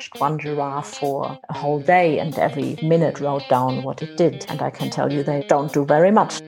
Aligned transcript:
watched 0.00 0.18
one 0.18 0.38
giraffe 0.38 0.94
for 0.94 1.38
a 1.50 1.52
whole 1.52 1.78
day 1.78 2.18
and 2.18 2.38
every 2.38 2.74
minute 2.82 3.20
wrote 3.20 3.46
down 3.50 3.82
what 3.82 4.00
it 4.00 4.16
did. 4.16 4.46
And 4.48 4.62
I 4.62 4.70
can 4.70 4.88
tell 4.88 5.12
you 5.12 5.22
they 5.22 5.42
don't 5.46 5.70
do 5.74 5.84
very 5.84 6.10
much. 6.10 6.40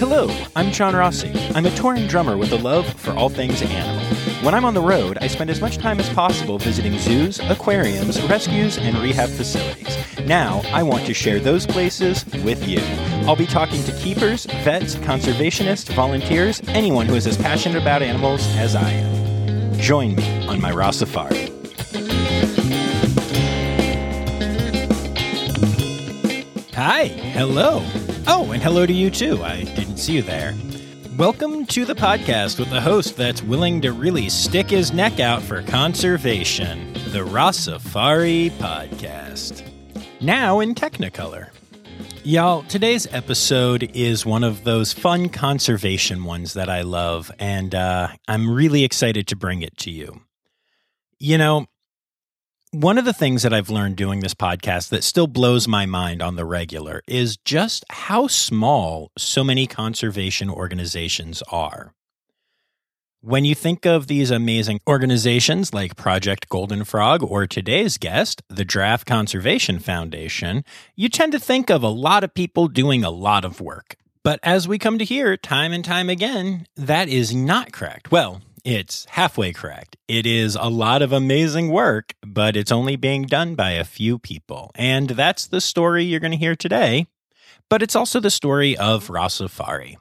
Hello, 0.00 0.34
I'm 0.56 0.72
John 0.72 0.96
Rossi. 0.96 1.30
I'm 1.54 1.66
a 1.66 1.70
touring 1.76 2.06
drummer 2.06 2.38
with 2.38 2.50
a 2.52 2.56
love 2.56 2.86
for 2.86 3.10
all 3.10 3.28
things 3.28 3.60
animal. 3.60 4.02
When 4.42 4.54
I'm 4.54 4.64
on 4.64 4.72
the 4.72 4.80
road, 4.80 5.18
I 5.20 5.26
spend 5.26 5.50
as 5.50 5.60
much 5.60 5.76
time 5.76 6.00
as 6.00 6.08
possible 6.14 6.56
visiting 6.56 6.98
zoos, 6.98 7.40
aquariums, 7.40 8.18
rescues, 8.22 8.78
and 8.78 8.96
rehab 8.96 9.28
facilities. 9.28 9.94
Now, 10.20 10.62
I 10.72 10.82
want 10.82 11.04
to 11.04 11.12
share 11.12 11.40
those 11.40 11.66
places 11.66 12.24
with 12.42 12.66
you. 12.66 12.80
I'll 13.28 13.36
be 13.36 13.46
talking 13.46 13.84
to 13.84 13.92
keepers, 13.98 14.46
vets, 14.64 14.94
conservationists, 14.94 15.92
volunteers, 15.92 16.62
anyone 16.68 17.04
who 17.04 17.16
is 17.16 17.26
as 17.26 17.36
passionate 17.36 17.82
about 17.82 18.00
animals 18.00 18.46
as 18.56 18.74
I 18.74 18.88
am. 18.88 19.78
Join 19.78 20.16
me 20.16 20.46
on 20.46 20.58
my 20.58 20.72
Rossafari. 20.72 21.53
Hi, 26.86 27.06
hello. 27.06 27.82
Oh, 28.26 28.50
and 28.52 28.62
hello 28.62 28.84
to 28.84 28.92
you 28.92 29.08
too. 29.08 29.42
I 29.42 29.62
didn't 29.62 29.96
see 29.96 30.16
you 30.16 30.20
there. 30.20 30.54
Welcome 31.16 31.64
to 31.68 31.86
the 31.86 31.94
podcast 31.94 32.58
with 32.58 32.70
a 32.72 32.80
host 32.82 33.16
that's 33.16 33.42
willing 33.42 33.80
to 33.80 33.92
really 33.92 34.28
stick 34.28 34.68
his 34.68 34.92
neck 34.92 35.18
out 35.18 35.40
for 35.40 35.62
conservation, 35.62 36.92
the 37.08 37.20
Rossafari 37.20 38.50
Podcast. 38.58 39.66
Now 40.20 40.60
in 40.60 40.74
Technicolor. 40.74 41.48
Y'all, 42.22 42.64
today's 42.64 43.06
episode 43.14 43.90
is 43.94 44.26
one 44.26 44.44
of 44.44 44.64
those 44.64 44.92
fun 44.92 45.30
conservation 45.30 46.24
ones 46.24 46.52
that 46.52 46.68
I 46.68 46.82
love, 46.82 47.32
and 47.38 47.74
uh, 47.74 48.08
I'm 48.28 48.50
really 48.50 48.84
excited 48.84 49.26
to 49.28 49.36
bring 49.36 49.62
it 49.62 49.74
to 49.78 49.90
you. 49.90 50.20
You 51.18 51.38
know, 51.38 51.66
one 52.74 52.98
of 52.98 53.04
the 53.04 53.12
things 53.12 53.44
that 53.44 53.54
I've 53.54 53.70
learned 53.70 53.94
doing 53.94 54.18
this 54.18 54.34
podcast 54.34 54.88
that 54.88 55.04
still 55.04 55.28
blows 55.28 55.68
my 55.68 55.86
mind 55.86 56.20
on 56.20 56.34
the 56.34 56.44
regular 56.44 57.02
is 57.06 57.36
just 57.36 57.84
how 57.88 58.26
small 58.26 59.12
so 59.16 59.44
many 59.44 59.68
conservation 59.68 60.50
organizations 60.50 61.40
are. 61.52 61.94
When 63.20 63.44
you 63.44 63.54
think 63.54 63.86
of 63.86 64.08
these 64.08 64.32
amazing 64.32 64.80
organizations 64.88 65.72
like 65.72 65.94
Project 65.94 66.48
Golden 66.48 66.82
Frog 66.82 67.22
or 67.22 67.46
today's 67.46 67.96
guest, 67.96 68.42
the 68.48 68.64
Giraffe 68.64 69.04
Conservation 69.04 69.78
Foundation, 69.78 70.64
you 70.96 71.08
tend 71.08 71.30
to 71.30 71.38
think 71.38 71.70
of 71.70 71.84
a 71.84 71.88
lot 71.88 72.24
of 72.24 72.34
people 72.34 72.66
doing 72.66 73.04
a 73.04 73.10
lot 73.10 73.44
of 73.44 73.60
work. 73.60 73.94
But 74.24 74.40
as 74.42 74.66
we 74.66 74.78
come 74.78 74.98
to 74.98 75.04
hear 75.04 75.36
time 75.36 75.72
and 75.72 75.84
time 75.84 76.10
again, 76.10 76.66
that 76.76 77.08
is 77.08 77.32
not 77.32 77.72
correct. 77.72 78.10
Well, 78.10 78.42
it's 78.64 79.04
halfway 79.10 79.52
correct. 79.52 79.96
It 80.08 80.26
is 80.26 80.56
a 80.56 80.68
lot 80.68 81.02
of 81.02 81.12
amazing 81.12 81.68
work, 81.68 82.14
but 82.26 82.56
it's 82.56 82.72
only 82.72 82.96
being 82.96 83.24
done 83.24 83.54
by 83.54 83.72
a 83.72 83.84
few 83.84 84.18
people. 84.18 84.70
And 84.74 85.10
that's 85.10 85.46
the 85.46 85.60
story 85.60 86.04
you're 86.04 86.20
going 86.20 86.32
to 86.32 86.38
hear 86.38 86.56
today. 86.56 87.06
But 87.68 87.82
it's 87.82 87.96
also 87.96 88.20
the 88.20 88.30
story 88.30 88.76
of 88.76 89.08
Rossafari. 89.08 89.96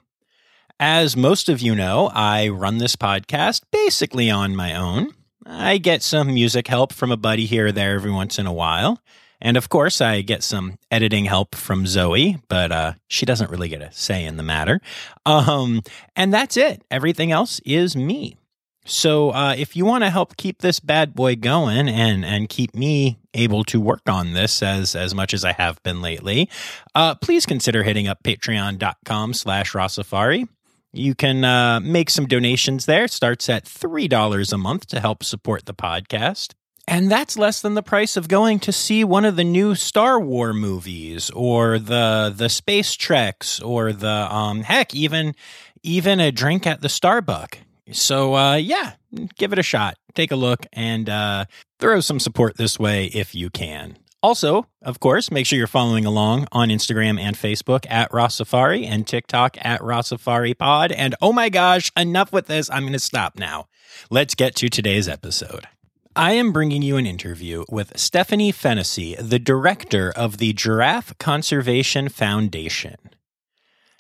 As 0.80 1.16
most 1.16 1.50
of 1.50 1.62
you 1.62 1.76
know, 1.76 2.10
I 2.14 2.48
run 2.48 2.78
this 2.78 2.96
podcast 2.96 3.62
basically 3.72 4.30
on 4.30 4.56
my 4.56 4.76
own. 4.76 5.12
I 5.46 5.78
get 5.78 6.02
some 6.02 6.34
music 6.34 6.68
help 6.68 6.94
from 6.94 7.12
a 7.12 7.18
buddy 7.18 7.46
here 7.46 7.68
or 7.68 7.72
there 7.72 7.96
every 7.96 8.12
once 8.12 8.40
in 8.40 8.48
a 8.48 8.54
while. 8.54 9.00
And 9.42 9.58
of 9.58 9.68
course, 9.68 10.00
I 10.00 10.22
get 10.22 10.42
some 10.42 10.78
editing 10.90 11.26
help 11.26 11.54
from 11.54 11.86
Zoe, 11.86 12.38
but 12.48 12.72
uh, 12.72 12.94
she 13.08 13.26
doesn't 13.26 13.52
really 13.52 13.68
get 13.68 13.82
a 13.82 13.92
say 13.92 14.24
in 14.24 14.38
the 14.38 14.44
matter. 14.44 14.80
Um, 15.26 15.82
and 16.16 16.34
that's 16.34 16.56
it. 16.56 16.82
Everything 16.90 17.32
else 17.34 17.60
is 17.66 17.96
me. 17.96 18.38
So 18.86 19.32
uh, 19.32 19.56
if 19.58 19.76
you 19.76 19.86
want 19.86 20.04
to 20.04 20.10
help 20.10 20.36
keep 20.36 20.60
this 20.60 20.80
bad 20.80 21.16
boy 21.16 21.36
going 21.36 21.88
and 21.88 22.26
and 22.26 22.50
keep 22.50 22.76
me 22.76 23.20
able 23.34 23.64
to 23.66 23.80
work 23.80 24.08
on 24.08 24.34
this 24.34 24.62
as 24.62 24.96
as 24.96 25.16
much 25.16 25.34
as 25.34 25.46
I 25.46 25.54
have 25.54 25.82
been 25.84 26.02
lately, 26.02 26.50
uh, 26.94 27.16
please 27.16 27.46
consider 27.46 27.84
hitting 27.84 28.08
up 28.08 28.24
patreon.com 28.24 29.34
slash 29.34 29.72
Rossafari. 29.74 30.48
You 30.92 31.16
can 31.16 31.44
uh, 31.44 31.80
make 31.80 32.10
some 32.10 32.28
donations 32.28 32.86
there. 32.86 33.06
It 33.06 33.12
starts 33.12 33.50
at 33.50 33.66
$3 33.66 34.54
a 34.54 34.58
month 34.60 34.86
to 34.88 35.00
help 35.00 35.24
support 35.24 35.66
the 35.66 35.74
podcast. 35.74 36.54
And 36.88 37.10
that's 37.10 37.36
less 37.36 37.62
than 37.62 37.74
the 37.74 37.82
price 37.82 38.16
of 38.16 38.28
going 38.28 38.60
to 38.60 38.72
see 38.72 39.04
one 39.04 39.26
of 39.26 39.36
the 39.36 39.44
new 39.44 39.74
Star 39.74 40.20
Wars 40.20 40.56
movies 40.56 41.30
or 41.32 41.80
the 41.80 42.34
the 42.36 42.50
space 42.50 42.94
treks 42.94 43.62
or 43.62 43.94
the 43.94 44.10
um 44.34 44.62
heck 44.62 44.94
even 44.94 45.34
even 45.82 46.20
a 46.20 46.32
drink 46.32 46.68
at 46.68 46.82
the 46.82 46.90
Starbucks. 46.90 47.60
So, 47.92 48.36
uh, 48.36 48.56
yeah, 48.56 48.94
give 49.38 49.52
it 49.52 49.60
a 49.60 49.64
shot. 49.64 49.98
Take 50.14 50.32
a 50.32 50.36
look 50.36 50.66
and 50.72 51.10
uh, 51.10 51.46
throw 51.80 52.00
some 52.00 52.20
support 52.20 52.58
this 52.58 52.80
way 52.80 53.06
if 53.08 53.36
you 53.36 53.50
can. 53.50 53.98
Also, 54.22 54.68
of 54.82 55.02
course, 55.02 55.30
make 55.30 55.46
sure 55.46 55.58
you're 55.58 55.68
following 55.68 56.06
along 56.06 56.48
on 56.54 56.70
Instagram 56.70 57.20
and 57.20 57.36
Facebook 57.36 57.86
at 57.90 58.10
Rossafari 58.12 58.86
and 58.86 59.06
TikTok 59.06 59.58
at 59.60 59.82
Rossafari 59.82 60.58
Pod. 60.58 60.94
And 60.94 61.14
oh 61.22 61.34
my 61.34 61.50
gosh, 61.50 61.92
enough 61.98 62.32
with 62.32 62.48
this. 62.48 62.70
I'm 62.70 62.84
going 62.84 62.94
to 62.94 63.00
stop 63.00 63.38
now. 63.38 63.68
Let's 64.10 64.34
get 64.34 64.56
to 64.56 64.70
today's 64.70 65.10
episode. 65.10 65.68
I 66.16 66.34
am 66.34 66.54
bringing 66.54 66.84
you 66.84 66.96
an 66.96 67.06
interview 67.06 67.66
with 67.70 67.98
Stephanie 68.00 68.54
Fennessy, 68.54 69.16
the 69.16 69.40
director 69.40 70.14
of 70.16 70.38
the 70.38 70.54
Giraffe 70.54 71.18
Conservation 71.18 72.08
Foundation. 72.08 72.98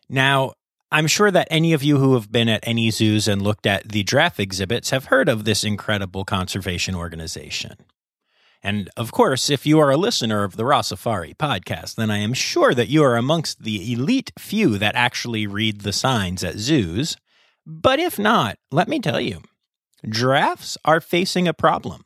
Now, 0.07 0.53
I'm 0.93 1.07
sure 1.07 1.31
that 1.31 1.47
any 1.49 1.73
of 1.73 1.81
you 1.81 1.97
who 1.97 2.13
have 2.13 2.31
been 2.31 2.47
at 2.47 2.67
any 2.67 2.91
zoos 2.91 3.27
and 3.27 3.41
looked 3.41 3.65
at 3.65 3.89
the 3.89 4.03
giraffe 4.03 4.39
exhibits 4.39 4.91
have 4.91 5.05
heard 5.05 5.27
of 5.27 5.43
this 5.43 5.63
incredible 5.63 6.23
conservation 6.23 6.93
organization. 6.93 7.77
And 8.61 8.91
of 8.95 9.11
course, 9.11 9.49
if 9.49 9.65
you 9.65 9.79
are 9.79 9.89
a 9.89 9.97
listener 9.97 10.43
of 10.43 10.55
the 10.55 10.61
Rossafari 10.61 11.35
podcast, 11.35 11.95
then 11.95 12.11
I 12.11 12.19
am 12.19 12.35
sure 12.35 12.75
that 12.75 12.89
you 12.89 13.03
are 13.03 13.17
amongst 13.17 13.63
the 13.63 13.91
elite 13.91 14.33
few 14.37 14.77
that 14.77 14.95
actually 14.95 15.47
read 15.47 15.81
the 15.81 15.91
signs 15.91 16.43
at 16.43 16.59
zoos. 16.59 17.17
But 17.65 17.99
if 17.99 18.19
not, 18.19 18.59
let 18.71 18.87
me 18.87 18.99
tell 18.99 19.19
you, 19.19 19.41
giraffes 20.07 20.77
are 20.85 21.01
facing 21.01 21.47
a 21.47 21.55
problem 21.55 22.03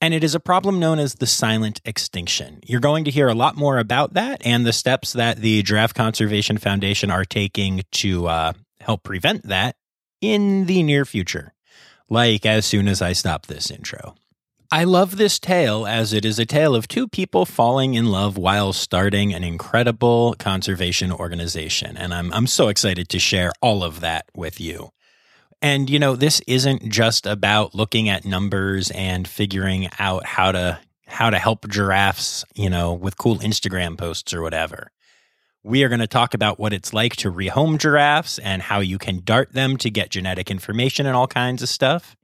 and 0.00 0.14
it 0.14 0.22
is 0.22 0.34
a 0.34 0.40
problem 0.40 0.78
known 0.78 0.98
as 0.98 1.14
the 1.14 1.26
silent 1.26 1.80
extinction. 1.84 2.60
You're 2.64 2.80
going 2.80 3.04
to 3.04 3.10
hear 3.10 3.28
a 3.28 3.34
lot 3.34 3.56
more 3.56 3.78
about 3.78 4.14
that 4.14 4.40
and 4.44 4.64
the 4.64 4.72
steps 4.72 5.12
that 5.14 5.38
the 5.38 5.62
Giraffe 5.62 5.94
Conservation 5.94 6.58
Foundation 6.58 7.10
are 7.10 7.24
taking 7.24 7.82
to 7.92 8.26
uh, 8.26 8.52
help 8.80 9.02
prevent 9.02 9.48
that 9.48 9.76
in 10.20 10.66
the 10.66 10.82
near 10.82 11.04
future, 11.04 11.52
like 12.08 12.46
as 12.46 12.66
soon 12.66 12.88
as 12.88 13.02
I 13.02 13.12
stop 13.12 13.46
this 13.46 13.70
intro. 13.70 14.14
I 14.70 14.84
love 14.84 15.16
this 15.16 15.38
tale 15.38 15.86
as 15.86 16.12
it 16.12 16.26
is 16.26 16.38
a 16.38 16.44
tale 16.44 16.74
of 16.74 16.88
two 16.88 17.08
people 17.08 17.46
falling 17.46 17.94
in 17.94 18.10
love 18.10 18.36
while 18.36 18.74
starting 18.74 19.32
an 19.32 19.42
incredible 19.42 20.34
conservation 20.38 21.10
organization. 21.10 21.96
And 21.96 22.12
I'm, 22.12 22.30
I'm 22.34 22.46
so 22.46 22.68
excited 22.68 23.08
to 23.08 23.18
share 23.18 23.50
all 23.62 23.82
of 23.82 24.00
that 24.00 24.26
with 24.34 24.60
you. 24.60 24.90
And, 25.60 25.90
you 25.90 25.98
know, 25.98 26.14
this 26.14 26.40
isn't 26.46 26.88
just 26.88 27.26
about 27.26 27.74
looking 27.74 28.08
at 28.08 28.24
numbers 28.24 28.90
and 28.92 29.26
figuring 29.26 29.88
out 29.98 30.24
how 30.24 30.52
to 30.52 30.78
how 31.06 31.30
to 31.30 31.38
help 31.38 31.66
giraffes, 31.68 32.44
you 32.54 32.68
know, 32.68 32.92
with 32.92 33.16
cool 33.16 33.38
Instagram 33.38 33.96
posts 33.96 34.34
or 34.34 34.42
whatever. 34.42 34.92
We 35.64 35.82
are 35.82 35.88
going 35.88 36.00
to 36.00 36.06
talk 36.06 36.34
about 36.34 36.60
what 36.60 36.72
it's 36.72 36.92
like 36.92 37.16
to 37.16 37.32
rehome 37.32 37.78
giraffes 37.78 38.38
and 38.38 38.62
how 38.62 38.80
you 38.80 38.98
can 38.98 39.22
dart 39.24 39.52
them 39.52 39.76
to 39.78 39.90
get 39.90 40.10
genetic 40.10 40.50
information 40.50 41.06
and 41.06 41.16
all 41.16 41.26
kinds 41.26 41.62
of 41.62 41.68
stuff. 41.68 42.14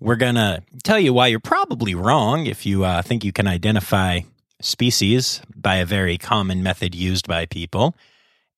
We're 0.00 0.16
going 0.16 0.34
to 0.34 0.62
tell 0.82 0.98
you 0.98 1.14
why 1.14 1.28
you're 1.28 1.40
probably 1.40 1.94
wrong 1.94 2.46
if 2.46 2.66
you 2.66 2.84
uh, 2.84 3.02
think 3.02 3.24
you 3.24 3.32
can 3.32 3.46
identify 3.46 4.20
species 4.60 5.40
by 5.54 5.76
a 5.76 5.86
very 5.86 6.18
common 6.18 6.62
method 6.62 6.94
used 6.94 7.28
by 7.28 7.46
people. 7.46 7.94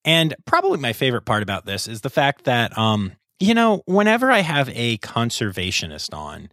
And 0.04 0.34
probably 0.46 0.78
my 0.78 0.92
favorite 0.92 1.24
part 1.24 1.42
about 1.42 1.66
this 1.66 1.86
is 1.86 2.00
the 2.00 2.10
fact 2.10 2.44
that 2.44 2.76
um, 2.78 3.12
you 3.38 3.54
know, 3.54 3.82
whenever 3.86 4.30
I 4.30 4.40
have 4.40 4.68
a 4.70 4.98
conservationist 4.98 6.14
on, 6.14 6.50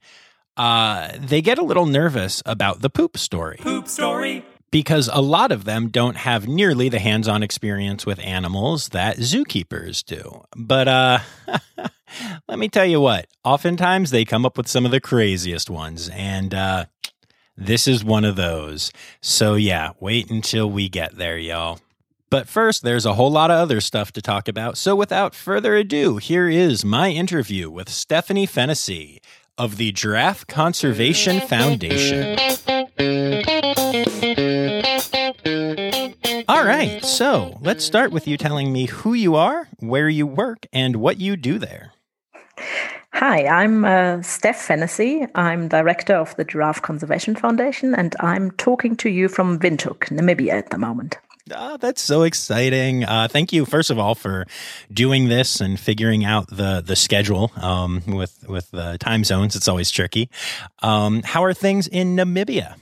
uh, 0.57 1.11
they 1.17 1.41
get 1.41 1.57
a 1.57 1.63
little 1.63 1.85
nervous 1.85 2.43
about 2.45 2.81
the 2.81 2.89
poop 2.89 3.17
story. 3.17 3.57
Poop 3.59 3.87
story. 3.87 4.45
Because 4.71 5.07
a 5.13 5.21
lot 5.21 5.51
of 5.51 5.65
them 5.65 5.89
don't 5.89 6.17
have 6.17 6.47
nearly 6.47 6.89
the 6.89 6.99
hands 6.99 7.27
on 7.27 7.43
experience 7.43 8.05
with 8.07 8.19
animals 8.19 8.89
that 8.89 9.17
zookeepers 9.17 10.03
do. 10.03 10.43
But 10.55 10.87
uh, 10.87 11.19
let 12.47 12.57
me 12.57 12.69
tell 12.69 12.85
you 12.85 12.99
what, 12.99 13.27
oftentimes 13.43 14.09
they 14.09 14.25
come 14.25 14.45
up 14.45 14.57
with 14.57 14.67
some 14.67 14.85
of 14.85 14.91
the 14.91 14.99
craziest 14.99 15.69
ones. 15.69 16.09
And 16.09 16.55
uh, 16.55 16.85
this 17.55 17.87
is 17.87 18.03
one 18.03 18.25
of 18.25 18.35
those. 18.35 18.91
So 19.21 19.53
yeah, 19.53 19.91
wait 19.99 20.31
until 20.31 20.69
we 20.69 20.89
get 20.89 21.17
there, 21.17 21.37
y'all. 21.37 21.79
But 22.33 22.49
first, 22.49 22.81
there's 22.81 23.05
a 23.05 23.13
whole 23.13 23.29
lot 23.29 23.51
of 23.51 23.59
other 23.59 23.79
stuff 23.79 24.11
to 24.13 24.19
talk 24.19 24.47
about. 24.47 24.75
So 24.75 24.95
without 24.95 25.35
further 25.35 25.75
ado, 25.75 26.17
here 26.17 26.49
is 26.49 26.83
my 26.83 27.11
interview 27.11 27.69
with 27.69 27.89
Stephanie 27.89 28.47
Fennessy 28.47 29.21
of 29.55 29.77
the 29.77 29.91
Giraffe 29.91 30.47
Conservation 30.47 31.41
Foundation. 31.41 32.39
All 36.47 36.65
right, 36.65 37.05
so 37.05 37.59
let's 37.61 37.85
start 37.85 38.11
with 38.11 38.27
you 38.27 38.35
telling 38.35 38.73
me 38.73 38.87
who 38.87 39.13
you 39.13 39.35
are, 39.35 39.67
where 39.77 40.09
you 40.09 40.25
work, 40.25 40.65
and 40.73 40.95
what 40.95 41.19
you 41.19 41.37
do 41.37 41.59
there. 41.59 41.91
Hi, 43.13 43.45
I'm 43.45 43.85
uh, 43.85 44.23
Steph 44.23 44.59
Fennessy. 44.59 45.27
I'm 45.35 45.67
director 45.67 46.15
of 46.15 46.35
the 46.37 46.45
Giraffe 46.45 46.81
Conservation 46.81 47.35
Foundation, 47.35 47.93
and 47.93 48.15
I'm 48.21 48.49
talking 48.49 48.95
to 48.95 49.09
you 49.09 49.27
from 49.29 49.59
Windhoek, 49.59 50.09
Namibia 50.09 50.53
at 50.53 50.71
the 50.71 50.79
moment. 50.79 51.19
Oh, 51.51 51.75
that's 51.75 52.01
so 52.01 52.23
exciting! 52.23 53.03
Uh, 53.03 53.27
thank 53.27 53.51
you, 53.51 53.65
first 53.65 53.89
of 53.89 53.99
all, 53.99 54.15
for 54.15 54.45
doing 54.91 55.27
this 55.27 55.59
and 55.59 55.77
figuring 55.77 56.23
out 56.23 56.47
the 56.47 56.81
the 56.85 56.95
schedule 56.95 57.51
um, 57.57 58.01
with 58.07 58.45
with 58.47 58.71
the 58.71 58.97
time 58.97 59.25
zones. 59.25 59.53
It's 59.55 59.67
always 59.67 59.91
tricky. 59.91 60.29
Um, 60.81 61.21
how 61.23 61.43
are 61.43 61.53
things 61.53 61.87
in 61.87 62.15
Namibia? 62.15 62.75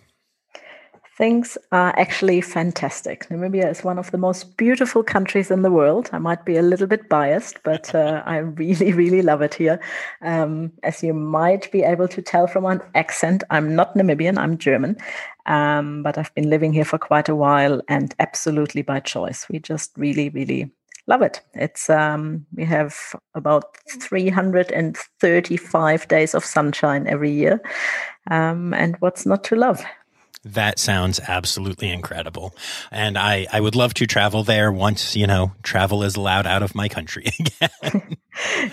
Things 1.18 1.58
are 1.74 1.94
actually 2.00 2.40
fantastic. 2.40 3.28
Namibia 3.28 3.70
is 3.70 3.84
one 3.84 4.00
of 4.00 4.12
the 4.12 4.18
most 4.18 4.56
beautiful 4.56 5.04
countries 5.04 5.52
in 5.52 5.62
the 5.62 5.70
world. 5.70 6.10
I 6.14 6.20
might 6.20 6.46
be 6.46 6.56
a 6.56 6.62
little 6.62 6.88
bit 6.88 7.10
biased, 7.10 7.62
but 7.64 7.94
uh, 7.94 8.24
I 8.26 8.38
really, 8.38 8.94
really 8.94 9.22
love 9.22 9.42
it 9.42 9.54
here. 9.54 9.78
Um, 10.22 10.72
as 10.84 11.04
you 11.04 11.14
might 11.14 11.70
be 11.72 11.84
able 11.84 12.08
to 12.08 12.22
tell 12.22 12.48
from 12.48 12.64
my 12.64 12.80
accent, 12.96 13.44
I'm 13.50 13.76
not 13.76 13.94
Namibian, 13.94 14.38
I'm 14.38 14.58
German. 14.58 14.96
Um, 15.48 16.02
but 16.02 16.18
I've 16.18 16.34
been 16.34 16.50
living 16.50 16.72
here 16.72 16.86
for 16.86 16.98
quite 16.98 17.28
a 17.28 17.36
while 17.36 17.82
and 17.90 18.16
absolutely 18.20 18.82
by 18.82 19.02
choice. 19.02 19.50
We 19.50 19.60
just 19.60 19.92
really, 19.98 20.30
really 20.30 20.72
love 21.08 21.24
it. 21.24 21.42
It's 21.56 21.90
um, 21.90 22.46
we 22.54 22.64
have 22.64 22.96
about 23.36 23.76
335 23.90 26.08
days 26.08 26.34
of 26.36 26.46
sunshine 26.46 27.06
every 27.08 27.32
year, 27.32 27.60
um, 28.30 28.74
and 28.74 28.96
what's 29.00 29.26
not 29.26 29.44
to 29.46 29.56
love? 29.56 29.84
That 30.44 30.80
sounds 30.80 31.20
absolutely 31.28 31.90
incredible. 31.92 32.56
And 32.92 33.16
I, 33.16 33.46
I 33.52 33.62
would 33.62 33.76
love 33.76 33.94
to 33.96 34.08
travel 34.08 34.44
there 34.44 34.72
once, 34.72 35.16
you 35.16 35.28
know, 35.28 35.52
travel 35.62 36.02
is 36.02 36.16
allowed 36.16 36.48
out 36.48 36.64
of 36.64 36.74
my 36.74 36.90
country 36.90 37.28
again. 37.40 38.18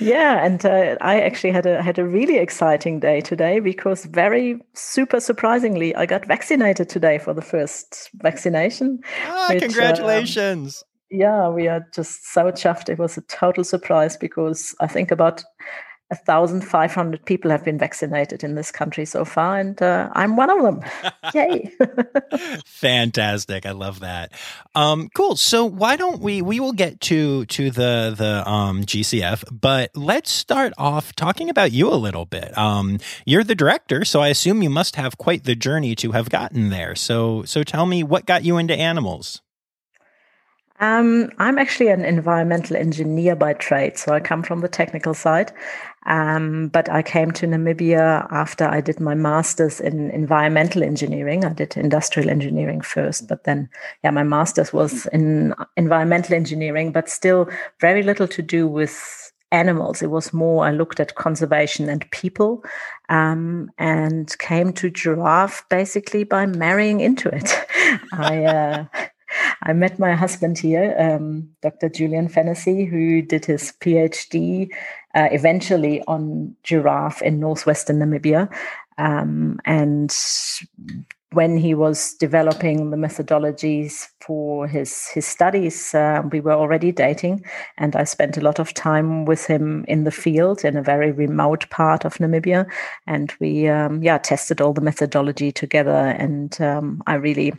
yeah. 0.00 0.44
And 0.44 0.64
uh, 0.64 0.96
I 1.02 1.20
actually 1.20 1.50
had 1.50 1.66
a, 1.66 1.82
had 1.82 1.98
a 1.98 2.06
really 2.06 2.38
exciting 2.38 3.00
day 3.00 3.20
today 3.20 3.60
because 3.60 4.06
very 4.06 4.60
super 4.72 5.20
surprisingly, 5.20 5.94
I 5.94 6.06
got 6.06 6.24
vaccinated 6.24 6.88
today 6.88 7.18
for 7.18 7.34
the 7.34 7.42
first 7.42 8.10
vaccination. 8.14 9.00
Ah, 9.26 9.48
which, 9.50 9.62
congratulations. 9.62 10.82
Um, 10.82 10.88
yeah, 11.10 11.48
we 11.48 11.68
are 11.68 11.86
just 11.94 12.32
so 12.32 12.50
chuffed. 12.50 12.88
It 12.88 12.98
was 12.98 13.18
a 13.18 13.22
total 13.22 13.64
surprise 13.64 14.16
because 14.16 14.74
I 14.80 14.86
think 14.86 15.10
about 15.10 15.44
1,500 16.10 17.24
people 17.26 17.50
have 17.50 17.64
been 17.64 17.78
vaccinated 17.78 18.42
in 18.42 18.54
this 18.54 18.70
country 18.70 19.04
so 19.04 19.26
far, 19.26 19.58
and 19.58 19.80
uh, 19.82 20.08
I'm 20.14 20.36
one 20.36 20.48
of 20.48 20.62
them. 20.62 20.80
Yay! 21.34 21.70
Fantastic! 22.64 23.66
I 23.66 23.72
love 23.72 24.00
that. 24.00 24.32
Um, 24.74 25.10
cool. 25.14 25.36
So 25.36 25.66
why 25.66 25.96
don't 25.96 26.20
we? 26.22 26.40
We 26.40 26.60
will 26.60 26.72
get 26.72 27.00
to 27.02 27.44
to 27.46 27.70
the 27.70 28.14
the 28.16 28.48
um, 28.48 28.84
GCF, 28.84 29.44
but 29.52 29.90
let's 29.94 30.30
start 30.30 30.72
off 30.78 31.14
talking 31.14 31.50
about 31.50 31.72
you 31.72 31.92
a 31.92 31.96
little 31.96 32.24
bit. 32.24 32.56
Um, 32.56 33.00
you're 33.26 33.44
the 33.44 33.54
director, 33.54 34.06
so 34.06 34.20
I 34.20 34.28
assume 34.28 34.62
you 34.62 34.70
must 34.70 34.96
have 34.96 35.18
quite 35.18 35.44
the 35.44 35.54
journey 35.54 35.94
to 35.96 36.12
have 36.12 36.30
gotten 36.30 36.70
there. 36.70 36.94
So 36.94 37.42
so 37.44 37.62
tell 37.62 37.84
me 37.84 38.02
what 38.02 38.24
got 38.24 38.44
you 38.44 38.56
into 38.56 38.74
animals. 38.74 39.42
Um, 40.80 41.30
I'm 41.38 41.58
actually 41.58 41.88
an 41.88 42.04
environmental 42.04 42.76
engineer 42.76 43.34
by 43.34 43.54
trade, 43.54 43.98
so 43.98 44.12
I 44.12 44.20
come 44.20 44.42
from 44.42 44.60
the 44.60 44.68
technical 44.68 45.12
side. 45.12 45.52
Um, 46.06 46.68
but 46.68 46.88
I 46.88 47.02
came 47.02 47.32
to 47.32 47.46
Namibia 47.46 48.26
after 48.30 48.64
I 48.64 48.80
did 48.80 49.00
my 49.00 49.14
master's 49.14 49.80
in 49.80 50.10
environmental 50.10 50.82
engineering. 50.82 51.44
I 51.44 51.52
did 51.52 51.76
industrial 51.76 52.30
engineering 52.30 52.80
first, 52.80 53.28
but 53.28 53.44
then, 53.44 53.68
yeah, 54.04 54.10
my 54.10 54.22
master's 54.22 54.72
was 54.72 55.06
in 55.06 55.54
environmental 55.76 56.34
engineering, 56.34 56.92
but 56.92 57.08
still 57.08 57.48
very 57.80 58.02
little 58.02 58.28
to 58.28 58.42
do 58.42 58.66
with 58.68 59.32
animals. 59.50 60.00
It 60.00 60.10
was 60.10 60.32
more, 60.32 60.64
I 60.64 60.70
looked 60.70 61.00
at 61.00 61.16
conservation 61.16 61.88
and 61.88 62.08
people 62.10 62.64
um, 63.08 63.70
and 63.78 64.34
came 64.38 64.72
to 64.74 64.90
giraffe 64.90 65.68
basically 65.68 66.24
by 66.24 66.46
marrying 66.46 67.00
into 67.00 67.28
it. 67.28 67.52
I, 68.12 68.44
uh, 68.44 68.84
I 69.62 69.72
met 69.72 69.98
my 69.98 70.14
husband 70.14 70.58
here, 70.58 70.94
um, 70.98 71.48
Dr. 71.62 71.88
Julian 71.88 72.28
Fennessy, 72.28 72.84
who 72.84 73.22
did 73.22 73.44
his 73.44 73.72
PhD 73.80 74.72
uh, 75.14 75.28
eventually 75.32 76.02
on 76.06 76.54
giraffe 76.62 77.22
in 77.22 77.40
northwestern 77.40 77.98
Namibia. 77.98 78.52
Um, 78.98 79.60
and 79.64 80.12
when 81.32 81.58
he 81.58 81.74
was 81.74 82.14
developing 82.14 82.90
the 82.90 82.96
methodologies 82.96 84.08
for 84.20 84.66
his 84.66 85.08
his 85.08 85.26
studies, 85.26 85.94
uh, 85.94 86.22
we 86.32 86.40
were 86.40 86.52
already 86.52 86.90
dating, 86.90 87.44
and 87.76 87.94
I 87.94 88.04
spent 88.04 88.38
a 88.38 88.40
lot 88.40 88.58
of 88.58 88.72
time 88.72 89.26
with 89.26 89.46
him 89.46 89.84
in 89.88 90.04
the 90.04 90.10
field 90.10 90.64
in 90.64 90.76
a 90.76 90.82
very 90.82 91.12
remote 91.12 91.68
part 91.70 92.04
of 92.04 92.14
Namibia, 92.14 92.66
and 93.06 93.32
we 93.40 93.68
um, 93.68 94.02
yeah 94.02 94.18
tested 94.18 94.60
all 94.60 94.72
the 94.72 94.80
methodology 94.80 95.52
together, 95.52 96.16
and 96.18 96.58
um, 96.60 97.02
I 97.06 97.14
really 97.14 97.52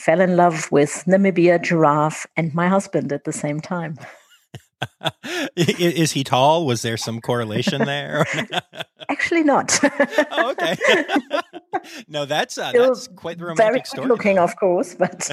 fell 0.00 0.20
in 0.20 0.36
love 0.36 0.72
with 0.72 1.04
Namibia 1.06 1.60
giraffe 1.62 2.26
and 2.36 2.54
my 2.54 2.68
husband 2.68 3.12
at 3.12 3.24
the 3.24 3.32
same 3.32 3.60
time. 3.60 3.98
Is 5.56 6.12
he 6.12 6.24
tall? 6.24 6.64
Was 6.64 6.80
there 6.80 6.96
some 6.96 7.20
correlation 7.20 7.84
there? 7.84 8.24
Actually, 9.10 9.42
not. 9.42 9.78
oh, 10.30 10.52
okay. 10.52 10.76
no, 12.08 12.24
that's 12.24 12.56
uh, 12.56 12.72
that's 12.72 13.08
quite 13.08 13.38
the 13.38 13.44
romantic 13.44 13.72
very 13.72 13.84
story. 13.84 14.08
looking, 14.08 14.38
of 14.38 14.56
course, 14.56 14.94
but 14.94 15.30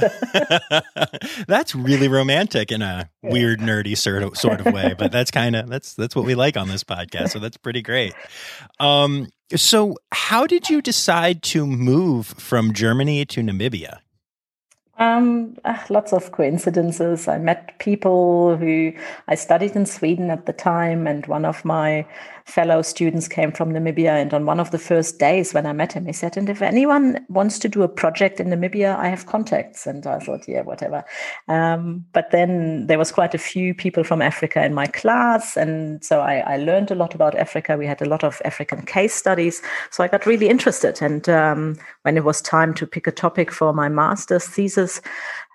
that's 1.48 1.75
really 1.75 2.10
romantic 2.10 2.72
in 2.72 2.81
a 2.81 3.10
weird, 3.24 3.60
nerdy 3.60 3.96
sort 3.96 4.24
of 4.24 4.38
sort 4.38 4.60
of 4.60 4.74
way. 4.74 4.96
But 4.98 5.13
that's 5.13 5.31
kind 5.31 5.56
of 5.56 5.70
that's 5.70 5.94
that's 5.94 6.16
what 6.16 6.25
we 6.25 6.36
like 6.36 6.58
on 6.58 6.68
this 6.68 6.84
podcast. 6.84 7.30
So 7.30 7.40
that's 7.40 7.58
pretty 7.58 7.81
great. 7.81 8.13
Um, 8.80 9.28
so 9.56 9.96
how 10.12 10.46
did 10.46 10.70
you 10.70 10.81
decide 10.81 11.42
to 11.44 11.66
move 11.66 12.28
from 12.28 12.74
Germany 12.74 13.25
to 13.28 13.42
Namibia? 13.42 14.00
Um, 15.00 15.56
uh, 15.64 15.78
lots 15.90 16.12
of 16.12 16.32
coincidences. 16.32 17.28
I 17.28 17.38
met 17.38 17.78
people 17.78 18.58
who 18.58 18.94
I 19.28 19.36
studied 19.36 19.76
in 19.76 19.86
Sweden 19.86 20.32
at 20.32 20.48
the 20.48 20.54
time, 20.54 21.06
and 21.06 21.26
one 21.28 21.46
of 21.46 21.64
my 21.64 22.06
fellow 22.48 22.82
students 22.82 23.28
came 23.28 23.52
from 23.52 23.74
Namibia. 23.74 24.22
And 24.22 24.34
on 24.34 24.46
one 24.46 24.60
of 24.60 24.72
the 24.72 24.80
first 24.80 25.20
days 25.20 25.54
when 25.54 25.66
I 25.66 25.74
met 25.74 25.94
him, 25.94 26.06
he 26.06 26.14
said, 26.14 26.38
And 26.38 26.50
if 26.50 26.62
anyone 26.62 27.24
wants 27.28 27.60
to 27.60 27.70
do 27.70 27.84
a 27.84 27.90
project 27.90 28.40
in 28.40 28.48
Namibia, 28.48 28.98
I 28.98 29.10
have 29.10 29.26
contacts. 29.26 29.86
And 29.86 30.08
I 30.08 30.20
thought, 30.20 30.48
Yeah, 30.48 30.62
whatever. 30.62 31.04
Um, 31.50 32.06
but 32.14 32.32
then 32.32 32.88
there 32.88 32.98
was 32.98 33.12
quite 33.12 33.36
a 33.36 33.38
few 33.38 33.74
people 33.74 34.04
from 34.04 34.22
Africa 34.22 34.64
in 34.64 34.74
my 34.74 34.88
class. 34.88 35.58
And 35.58 36.04
so 36.04 36.22
I, 36.22 36.38
I, 36.38 36.58
learned 36.58 36.90
a 36.90 36.96
lot 36.96 37.14
about 37.14 37.36
Africa. 37.36 37.78
We 37.78 37.86
had 37.86 38.02
a 38.02 38.10
lot 38.10 38.24
of 38.24 38.42
African 38.46 38.86
case 38.86 39.14
studies. 39.14 39.62
So 39.92 40.04
I 40.04 40.08
got 40.08 40.26
really 40.26 40.48
interested. 40.48 41.02
And 41.02 41.28
um, 41.28 41.78
when 42.04 42.16
it 42.16 42.24
was 42.24 42.42
time 42.42 42.74
to 42.76 42.88
pick 42.88 43.08
a 43.08 43.12
topic 43.12 43.51
for 43.51 43.74
my 43.74 43.89
master's 43.89 44.48
thesis, 44.48 45.01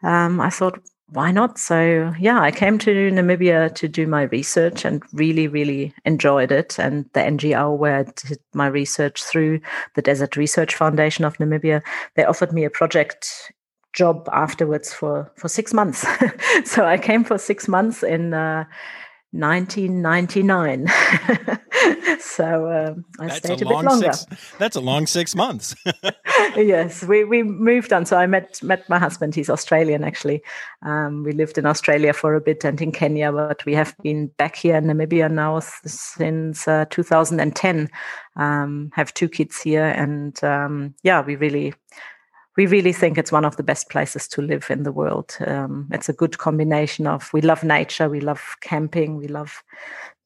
um, 0.02 0.40
I 0.40 0.50
thought, 0.50 0.78
why 1.12 1.30
not? 1.30 1.58
So, 1.58 2.14
yeah, 2.18 2.40
I 2.40 2.50
came 2.50 2.78
to 2.78 3.10
Namibia 3.10 3.74
to 3.74 3.88
do 3.88 4.06
my 4.06 4.22
research 4.22 4.84
and 4.84 5.02
really, 5.12 5.46
really 5.46 5.94
enjoyed 6.04 6.50
it. 6.50 6.78
And 6.78 7.04
the 7.12 7.20
NGO 7.20 7.76
where 7.76 7.98
I 7.98 8.02
did 8.04 8.38
my 8.54 8.66
research 8.66 9.22
through 9.22 9.60
the 9.94 10.02
Desert 10.02 10.36
Research 10.36 10.74
Foundation 10.74 11.24
of 11.24 11.36
Namibia, 11.36 11.82
they 12.14 12.24
offered 12.24 12.52
me 12.52 12.64
a 12.64 12.70
project 12.70 13.52
job 13.92 14.28
afterwards 14.32 14.92
for, 14.92 15.30
for 15.36 15.48
six 15.48 15.74
months. 15.74 16.06
so 16.64 16.86
I 16.86 16.96
came 16.96 17.24
for 17.24 17.36
six 17.36 17.68
months 17.68 18.02
in 18.02 18.32
uh, 18.32 18.64
1999. 19.32 20.86
so 22.20 22.70
um, 22.70 23.04
I 23.18 23.28
that's 23.28 23.38
stayed 23.38 23.62
a, 23.62 23.66
a 23.66 23.68
bit 23.68 23.68
longer. 23.68 24.12
Six, 24.12 24.26
that's 24.58 24.76
a 24.76 24.80
long 24.80 25.06
six 25.06 25.34
months. 25.34 25.74
yes, 26.56 27.02
we, 27.02 27.24
we 27.24 27.42
moved 27.42 27.94
on. 27.94 28.04
So 28.04 28.18
I 28.18 28.26
met 28.26 28.62
met 28.62 28.86
my 28.90 28.98
husband. 28.98 29.34
He's 29.34 29.48
Australian, 29.48 30.04
actually. 30.04 30.42
Um, 30.82 31.22
we 31.24 31.32
lived 31.32 31.56
in 31.56 31.64
Australia 31.64 32.12
for 32.12 32.34
a 32.34 32.40
bit 32.40 32.62
and 32.64 32.80
in 32.80 32.92
Kenya, 32.92 33.32
but 33.32 33.64
we 33.64 33.74
have 33.74 33.96
been 34.02 34.26
back 34.36 34.54
here 34.54 34.76
in 34.76 34.84
Namibia 34.84 35.30
now 35.30 35.60
since 35.60 36.68
uh, 36.68 36.84
2010. 36.90 37.88
Um, 38.36 38.90
have 38.94 39.14
two 39.14 39.28
kids 39.28 39.60
here, 39.60 39.84
and 39.84 40.42
um, 40.44 40.94
yeah, 41.02 41.22
we 41.22 41.36
really 41.36 41.74
we 42.56 42.66
really 42.66 42.92
think 42.92 43.16
it's 43.16 43.32
one 43.32 43.44
of 43.44 43.56
the 43.56 43.62
best 43.62 43.88
places 43.88 44.28
to 44.28 44.42
live 44.42 44.70
in 44.70 44.82
the 44.82 44.92
world. 44.92 45.36
Um, 45.46 45.88
it's 45.90 46.08
a 46.08 46.14
good 46.14 46.38
combination 46.38 47.06
of 47.06 47.30
we 47.32 47.40
love 47.40 47.64
nature, 47.64 48.08
we 48.08 48.20
love 48.20 48.56
camping, 48.60 49.16
we 49.16 49.28
love 49.28 49.62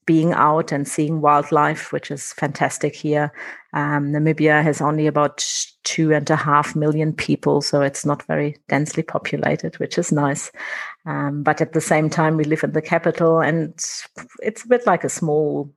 being 0.06 0.33
out 0.33 0.71
and 0.73 0.87
seeing 0.87 1.21
wildlife, 1.21 1.92
which 1.92 2.11
is 2.11 2.33
fantastic 2.35 2.95
here. 2.95 3.33
Um, 3.73 4.12
Namibia 4.12 4.62
has 4.62 4.80
only 4.80 5.06
about 5.06 5.45
two 5.83 6.12
and 6.12 6.28
a 6.30 6.37
half 6.37 6.76
million 6.76 7.12
people, 7.12 7.61
so 7.61 7.80
it's 7.83 8.06
not 8.06 8.23
very 8.26 8.56
densely 8.68 9.02
populated, 9.02 9.76
which 9.78 9.99
is 9.99 10.12
nice. 10.12 10.50
Um, 11.06 11.42
but 11.42 11.61
at 11.61 11.73
the 11.73 11.80
same 11.80 12.09
time, 12.09 12.37
we 12.37 12.45
live 12.45 12.64
in 12.64 12.73
the 12.73 12.83
capital, 12.83 13.40
and 13.40 13.75
it's 14.40 14.64
a 14.64 14.68
bit 14.68 14.87
like 14.87 15.04
a 15.04 15.09
small 15.09 15.73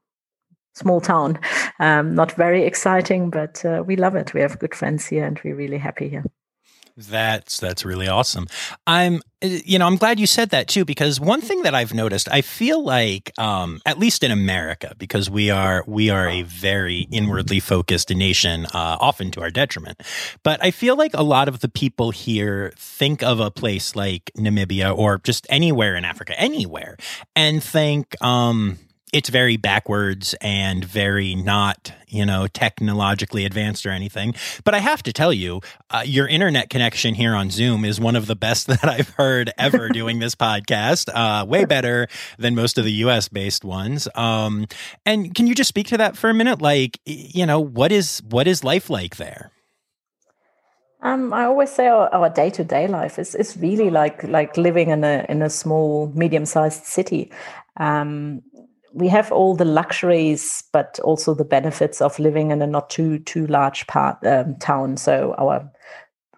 small 0.75 1.01
town. 1.01 1.39
Um, 1.79 2.15
not 2.15 2.31
very 2.33 2.63
exciting, 2.63 3.31
but 3.31 3.65
uh, 3.65 3.83
we 3.85 3.95
love 3.95 4.15
it. 4.15 4.33
We 4.33 4.41
have 4.41 4.59
good 4.59 4.75
friends 4.75 5.07
here, 5.07 5.25
and 5.25 5.39
we're 5.43 5.55
really 5.55 5.79
happy 5.79 6.07
here. 6.07 6.23
That's 6.97 7.59
that's 7.59 7.85
really 7.85 8.07
awesome. 8.07 8.47
I'm 8.85 9.21
you 9.41 9.79
know 9.79 9.87
I'm 9.87 9.95
glad 9.95 10.19
you 10.19 10.27
said 10.27 10.49
that 10.49 10.67
too 10.67 10.83
because 10.83 11.19
one 11.19 11.41
thing 11.41 11.61
that 11.63 11.73
I've 11.73 11.93
noticed 11.93 12.27
I 12.29 12.41
feel 12.41 12.83
like 12.83 13.31
um, 13.37 13.81
at 13.85 13.97
least 13.97 14.23
in 14.23 14.31
America 14.31 14.93
because 14.97 15.29
we 15.29 15.49
are 15.49 15.83
we 15.87 16.09
are 16.09 16.27
a 16.27 16.41
very 16.43 17.07
inwardly 17.11 17.59
focused 17.59 18.09
nation 18.09 18.65
uh, 18.67 18.97
often 18.99 19.31
to 19.31 19.41
our 19.41 19.49
detriment. 19.49 20.01
But 20.43 20.63
I 20.63 20.71
feel 20.71 20.95
like 20.95 21.13
a 21.13 21.23
lot 21.23 21.47
of 21.47 21.61
the 21.61 21.69
people 21.69 22.11
here 22.11 22.73
think 22.77 23.23
of 23.23 23.39
a 23.39 23.49
place 23.49 23.95
like 23.95 24.31
Namibia 24.37 24.95
or 24.95 25.19
just 25.19 25.47
anywhere 25.49 25.95
in 25.95 26.03
Africa 26.03 26.39
anywhere 26.39 26.97
and 27.35 27.63
think 27.63 28.21
um, 28.21 28.77
it's 29.13 29.29
very 29.29 29.57
backwards 29.57 30.35
and 30.41 30.83
very 30.83 31.35
not, 31.35 31.91
you 32.07 32.25
know, 32.25 32.47
technologically 32.47 33.45
advanced 33.45 33.85
or 33.85 33.89
anything. 33.89 34.35
But 34.63 34.75
I 34.75 34.79
have 34.79 35.03
to 35.03 35.13
tell 35.13 35.33
you, 35.33 35.61
uh, 35.89 36.03
your 36.05 36.27
internet 36.27 36.69
connection 36.69 37.13
here 37.15 37.33
on 37.33 37.49
Zoom 37.49 37.85
is 37.85 37.99
one 37.99 38.15
of 38.15 38.27
the 38.27 38.35
best 38.35 38.67
that 38.67 38.85
I've 38.85 39.09
heard 39.09 39.51
ever 39.57 39.89
doing 39.89 40.19
this 40.19 40.35
podcast. 40.35 41.09
Uh, 41.13 41.45
way 41.45 41.65
better 41.65 42.07
than 42.37 42.55
most 42.55 42.77
of 42.77 42.85
the 42.85 42.93
US 42.93 43.27
based 43.27 43.65
ones. 43.65 44.07
Um, 44.15 44.67
and 45.05 45.33
can 45.33 45.47
you 45.47 45.55
just 45.55 45.69
speak 45.69 45.87
to 45.87 45.97
that 45.97 46.17
for 46.17 46.29
a 46.29 46.33
minute? 46.33 46.61
Like, 46.61 46.99
you 47.05 47.45
know, 47.45 47.59
what 47.59 47.91
is 47.91 48.21
what 48.29 48.47
is 48.47 48.63
life 48.63 48.89
like 48.89 49.17
there? 49.17 49.51
Um, 51.01 51.33
I 51.33 51.45
always 51.45 51.71
say 51.71 51.87
our 51.87 52.29
day 52.29 52.49
to 52.49 52.63
day 52.63 52.87
life 52.87 53.19
is, 53.19 53.33
is 53.33 53.55
really 53.57 53.89
like 53.89 54.23
like 54.23 54.57
living 54.57 54.89
in 54.89 55.03
a 55.03 55.25
in 55.29 55.41
a 55.41 55.49
small 55.49 56.11
medium 56.13 56.45
sized 56.45 56.83
city. 56.83 57.31
Um, 57.77 58.41
we 58.93 59.07
have 59.07 59.31
all 59.31 59.55
the 59.55 59.65
luxuries, 59.65 60.63
but 60.71 60.99
also 61.03 61.33
the 61.33 61.45
benefits 61.45 62.01
of 62.01 62.17
living 62.19 62.51
in 62.51 62.61
a 62.61 62.67
not 62.67 62.89
too 62.89 63.19
too 63.19 63.47
large 63.47 63.87
part 63.87 64.25
um, 64.25 64.55
town. 64.55 64.97
So 64.97 65.35
our 65.37 65.69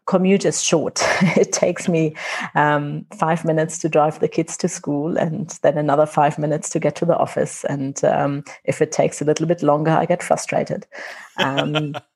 commute 0.05 0.46
is 0.46 0.63
short. 0.63 1.00
it 1.38 1.51
takes 1.51 1.88
me 1.88 2.15
um, 2.55 3.05
five 3.17 3.46
minutes 3.46 3.77
to 3.79 3.89
drive 3.89 4.20
the 4.20 4.27
kids 4.27 4.58
to 4.58 4.67
school, 4.67 5.17
and 5.17 5.50
then 5.62 5.77
another 5.77 6.05
five 6.05 6.38
minutes 6.38 6.70
to 6.70 6.79
get 6.79 6.96
to 6.98 7.05
the 7.05 7.17
office. 7.17 7.63
And 7.65 8.03
um, 8.03 8.43
if 8.65 8.81
it 8.81 8.91
takes 8.91 9.22
a 9.22 9.25
little 9.25 9.48
bit 9.48 9.63
longer, 9.63 9.91
I 9.91 10.05
get 10.05 10.24
frustrated. 10.24 10.86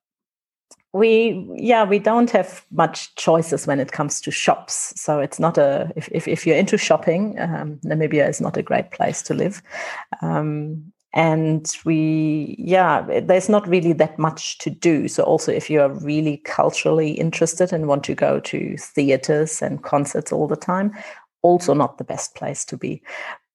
We 0.95 1.45
yeah 1.55 1.83
we 1.83 1.99
don't 1.99 2.31
have 2.31 2.65
much 2.71 3.13
choices 3.15 3.67
when 3.67 3.81
it 3.81 3.91
comes 3.91 4.21
to 4.21 4.31
shops. 4.31 4.93
So 4.95 5.19
it's 5.19 5.39
not 5.39 5.57
a 5.57 5.91
if, 5.97 6.07
if, 6.11 6.25
if 6.25 6.47
you're 6.47 6.55
into 6.55 6.77
shopping 6.77 7.37
um, 7.37 7.79
namibia 7.83 8.29
is 8.29 8.39
not 8.39 8.55
a 8.55 8.63
great 8.63 8.91
place 8.91 9.21
to 9.23 9.33
live. 9.33 9.61
Um, 10.21 10.93
and 11.11 11.69
we 11.83 12.55
yeah 12.57 13.01
there's 13.21 13.49
not 13.49 13.67
really 13.67 13.91
that 13.93 14.17
much 14.17 14.57
to 14.59 14.69
do. 14.69 15.09
So 15.09 15.23
also 15.23 15.51
if 15.51 15.69
you're 15.69 15.89
really 15.89 16.37
culturally 16.37 17.11
interested 17.11 17.73
and 17.73 17.87
want 17.87 18.05
to 18.05 18.15
go 18.15 18.39
to 18.39 18.77
theaters 18.77 19.61
and 19.61 19.83
concerts 19.83 20.31
all 20.31 20.47
the 20.47 20.55
time 20.55 20.93
also 21.41 21.73
not 21.73 21.97
the 21.97 22.03
best 22.03 22.35
place 22.35 22.65
to 22.65 22.77
be. 22.77 23.01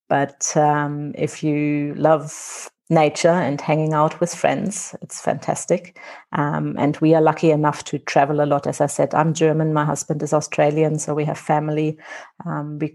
But 0.09 0.57
um, 0.57 1.13
if 1.17 1.43
you 1.43 1.95
love 1.97 2.71
nature 2.91 3.29
and 3.29 3.61
hanging 3.61 3.93
out 3.93 4.21
with 4.21 4.35
friends. 4.35 4.95
It's 5.01 5.21
fantastic. 5.21 5.99
Um, 6.33 6.77
and 6.79 6.97
we 6.99 7.15
are 7.15 7.23
lucky 7.23 7.51
enough 7.51 7.85
to 7.85 7.99
travel 7.99 8.43
a 8.43 8.47
lot. 8.47 8.67
As 8.67 8.81
I 8.81 8.87
said, 8.87 9.15
I'm 9.15 9.33
German, 9.33 9.73
my 9.73 9.85
husband 9.85 10.23
is 10.23 10.33
Australian, 10.33 10.99
so 10.99 11.15
we 11.15 11.25
have 11.25 11.39
family. 11.39 11.97
Um, 12.45 12.79
we 12.79 12.95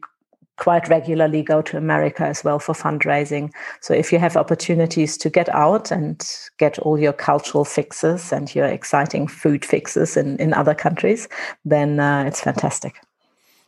quite 0.58 0.88
regularly 0.88 1.42
go 1.42 1.62
to 1.62 1.78
America 1.78 2.24
as 2.24 2.44
well 2.44 2.60
for 2.60 2.74
fundraising. 2.74 3.52
So 3.82 3.94
if 3.94 4.12
you 4.12 4.20
have 4.20 4.38
opportunities 4.38 5.18
to 5.18 5.30
get 5.30 5.50
out 5.50 5.92
and 5.92 6.26
get 6.58 6.80
all 6.80 6.98
your 6.98 7.14
cultural 7.14 7.66
fixes 7.66 8.32
and 8.32 8.54
your 8.56 8.66
exciting 8.66 9.28
food 9.28 9.66
fixes 9.66 10.16
in, 10.16 10.38
in 10.38 10.54
other 10.54 10.74
countries, 10.74 11.28
then 11.66 12.00
uh, 12.00 12.24
it's 12.26 12.42
fantastic. 12.42 12.96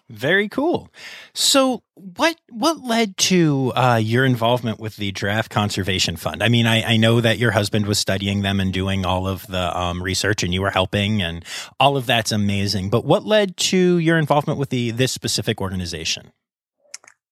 Very 0.10 0.48
cool. 0.48 0.90
So, 1.34 1.84
what 1.94 2.40
what 2.50 2.82
led 2.82 3.18
to 3.18 3.74
uh, 3.76 4.00
your 4.02 4.24
involvement 4.24 4.80
with 4.80 4.96
the 4.96 5.12
Giraffe 5.12 5.50
Conservation 5.50 6.16
Fund? 6.16 6.42
I 6.42 6.48
mean, 6.48 6.66
I, 6.66 6.94
I, 6.94 6.98
know 6.98 7.20
that 7.20 7.40
your 7.40 7.52
husband 7.52 7.88
was 7.88 8.00
studying 8.00 8.42
them 8.42 8.62
and 8.62 8.72
doing 8.72 9.06
all 9.06 9.28
of 9.28 9.46
the 9.48 9.78
um, 9.78 10.02
research, 10.02 10.44
and 10.44 10.54
you 10.54 10.62
were 10.62 10.70
helping, 10.70 11.22
and 11.22 11.44
all 11.78 11.98
of 11.98 12.06
that's 12.06 12.32
amazing. 12.32 12.90
But 12.90 13.04
what 13.04 13.26
led 13.26 13.58
to 13.58 13.98
your 13.98 14.18
involvement 14.18 14.58
with 14.58 14.70
the 14.70 14.92
this 14.92 15.12
specific 15.12 15.60
organization? 15.60 16.32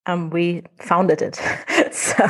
Um, 0.07 0.29
we 0.29 0.63
founded 0.79 1.21
it. 1.21 1.35
so 1.91 2.25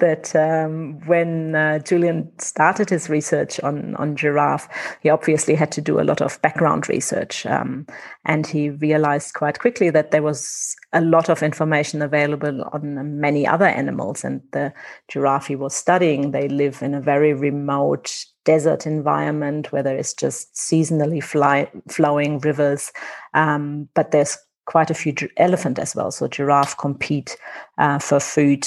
that 0.00 0.34
um, 0.34 1.00
when 1.06 1.54
uh, 1.54 1.78
Julian 1.78 2.30
started 2.38 2.90
his 2.90 3.08
research 3.08 3.60
on, 3.60 3.94
on 3.96 4.16
giraffe, 4.16 4.68
he 5.00 5.08
obviously 5.08 5.54
had 5.54 5.72
to 5.72 5.80
do 5.80 6.00
a 6.00 6.04
lot 6.04 6.20
of 6.20 6.40
background 6.42 6.88
research. 6.88 7.46
Um, 7.46 7.86
and 8.24 8.46
he 8.46 8.70
realized 8.70 9.34
quite 9.34 9.58
quickly 9.58 9.90
that 9.90 10.10
there 10.10 10.22
was 10.22 10.76
a 10.92 11.00
lot 11.00 11.28
of 11.28 11.42
information 11.42 12.02
available 12.02 12.62
on 12.72 13.20
many 13.20 13.46
other 13.46 13.66
animals. 13.66 14.24
And 14.24 14.42
the 14.52 14.72
giraffe 15.08 15.46
he 15.46 15.56
was 15.56 15.74
studying, 15.74 16.32
they 16.32 16.48
live 16.48 16.82
in 16.82 16.94
a 16.94 17.00
very 17.00 17.32
remote 17.32 18.26
desert 18.44 18.86
environment 18.86 19.72
where 19.72 19.82
there 19.82 19.98
is 19.98 20.14
just 20.14 20.54
seasonally 20.54 21.22
fly, 21.22 21.70
flowing 21.88 22.38
rivers. 22.38 22.92
Um, 23.34 23.88
but 23.94 24.12
there's 24.12 24.38
quite 24.66 24.90
a 24.90 24.94
few 24.94 25.14
elephant 25.38 25.78
as 25.78 25.96
well. 25.96 26.10
So 26.10 26.28
giraffe 26.28 26.76
compete 26.76 27.36
uh, 27.78 27.98
for 27.98 28.20
food 28.20 28.66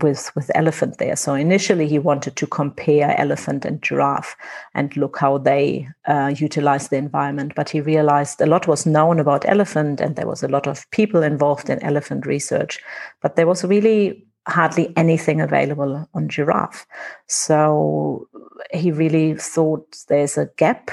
with 0.00 0.30
with 0.36 0.50
elephant 0.54 0.98
there. 0.98 1.16
So 1.16 1.34
initially 1.34 1.88
he 1.88 1.98
wanted 1.98 2.36
to 2.36 2.46
compare 2.46 3.18
elephant 3.18 3.64
and 3.64 3.82
giraffe 3.82 4.36
and 4.74 4.96
look 4.96 5.18
how 5.18 5.38
they 5.38 5.88
uh, 6.06 6.32
utilize 6.36 6.88
the 6.88 6.96
environment. 6.96 7.54
But 7.56 7.70
he 7.70 7.80
realized 7.80 8.40
a 8.40 8.46
lot 8.46 8.68
was 8.68 8.86
known 8.86 9.18
about 9.18 9.48
elephant 9.48 10.00
and 10.00 10.16
there 10.16 10.26
was 10.26 10.42
a 10.42 10.48
lot 10.48 10.66
of 10.66 10.88
people 10.90 11.22
involved 11.22 11.70
in 11.70 11.82
elephant 11.82 12.26
research, 12.26 12.80
but 13.22 13.36
there 13.36 13.46
was 13.46 13.64
really 13.64 14.27
hardly 14.46 14.96
anything 14.96 15.40
available 15.40 16.08
on 16.14 16.28
giraffe. 16.28 16.86
So 17.26 18.28
he 18.72 18.90
really 18.90 19.34
thought 19.34 20.04
there's 20.08 20.38
a 20.38 20.50
gap. 20.56 20.90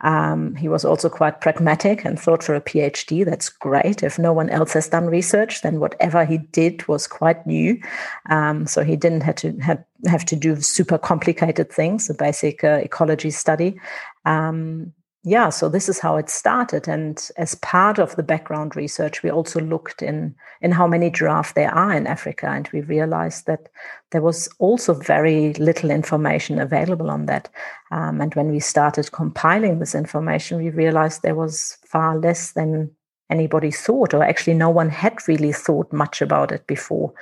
Um, 0.00 0.54
he 0.56 0.68
was 0.68 0.84
also 0.84 1.08
quite 1.08 1.40
pragmatic 1.40 2.04
and 2.04 2.18
thought 2.18 2.42
for 2.42 2.54
a 2.54 2.60
PhD, 2.60 3.24
that's 3.24 3.48
great. 3.48 4.02
If 4.02 4.18
no 4.18 4.32
one 4.32 4.50
else 4.50 4.72
has 4.74 4.88
done 4.88 5.06
research, 5.06 5.62
then 5.62 5.80
whatever 5.80 6.24
he 6.24 6.38
did 6.38 6.86
was 6.88 7.06
quite 7.06 7.46
new. 7.46 7.80
Um, 8.28 8.66
so 8.66 8.82
he 8.82 8.96
didn't 8.96 9.22
have 9.22 9.36
to 9.36 9.56
have, 9.58 9.82
have 10.06 10.24
to 10.26 10.36
do 10.36 10.60
super 10.60 10.98
complicated 10.98 11.72
things, 11.72 12.10
a 12.10 12.14
basic 12.14 12.64
uh, 12.64 12.80
ecology 12.82 13.30
study. 13.30 13.80
Um, 14.24 14.92
yeah, 15.28 15.48
so 15.48 15.68
this 15.68 15.88
is 15.88 15.98
how 15.98 16.16
it 16.18 16.30
started. 16.30 16.86
And 16.86 17.20
as 17.36 17.56
part 17.56 17.98
of 17.98 18.14
the 18.14 18.22
background 18.22 18.76
research, 18.76 19.24
we 19.24 19.30
also 19.30 19.58
looked 19.60 20.00
in, 20.00 20.36
in 20.60 20.70
how 20.70 20.86
many 20.86 21.10
giraffe 21.10 21.54
there 21.54 21.74
are 21.74 21.92
in 21.92 22.06
Africa. 22.06 22.46
And 22.46 22.68
we 22.72 22.82
realized 22.82 23.46
that 23.46 23.68
there 24.12 24.22
was 24.22 24.48
also 24.60 24.94
very 24.94 25.52
little 25.54 25.90
information 25.90 26.60
available 26.60 27.10
on 27.10 27.26
that. 27.26 27.48
Um, 27.90 28.20
and 28.20 28.32
when 28.36 28.52
we 28.52 28.60
started 28.60 29.10
compiling 29.10 29.80
this 29.80 29.96
information, 29.96 30.58
we 30.58 30.70
realized 30.70 31.22
there 31.22 31.34
was 31.34 31.76
far 31.84 32.16
less 32.16 32.52
than 32.52 32.92
anybody 33.28 33.72
thought, 33.72 34.14
or 34.14 34.22
actually, 34.22 34.54
no 34.54 34.70
one 34.70 34.90
had 34.90 35.26
really 35.26 35.52
thought 35.52 35.92
much 35.92 36.22
about 36.22 36.52
it 36.52 36.64
before. 36.68 37.12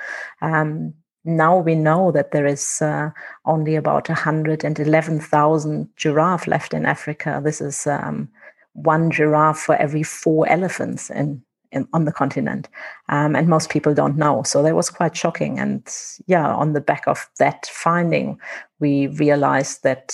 Um, 0.43 0.93
now 1.25 1.57
we 1.57 1.75
know 1.75 2.11
that 2.11 2.31
there 2.31 2.45
is 2.45 2.81
uh, 2.81 3.09
only 3.45 3.75
about 3.75 4.07
111,000 4.07 5.89
giraffe 5.95 6.47
left 6.47 6.73
in 6.73 6.85
Africa. 6.85 7.41
This 7.43 7.59
is 7.61 7.87
um, 7.87 8.29
one 8.73 9.09
giraffe 9.09 9.57
for 9.57 9.75
every 9.75 10.03
four 10.03 10.47
elephants 10.47 11.09
in, 11.09 11.41
in 11.71 11.87
on 11.93 12.05
the 12.05 12.11
continent, 12.11 12.69
um, 13.09 13.35
and 13.35 13.47
most 13.47 13.69
people 13.69 13.93
don't 13.93 14.17
know. 14.17 14.43
So 14.43 14.61
that 14.61 14.75
was 14.75 14.89
quite 14.89 15.17
shocking. 15.17 15.59
And 15.59 15.87
yeah, 16.27 16.53
on 16.53 16.73
the 16.73 16.81
back 16.81 17.07
of 17.07 17.27
that 17.39 17.65
finding, 17.65 18.39
we 18.79 19.07
realized 19.07 19.81
that 19.83 20.13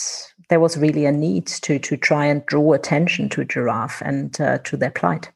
there 0.50 0.62
was 0.62 0.77
really 0.77 1.06
a 1.06 1.12
need 1.12 1.48
to 1.48 1.77
to 1.80 1.98
try 1.98 2.25
and 2.25 2.46
draw 2.46 2.74
attention 2.74 3.30
to 3.30 3.44
giraffe 3.44 4.01
and 4.01 4.39
uh, 4.39 4.60
to 4.60 4.77
their 4.77 4.91
plight. 4.91 5.30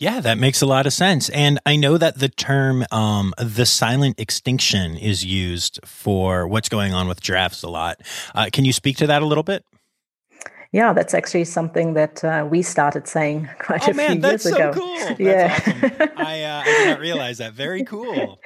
Yeah, 0.00 0.20
that 0.20 0.38
makes 0.38 0.62
a 0.62 0.66
lot 0.66 0.86
of 0.86 0.94
sense. 0.94 1.28
And 1.28 1.58
I 1.66 1.76
know 1.76 1.98
that 1.98 2.18
the 2.18 2.30
term 2.30 2.86
um, 2.90 3.34
the 3.36 3.66
silent 3.66 4.18
extinction 4.18 4.96
is 4.96 5.26
used 5.26 5.78
for 5.84 6.48
what's 6.48 6.70
going 6.70 6.94
on 6.94 7.06
with 7.06 7.20
giraffes 7.20 7.62
a 7.62 7.68
lot. 7.68 8.00
Uh, 8.34 8.48
can 8.50 8.64
you 8.64 8.72
speak 8.72 8.96
to 8.96 9.06
that 9.08 9.20
a 9.20 9.26
little 9.26 9.44
bit? 9.44 9.62
Yeah, 10.72 10.92
that's 10.92 11.14
actually 11.14 11.46
something 11.46 11.94
that 11.94 12.22
uh, 12.22 12.46
we 12.48 12.62
started 12.62 13.08
saying 13.08 13.48
quite 13.58 13.88
oh, 13.88 13.90
a 13.90 13.94
man, 13.94 14.20
few 14.20 14.30
years 14.30 14.42
so 14.42 14.54
ago. 14.54 14.72
Cool. 14.72 14.96
That's 15.00 15.20
yeah, 15.20 15.58
awesome. 15.58 16.08
I, 16.16 16.42
uh, 16.44 16.62
I 16.62 16.64
did 16.64 16.88
not 16.90 17.00
realize 17.00 17.38
that. 17.38 17.54
Very 17.54 17.82
cool. 17.82 18.38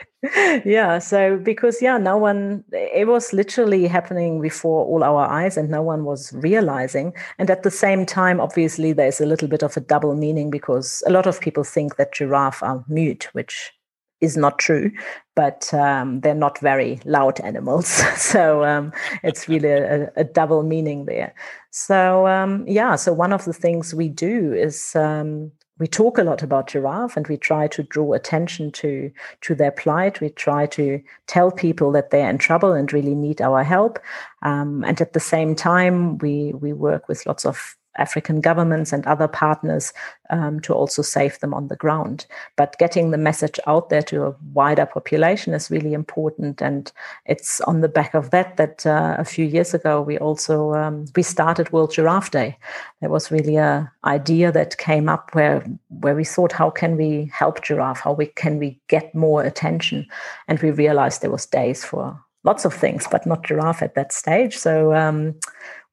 yeah, 0.64 0.98
so 0.98 1.36
because 1.36 1.82
yeah, 1.82 1.98
no 1.98 2.16
one. 2.16 2.64
It 2.72 3.06
was 3.06 3.34
literally 3.34 3.86
happening 3.86 4.40
before 4.40 4.86
all 4.86 5.04
our 5.04 5.28
eyes, 5.28 5.58
and 5.58 5.68
no 5.68 5.82
one 5.82 6.04
was 6.04 6.32
realizing. 6.32 7.12
And 7.38 7.50
at 7.50 7.62
the 7.62 7.70
same 7.70 8.06
time, 8.06 8.40
obviously, 8.40 8.94
there's 8.94 9.20
a 9.20 9.26
little 9.26 9.48
bit 9.48 9.62
of 9.62 9.76
a 9.76 9.80
double 9.80 10.14
meaning 10.14 10.50
because 10.50 11.02
a 11.06 11.10
lot 11.10 11.26
of 11.26 11.40
people 11.40 11.64
think 11.64 11.96
that 11.96 12.14
giraffe 12.14 12.62
are 12.62 12.82
mute, 12.88 13.28
which 13.32 13.72
is 14.20 14.36
not 14.36 14.58
true, 14.58 14.90
but 15.34 15.72
um, 15.74 16.20
they're 16.20 16.34
not 16.34 16.58
very 16.58 17.00
loud 17.04 17.40
animals. 17.40 17.86
so 18.16 18.64
um, 18.64 18.92
it's 19.22 19.48
really 19.48 19.68
a, 19.68 20.10
a, 20.16 20.24
double 20.24 20.62
meaning 20.62 21.04
there. 21.04 21.34
So 21.70 22.26
um, 22.26 22.64
yeah, 22.66 22.96
so 22.96 23.12
one 23.12 23.32
of 23.32 23.44
the 23.44 23.52
things 23.52 23.94
we 23.94 24.08
do 24.08 24.52
is 24.52 24.94
um, 24.96 25.52
we 25.78 25.86
talk 25.88 26.18
a 26.18 26.22
lot 26.22 26.42
about 26.42 26.68
giraffe 26.68 27.16
and 27.16 27.26
we 27.26 27.36
try 27.36 27.66
to 27.68 27.82
draw 27.82 28.12
attention 28.12 28.70
to 28.70 29.10
to 29.40 29.54
their 29.54 29.72
plight 29.72 30.20
we 30.20 30.30
try 30.30 30.66
to 30.66 31.02
tell 31.26 31.50
people 31.50 31.90
that 31.92 32.10
they're 32.10 32.30
in 32.30 32.38
trouble 32.38 32.72
and 32.72 32.92
really 32.92 33.14
need 33.14 33.40
our 33.42 33.64
help 33.64 33.98
um, 34.42 34.84
and 34.84 35.00
at 35.00 35.12
the 35.14 35.20
same 35.20 35.54
time 35.54 36.18
we 36.18 36.52
we 36.54 36.72
work 36.72 37.08
with 37.08 37.26
lots 37.26 37.44
of 37.44 37.76
African 37.96 38.40
governments 38.40 38.92
and 38.92 39.06
other 39.06 39.28
partners 39.28 39.92
um, 40.30 40.60
to 40.60 40.72
also 40.72 41.02
save 41.02 41.38
them 41.40 41.54
on 41.54 41.68
the 41.68 41.76
ground. 41.76 42.26
But 42.56 42.76
getting 42.78 43.10
the 43.10 43.18
message 43.18 43.60
out 43.66 43.88
there 43.88 44.02
to 44.02 44.26
a 44.26 44.34
wider 44.52 44.86
population 44.86 45.54
is 45.54 45.70
really 45.70 45.92
important, 45.92 46.62
and 46.62 46.90
it's 47.26 47.60
on 47.62 47.80
the 47.80 47.88
back 47.88 48.14
of 48.14 48.30
that 48.30 48.56
that 48.56 48.86
uh, 48.86 49.16
a 49.18 49.24
few 49.24 49.44
years 49.44 49.74
ago 49.74 50.00
we 50.00 50.18
also 50.18 50.74
um, 50.74 51.04
we 51.14 51.22
started 51.22 51.72
World 51.72 51.92
Giraffe 51.92 52.30
Day. 52.30 52.56
There 53.00 53.10
was 53.10 53.30
really 53.30 53.56
a 53.56 53.90
idea 54.04 54.52
that 54.52 54.78
came 54.78 55.08
up 55.08 55.34
where 55.34 55.64
where 56.00 56.14
we 56.14 56.24
thought, 56.24 56.52
how 56.52 56.70
can 56.70 56.96
we 56.96 57.30
help 57.32 57.62
giraffe? 57.62 58.00
How 58.00 58.12
we 58.12 58.26
can 58.26 58.58
we 58.58 58.80
get 58.88 59.14
more 59.14 59.42
attention? 59.42 60.06
And 60.48 60.58
we 60.60 60.70
realized 60.70 61.20
there 61.20 61.30
was 61.30 61.46
days 61.46 61.84
for 61.84 62.18
lots 62.44 62.64
of 62.64 62.74
things, 62.74 63.06
but 63.10 63.26
not 63.26 63.46
giraffe 63.46 63.82
at 63.82 63.94
that 63.94 64.12
stage. 64.12 64.56
So 64.56 64.94
um, 64.94 65.34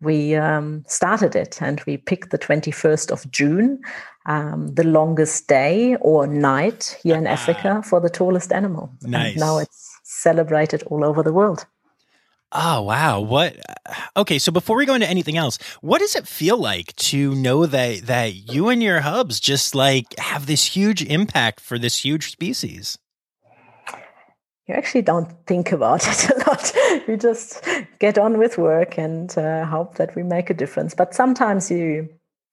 we 0.01 0.35
um, 0.35 0.83
started 0.87 1.35
it 1.35 1.61
and 1.61 1.81
we 1.85 1.97
picked 1.97 2.31
the 2.31 2.39
21st 2.39 3.11
of 3.11 3.29
June, 3.31 3.79
um, 4.25 4.73
the 4.73 4.83
longest 4.83 5.47
day 5.47 5.95
or 6.01 6.27
night 6.27 6.97
here 7.03 7.15
in 7.15 7.27
Africa 7.27 7.81
for 7.83 7.99
the 7.99 8.09
tallest 8.09 8.51
animal. 8.51 8.91
Nice. 9.03 9.31
And 9.31 9.39
now 9.39 9.59
it's 9.59 9.99
celebrated 10.03 10.83
all 10.83 11.05
over 11.05 11.23
the 11.23 11.33
world. 11.33 11.65
Oh 12.53 12.81
wow! 12.81 13.21
What? 13.21 13.55
Okay, 14.17 14.37
so 14.37 14.51
before 14.51 14.75
we 14.75 14.85
go 14.85 14.93
into 14.93 15.09
anything 15.09 15.37
else, 15.37 15.57
what 15.79 15.99
does 15.99 16.17
it 16.17 16.27
feel 16.27 16.57
like 16.57 16.93
to 16.97 17.33
know 17.33 17.65
that 17.65 18.07
that 18.07 18.35
you 18.35 18.67
and 18.67 18.83
your 18.83 18.99
hubs 18.99 19.39
just 19.39 19.73
like 19.73 20.19
have 20.19 20.47
this 20.47 20.65
huge 20.65 21.01
impact 21.01 21.61
for 21.61 21.79
this 21.79 22.03
huge 22.03 22.29
species? 22.29 22.97
You 24.71 24.77
actually 24.77 25.01
don't 25.01 25.29
think 25.47 25.71
about 25.71 26.07
it 26.07 26.29
a 26.29 26.49
lot. 26.49 26.73
you 27.07 27.17
just 27.17 27.67
get 27.99 28.17
on 28.17 28.37
with 28.37 28.57
work 28.57 28.97
and 28.97 29.37
uh, 29.37 29.65
hope 29.65 29.95
that 29.95 30.15
we 30.15 30.23
make 30.23 30.49
a 30.49 30.53
difference. 30.53 30.93
But 30.93 31.13
sometimes 31.13 31.69
you 31.69 32.09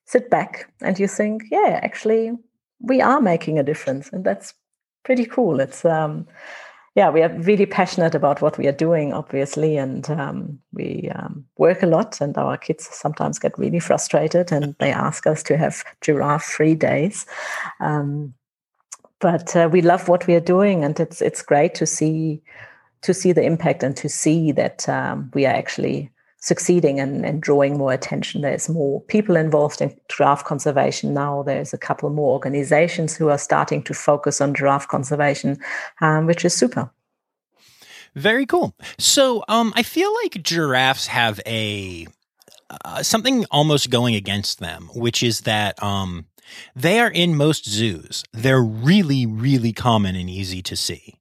sit 0.07 0.31
back 0.31 0.71
and 0.83 0.99
you 0.99 1.07
think, 1.07 1.45
yeah, 1.51 1.81
actually, 1.83 2.33
we 2.81 3.01
are 3.01 3.21
making 3.21 3.59
a 3.59 3.63
difference, 3.63 4.09
and 4.13 4.25
that's 4.25 4.55
pretty 5.05 5.27
cool. 5.27 5.61
It's 5.61 5.85
um, 5.85 6.27
yeah, 6.95 7.11
we 7.11 7.23
are 7.23 7.29
really 7.41 7.67
passionate 7.67 8.15
about 8.15 8.43
what 8.43 8.59
we 8.59 8.67
are 8.67 8.73
doing, 8.73 9.13
obviously, 9.13 9.77
and 9.77 10.11
um, 10.11 10.59
we 10.73 11.11
um, 11.15 11.45
work 11.57 11.83
a 11.83 11.87
lot. 11.87 12.21
And 12.21 12.37
our 12.37 12.57
kids 12.57 12.89
sometimes 12.91 13.39
get 13.39 13.59
really 13.59 13.79
frustrated, 13.79 14.51
and 14.51 14.75
they 14.81 14.91
ask 14.91 15.27
us 15.27 15.43
to 15.45 15.57
have 15.57 15.85
giraffe-free 16.01 16.75
days. 16.75 17.27
Um, 17.81 18.35
but 19.21 19.55
uh, 19.57 19.69
we 19.71 19.83
love 19.83 20.09
what 20.09 20.27
we 20.27 20.35
are 20.35 20.41
doing, 20.41 20.85
and 20.85 20.99
it's 21.01 21.21
it's 21.21 21.43
great 21.43 21.75
to 21.77 21.87
see 21.87 22.41
to 23.03 23.15
see 23.15 23.33
the 23.33 23.43
impact 23.43 23.83
and 23.83 23.97
to 23.97 24.09
see 24.09 24.53
that 24.53 24.89
um, 24.89 25.31
we 25.35 25.47
are 25.47 25.55
actually 25.55 26.11
succeeding 26.41 27.01
and, 27.01 27.25
and, 27.27 27.41
drawing 27.41 27.77
more 27.77 27.93
attention. 27.93 28.43
There's 28.43 28.69
more 28.69 29.01
people 29.03 29.37
involved 29.37 29.81
in 29.81 29.97
giraffe 30.09 30.45
conservation 30.45 31.13
now. 31.13 31.43
There's 31.43 31.73
a 31.73 31.79
couple 31.79 32.11
more 32.11 32.33
organizations 32.33 33.17
who 33.17 33.29
are 33.29 33.39
starting 33.39 33.83
to 33.85 33.95
focus 33.95 34.41
on 34.41 34.55
giraffe 34.55 34.87
conservation, 34.87 35.59
um, 36.01 36.27
which 36.27 36.45
is 36.45 36.55
super. 36.55 36.91
Very 38.15 38.47
cool. 38.47 38.75
So 38.99 39.45
um, 39.49 39.73
I 39.77 39.83
feel 39.83 40.13
like 40.23 40.43
giraffes 40.43 41.09
have 41.09 41.41
a 41.47 42.07
uh, 42.85 43.03
something 43.03 43.45
almost 43.51 43.91
going 43.91 44.15
against 44.15 44.61
them, 44.61 44.91
which 44.95 45.23
is 45.23 45.43
that 45.43 45.83
um, 45.83 46.27
they 46.75 47.01
are 47.01 47.11
in 47.11 47.37
most 47.37 47.69
zoos. 47.69 48.25
They're 48.33 48.63
really, 48.63 49.27
really 49.27 49.73
common 49.73 50.15
and 50.17 50.29
easy 50.29 50.63
to 50.63 50.77
see. 50.77 51.15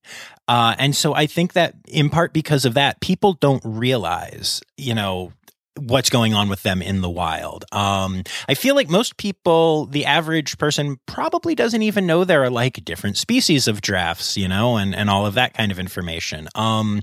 Uh, 0.47 0.75
and 0.79 0.95
so 0.95 1.13
I 1.13 1.25
think 1.27 1.53
that 1.53 1.75
in 1.87 2.09
part 2.09 2.33
because 2.33 2.65
of 2.65 2.73
that, 2.75 3.01
people 3.01 3.33
don't 3.33 3.61
realize, 3.65 4.61
you 4.77 4.95
know, 4.95 5.33
what's 5.77 6.09
going 6.09 6.33
on 6.33 6.49
with 6.49 6.63
them 6.63 6.81
in 6.81 7.01
the 7.01 7.09
wild. 7.09 7.65
Um, 7.71 8.23
I 8.47 8.53
feel 8.53 8.75
like 8.75 8.89
most 8.89 9.17
people, 9.17 9.85
the 9.85 10.05
average 10.05 10.57
person, 10.57 10.99
probably 11.05 11.55
doesn't 11.55 11.81
even 11.81 12.05
know 12.07 12.23
there 12.23 12.43
are 12.43 12.49
like 12.49 12.83
different 12.83 13.17
species 13.17 13.67
of 13.67 13.81
giraffes, 13.81 14.37
you 14.37 14.47
know, 14.47 14.77
and 14.77 14.95
and 14.95 15.09
all 15.09 15.25
of 15.25 15.35
that 15.35 15.53
kind 15.53 15.71
of 15.71 15.79
information. 15.79 16.47
Um, 16.55 17.01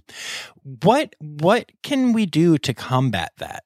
what 0.82 1.14
what 1.20 1.70
can 1.82 2.12
we 2.12 2.26
do 2.26 2.58
to 2.58 2.74
combat 2.74 3.32
that? 3.38 3.64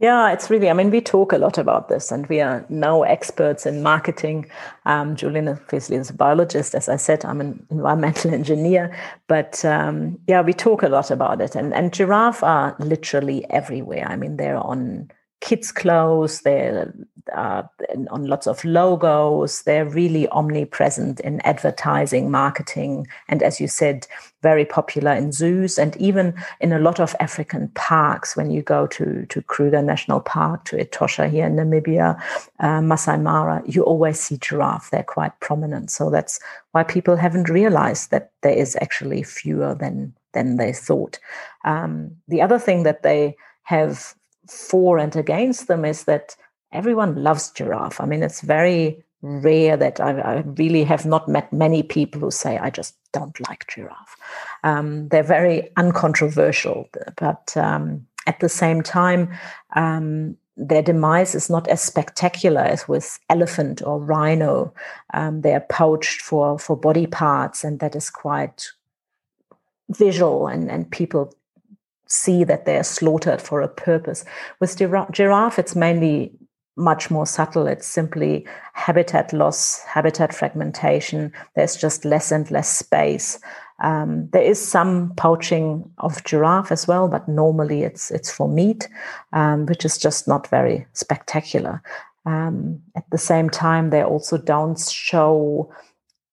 Yeah, 0.00 0.30
it's 0.32 0.48
really, 0.48 0.70
I 0.70 0.74
mean, 0.74 0.90
we 0.92 1.00
talk 1.00 1.32
a 1.32 1.38
lot 1.38 1.58
about 1.58 1.88
this 1.88 2.12
and 2.12 2.24
we 2.28 2.40
are 2.40 2.64
now 2.68 3.02
experts 3.02 3.66
in 3.66 3.82
marketing. 3.82 4.48
Um, 4.86 5.16
Julian 5.16 5.48
obviously 5.48 5.96
is 5.96 6.08
a 6.10 6.14
biologist. 6.14 6.76
As 6.76 6.88
I 6.88 6.94
said, 6.94 7.24
I'm 7.24 7.40
an 7.40 7.66
environmental 7.68 8.32
engineer. 8.34 8.96
But 9.26 9.64
um, 9.64 10.16
yeah, 10.28 10.42
we 10.42 10.52
talk 10.52 10.84
a 10.84 10.88
lot 10.88 11.10
about 11.10 11.40
it. 11.40 11.56
And, 11.56 11.74
and 11.74 11.92
giraffe 11.92 12.44
are 12.44 12.76
literally 12.78 13.44
everywhere. 13.50 14.06
I 14.08 14.14
mean, 14.14 14.36
they're 14.36 14.56
on 14.56 15.10
kids' 15.40 15.72
clothes, 15.72 16.40
they're 16.40 16.92
uh, 17.32 17.62
on 18.10 18.24
lots 18.26 18.46
of 18.46 18.64
logos. 18.64 19.62
They're 19.62 19.84
really 19.84 20.28
omnipresent 20.28 21.20
in 21.20 21.40
advertising, 21.42 22.30
marketing, 22.30 23.06
and 23.28 23.42
as 23.42 23.60
you 23.60 23.68
said, 23.68 24.06
very 24.42 24.64
popular 24.64 25.12
in 25.12 25.32
zoos 25.32 25.78
and 25.78 25.96
even 25.96 26.34
in 26.60 26.72
a 26.72 26.78
lot 26.78 27.00
of 27.00 27.14
African 27.20 27.68
parks. 27.74 28.36
When 28.36 28.50
you 28.50 28.62
go 28.62 28.86
to 28.88 29.26
to 29.26 29.42
Kruger 29.42 29.82
National 29.82 30.20
Park, 30.20 30.64
to 30.66 30.76
Etosha 30.76 31.30
here 31.30 31.46
in 31.46 31.56
Namibia, 31.56 32.20
uh, 32.60 32.80
Masai 32.80 33.18
Mara, 33.18 33.62
you 33.66 33.82
always 33.82 34.20
see 34.20 34.38
giraffe. 34.38 34.90
They're 34.90 35.02
quite 35.02 35.38
prominent. 35.40 35.90
So 35.90 36.10
that's 36.10 36.40
why 36.72 36.82
people 36.82 37.16
haven't 37.16 37.48
realized 37.48 38.10
that 38.10 38.30
there 38.42 38.56
is 38.56 38.76
actually 38.80 39.22
fewer 39.22 39.74
than 39.74 40.14
than 40.32 40.56
they 40.56 40.72
thought. 40.72 41.18
Um, 41.64 42.12
the 42.28 42.42
other 42.42 42.58
thing 42.58 42.82
that 42.84 43.02
they 43.02 43.36
have 43.64 44.14
for 44.50 44.98
and 44.98 45.14
against 45.16 45.68
them 45.68 45.84
is 45.84 46.04
that 46.04 46.36
everyone 46.72 47.22
loves 47.22 47.50
giraffe. 47.50 48.00
I 48.00 48.06
mean, 48.06 48.22
it's 48.22 48.40
very 48.40 49.04
rare 49.22 49.76
that 49.76 50.00
I, 50.00 50.18
I, 50.20 50.34
really 50.40 50.84
have 50.84 51.04
not 51.04 51.28
met 51.28 51.52
many 51.52 51.82
people 51.82 52.20
who 52.20 52.30
say, 52.30 52.56
I 52.56 52.70
just 52.70 52.94
don't 53.12 53.38
like 53.48 53.66
giraffe. 53.66 54.16
Um, 54.62 55.08
they're 55.08 55.24
very 55.24 55.70
uncontroversial, 55.76 56.88
but 57.16 57.56
um, 57.56 58.06
at 58.26 58.38
the 58.38 58.48
same 58.48 58.80
time, 58.82 59.32
um, 59.74 60.36
their 60.56 60.82
demise 60.82 61.34
is 61.34 61.50
not 61.50 61.66
as 61.68 61.80
spectacular 61.80 62.60
as 62.60 62.86
with 62.86 63.18
elephant 63.28 63.82
or 63.82 64.00
rhino. 64.00 64.72
Um, 65.14 65.40
they 65.40 65.54
are 65.54 65.66
poached 65.68 66.20
for, 66.20 66.58
for 66.58 66.76
body 66.76 67.06
parts, 67.06 67.64
and 67.64 67.80
that 67.80 67.96
is 67.96 68.10
quite 68.10 68.68
visual, 69.90 70.46
and, 70.46 70.70
and 70.70 70.90
people 70.90 71.32
see 72.08 72.44
that 72.44 72.64
they're 72.64 72.84
slaughtered 72.84 73.40
for 73.40 73.60
a 73.60 73.68
purpose. 73.68 74.24
With 74.60 74.76
giraffe, 75.12 75.58
it's 75.58 75.76
mainly 75.76 76.32
much 76.76 77.10
more 77.10 77.26
subtle. 77.26 77.66
It's 77.66 77.86
simply 77.86 78.46
habitat 78.72 79.32
loss, 79.32 79.82
habitat 79.82 80.34
fragmentation. 80.34 81.32
There's 81.54 81.76
just 81.76 82.04
less 82.04 82.32
and 82.32 82.50
less 82.50 82.68
space. 82.68 83.38
Um, 83.80 84.28
there 84.32 84.42
is 84.42 84.66
some 84.66 85.14
poaching 85.16 85.88
of 85.98 86.24
giraffe 86.24 86.72
as 86.72 86.88
well, 86.88 87.08
but 87.08 87.28
normally 87.28 87.82
it's 87.82 88.10
it's 88.10 88.30
for 88.30 88.48
meat, 88.48 88.88
um, 89.32 89.66
which 89.66 89.84
is 89.84 89.98
just 89.98 90.26
not 90.26 90.48
very 90.48 90.86
spectacular. 90.94 91.82
Um, 92.26 92.80
at 92.96 93.04
the 93.10 93.18
same 93.18 93.50
time, 93.50 93.90
they 93.90 94.02
also 94.02 94.36
don't 94.36 94.78
show 94.78 95.72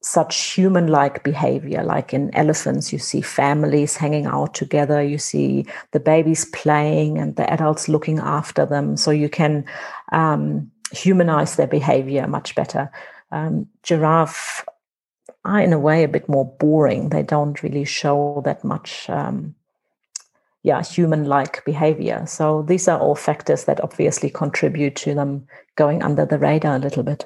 such 0.06 0.54
human 0.54 0.86
like 0.86 1.24
behavior. 1.24 1.84
Like 1.84 2.14
in 2.14 2.34
elephants, 2.36 2.94
you 2.94 3.00
see 3.00 3.22
families 3.22 3.98
hanging 3.98 4.28
out 4.28 4.54
together, 4.54 5.02
you 5.02 5.18
see 5.18 5.66
the 5.94 6.00
babies 6.00 6.46
playing 6.54 7.18
and 7.18 7.36
the 7.38 7.52
adults 7.52 7.90
looking 7.90 8.20
after 8.20 8.68
them. 8.68 8.98
So 8.98 9.10
you 9.10 9.30
can 9.30 9.66
um, 10.12 10.70
humanize 10.92 11.56
their 11.56 11.66
behavior 11.66 12.28
much 12.28 12.54
better. 12.54 12.92
Um, 13.32 13.68
giraffe 13.82 14.64
are, 15.44 15.60
in 15.60 15.74
a 15.74 15.80
way, 15.80 16.04
a 16.04 16.08
bit 16.08 16.30
more 16.30 16.46
boring. 16.46 17.10
They 17.10 17.24
don't 17.24 17.64
really 17.64 17.84
show 17.84 18.44
that 18.46 18.64
much. 18.64 19.10
Um, 19.10 19.56
yeah, 20.62 20.84
human 20.84 21.26
like 21.26 21.66
behavior. 21.66 22.26
So 22.28 22.62
these 22.62 22.88
are 22.88 23.00
all 23.00 23.16
factors 23.16 23.66
that 23.66 23.84
obviously 23.84 24.30
contribute 24.30 24.96
to 24.98 25.16
them 25.16 25.48
going 25.76 26.04
under 26.04 26.28
the 26.28 26.38
radar 26.38 26.76
a 26.76 26.80
little 26.80 27.04
bit. 27.04 27.26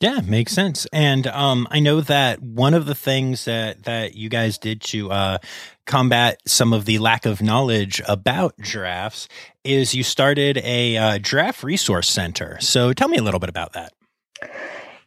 Yeah, 0.00 0.20
makes 0.24 0.52
sense. 0.52 0.86
And 0.94 1.26
um, 1.26 1.68
I 1.70 1.78
know 1.78 2.00
that 2.00 2.40
one 2.42 2.72
of 2.72 2.86
the 2.86 2.94
things 2.94 3.44
that 3.44 3.84
that 3.84 4.14
you 4.14 4.30
guys 4.30 4.56
did 4.56 4.80
to 4.82 5.10
uh, 5.10 5.38
combat 5.84 6.40
some 6.46 6.72
of 6.72 6.86
the 6.86 6.98
lack 6.98 7.26
of 7.26 7.42
knowledge 7.42 8.00
about 8.08 8.58
giraffes 8.60 9.28
is 9.62 9.94
you 9.94 10.02
started 10.02 10.56
a 10.64 10.96
uh, 10.96 11.18
giraffe 11.18 11.62
resource 11.62 12.08
center. 12.08 12.56
So 12.60 12.94
tell 12.94 13.08
me 13.08 13.18
a 13.18 13.22
little 13.22 13.40
bit 13.40 13.50
about 13.50 13.74
that. 13.74 13.92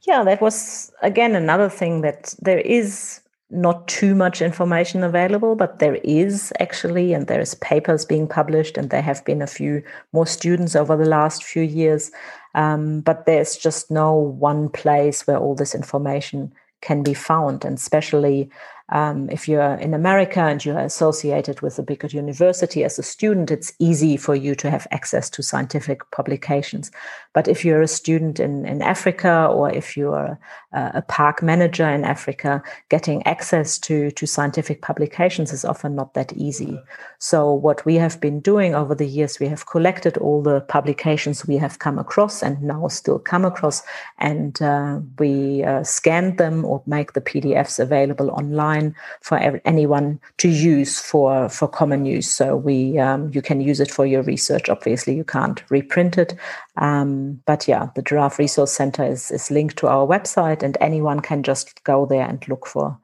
yeah, 0.07 0.23
that 0.23 0.41
was 0.41 0.91
again 1.01 1.35
another 1.35 1.69
thing 1.69 2.01
that 2.01 2.35
there 2.39 2.59
is 2.59 3.19
not 3.53 3.87
too 3.87 4.15
much 4.15 4.41
information 4.41 5.03
available, 5.03 5.55
but 5.55 5.79
there 5.79 5.95
is 6.03 6.51
actually, 6.59 7.13
and 7.13 7.27
there's 7.27 7.53
papers 7.55 8.03
being 8.03 8.27
published, 8.27 8.77
and 8.77 8.89
there 8.89 9.01
have 9.01 9.23
been 9.25 9.41
a 9.41 9.47
few 9.47 9.83
more 10.11 10.25
students 10.25 10.75
over 10.75 10.97
the 10.97 11.05
last 11.05 11.43
few 11.43 11.61
years. 11.61 12.11
Um, 12.55 13.01
but 13.01 13.25
there's 13.25 13.57
just 13.57 13.89
no 13.89 14.13
one 14.13 14.69
place 14.69 15.25
where 15.25 15.37
all 15.37 15.55
this 15.55 15.75
information 15.75 16.53
can 16.81 17.01
be 17.01 17.13
found, 17.13 17.65
and 17.65 17.77
especially 17.77 18.49
um, 18.89 19.29
if 19.29 19.47
you're 19.47 19.75
in 19.75 19.93
America 19.93 20.41
and 20.41 20.63
you're 20.63 20.77
associated 20.77 21.61
with 21.61 21.79
a 21.79 21.83
bigger 21.83 22.07
university 22.07 22.83
as 22.83 22.99
a 22.99 23.03
student, 23.03 23.49
it's 23.49 23.73
easy 23.79 24.17
for 24.17 24.35
you 24.35 24.53
to 24.55 24.69
have 24.69 24.85
access 24.91 25.29
to 25.31 25.41
scientific 25.41 26.09
publications. 26.11 26.91
But 27.33 27.47
if 27.47 27.65
you're 27.65 27.81
a 27.81 27.87
student 27.87 28.39
in, 28.39 28.65
in 28.65 28.81
Africa 28.81 29.47
or 29.51 29.71
if 29.71 29.97
you're 29.97 30.37
a, 30.71 30.91
a 30.95 31.01
park 31.01 31.41
manager 31.41 31.87
in 31.89 32.03
Africa, 32.03 32.61
getting 32.89 33.25
access 33.25 33.77
to, 33.79 34.11
to 34.11 34.25
scientific 34.27 34.81
publications 34.81 35.51
is 35.51 35.65
often 35.65 35.95
not 35.95 36.13
that 36.13 36.33
easy. 36.33 36.79
So, 37.19 37.53
what 37.53 37.85
we 37.85 37.95
have 37.95 38.19
been 38.19 38.39
doing 38.41 38.75
over 38.75 38.93
the 38.93 39.07
years, 39.07 39.39
we 39.39 39.47
have 39.47 39.65
collected 39.65 40.17
all 40.17 40.41
the 40.41 40.61
publications 40.61 41.47
we 41.47 41.57
have 41.57 41.79
come 41.79 41.97
across 41.97 42.43
and 42.43 42.61
now 42.61 42.87
still 42.89 43.17
come 43.17 43.45
across, 43.45 43.81
and 44.19 44.61
uh, 44.61 44.99
we 45.19 45.63
uh, 45.63 45.83
scan 45.83 46.35
them 46.35 46.65
or 46.65 46.83
make 46.85 47.13
the 47.13 47.21
PDFs 47.21 47.79
available 47.79 48.29
online 48.31 48.93
for 49.21 49.37
anyone 49.65 50.19
to 50.37 50.49
use 50.49 50.99
for 50.99 51.47
for 51.49 51.67
common 51.67 52.05
use. 52.05 52.29
So 52.29 52.57
we 52.57 52.99
um, 52.99 53.31
you 53.33 53.41
can 53.41 53.61
use 53.61 53.79
it 53.79 53.89
for 53.89 54.05
your 54.05 54.23
research. 54.23 54.67
Obviously, 54.67 55.15
you 55.15 55.23
can't 55.23 55.63
reprint 55.69 56.17
it, 56.17 56.35
um, 56.77 57.22
but 57.45 57.67
yeah, 57.67 57.89
the 57.95 58.01
Giraffe 58.01 58.39
Resource 58.39 58.71
Center 58.71 59.03
is 59.03 59.31
is 59.31 59.51
linked 59.51 59.77
to 59.77 59.87
our 59.87 60.07
website, 60.07 60.63
and 60.63 60.77
anyone 60.81 61.19
can 61.19 61.43
just 61.43 61.83
go 61.83 62.05
there 62.05 62.27
and 62.27 62.45
look 62.47 62.65
for 62.65 62.97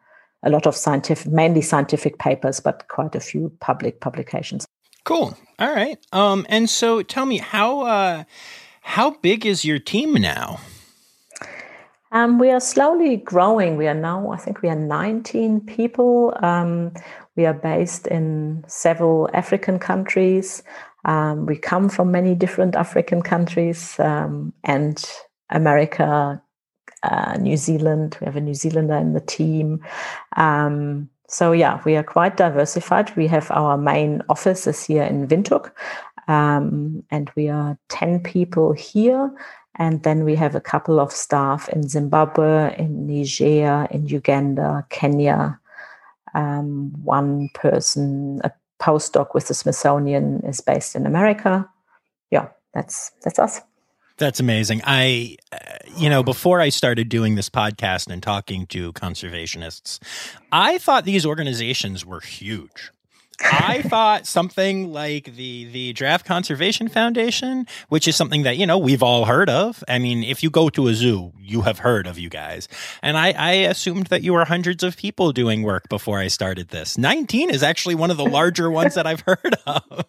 a 0.44 0.50
lot 0.50 0.66
of 0.66 0.76
scientific, 0.76 1.32
mainly 1.32 1.62
scientific 1.62 2.18
papers, 2.18 2.60
but 2.60 2.88
quite 2.88 3.16
a 3.16 3.20
few 3.20 3.52
public 3.60 4.00
publications. 4.00 4.66
Cool. 5.04 5.38
All 5.60 5.74
right. 5.74 5.98
Um, 6.14 6.46
and 6.50 6.70
so 6.70 7.02
tell 7.02 7.26
me 7.26 7.38
how 7.38 7.82
uh, 7.82 8.24
how 8.82 9.12
big 9.12 9.46
is 9.46 9.66
your 9.66 9.80
team 9.80 10.14
now? 10.14 10.60
Um, 12.12 12.40
we 12.40 12.50
are 12.50 12.60
slowly 12.60 13.18
growing. 13.18 13.78
We 13.78 13.88
are 13.88 13.94
now, 13.94 14.32
I 14.32 14.38
think, 14.38 14.64
we 14.64 14.70
are 14.70 14.76
19 14.76 15.62
people. 15.62 16.34
Um, 16.42 16.92
we 17.36 17.46
are 17.46 17.54
based 17.54 18.08
in 18.08 18.64
several 18.68 19.30
African 19.34 19.78
countries. 19.78 20.64
Um, 21.06 21.46
we 21.46 21.56
come 21.56 21.90
from 21.90 22.12
many 22.12 22.36
different 22.36 22.76
African 22.76 23.22
countries 23.22 24.00
um, 24.00 24.54
and 24.64 25.04
America, 25.50 26.42
uh, 27.04 27.38
New 27.40 27.58
Zealand. 27.58 28.18
We 28.20 28.26
have 28.26 28.36
a 28.36 28.42
New 28.42 28.54
Zealander 28.54 28.96
in 28.96 29.14
the 29.14 29.22
team. 29.22 29.82
Um, 30.36 31.10
so 31.28 31.52
yeah, 31.52 31.82
we 31.86 31.96
are 31.96 32.04
quite 32.04 32.38
diversified. 32.38 33.16
We 33.16 33.28
have 33.28 33.52
our 33.52 33.78
main 33.78 34.22
office 34.30 34.68
is 34.68 34.84
here 34.84 35.04
in 35.04 35.28
Windhoek, 35.28 35.72
um, 36.28 37.04
and 37.12 37.32
we 37.36 37.50
are 37.50 37.78
10 37.90 38.22
people 38.22 38.74
here. 38.74 39.32
And 39.76 40.04
then 40.04 40.26
we 40.26 40.36
have 40.36 40.56
a 40.56 40.62
couple 40.62 41.00
of 41.00 41.12
staff 41.12 41.70
in 41.70 41.88
Zimbabwe, 41.88 42.76
in 42.78 43.08
Niger, 43.08 43.88
in 43.92 44.08
Uganda, 44.08 44.86
Kenya. 44.90 45.60
Um, 46.34 46.92
one 47.04 47.50
person, 47.54 48.42
a 48.44 48.52
postdoc 48.82 49.34
with 49.34 49.48
the 49.48 49.54
Smithsonian, 49.54 50.42
is 50.46 50.62
based 50.62 50.96
in 50.96 51.06
America. 51.06 51.70
Yeah, 52.32 52.50
that's 52.74 53.12
that's 53.24 53.40
us. 53.40 53.62
That's 54.18 54.42
amazing. 54.42 54.82
I, 54.84 55.38
you 55.96 56.10
know, 56.10 56.24
before 56.24 56.60
I 56.60 56.70
started 56.70 57.08
doing 57.08 57.36
this 57.36 57.50
podcast 57.50 58.12
and 58.12 58.22
talking 58.22 58.68
to 58.68 58.92
conservationists, 58.92 60.00
I 60.52 60.78
thought 60.78 61.06
these 61.06 61.26
organizations 61.26 62.06
were 62.06 62.20
huge. 62.20 62.92
I 63.42 63.82
thought 63.84 64.28
something 64.28 64.92
like 64.92 65.36
the 65.36 65.66
the 65.66 65.94
Giraffe 65.94 66.24
Conservation 66.24 66.88
Foundation, 66.88 67.68
which 67.88 68.08
is 68.08 68.16
something 68.16 68.44
that 68.44 68.58
you 68.58 68.66
know 68.66 68.78
we've 68.78 69.04
all 69.04 69.26
heard 69.26 69.50
of. 69.50 69.84
I 69.88 70.00
mean, 70.00 70.24
if 70.24 70.44
you 70.44 70.50
go 70.50 70.70
to 70.70 70.88
a 70.88 70.94
zoo, 70.94 71.32
you 71.40 71.62
have 71.62 71.80
heard 71.80 72.08
of 72.08 72.20
you 72.20 72.30
guys. 72.30 72.68
And 73.02 73.18
I, 73.18 73.32
I 73.32 73.52
assumed 73.52 74.08
that 74.08 74.24
you 74.24 74.34
were 74.34 74.46
hundreds 74.46 74.84
of 74.84 74.98
people 74.98 75.32
doing 75.32 75.64
work 75.64 75.88
before 75.90 76.20
I 76.20 76.28
started 76.28 76.70
this. 76.70 76.98
Nineteen 76.98 77.50
is 77.50 77.64
actually 77.64 77.96
one 77.96 78.12
of 78.12 78.18
the 78.18 78.26
larger 78.26 78.70
ones 78.80 78.96
that 78.96 79.08
I've 79.08 79.22
heard 79.22 79.56
of. 79.66 80.06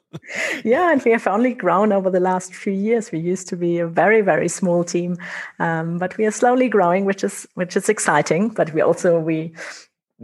Yeah, 0.65 0.93
and 0.93 1.03
we 1.03 1.13
have 1.13 1.27
only 1.27 1.55
grown 1.55 1.93
over 1.93 2.11
the 2.11 2.21
last 2.21 2.55
few 2.55 2.73
years. 2.73 3.13
We 3.13 3.21
used 3.21 3.49
to 3.49 3.57
be 3.57 3.79
a 3.79 3.87
very 3.87 4.21
very 4.21 4.49
small 4.49 4.85
team, 4.85 5.17
um, 5.59 5.99
but 5.99 6.17
we 6.19 6.27
are 6.27 6.31
slowly 6.33 6.69
growing, 6.69 7.05
which 7.05 7.25
is 7.25 7.47
which 7.55 7.77
is 7.77 7.89
exciting. 7.89 8.49
But 8.49 8.73
we 8.75 8.81
also 8.81 9.19
we 9.19 9.53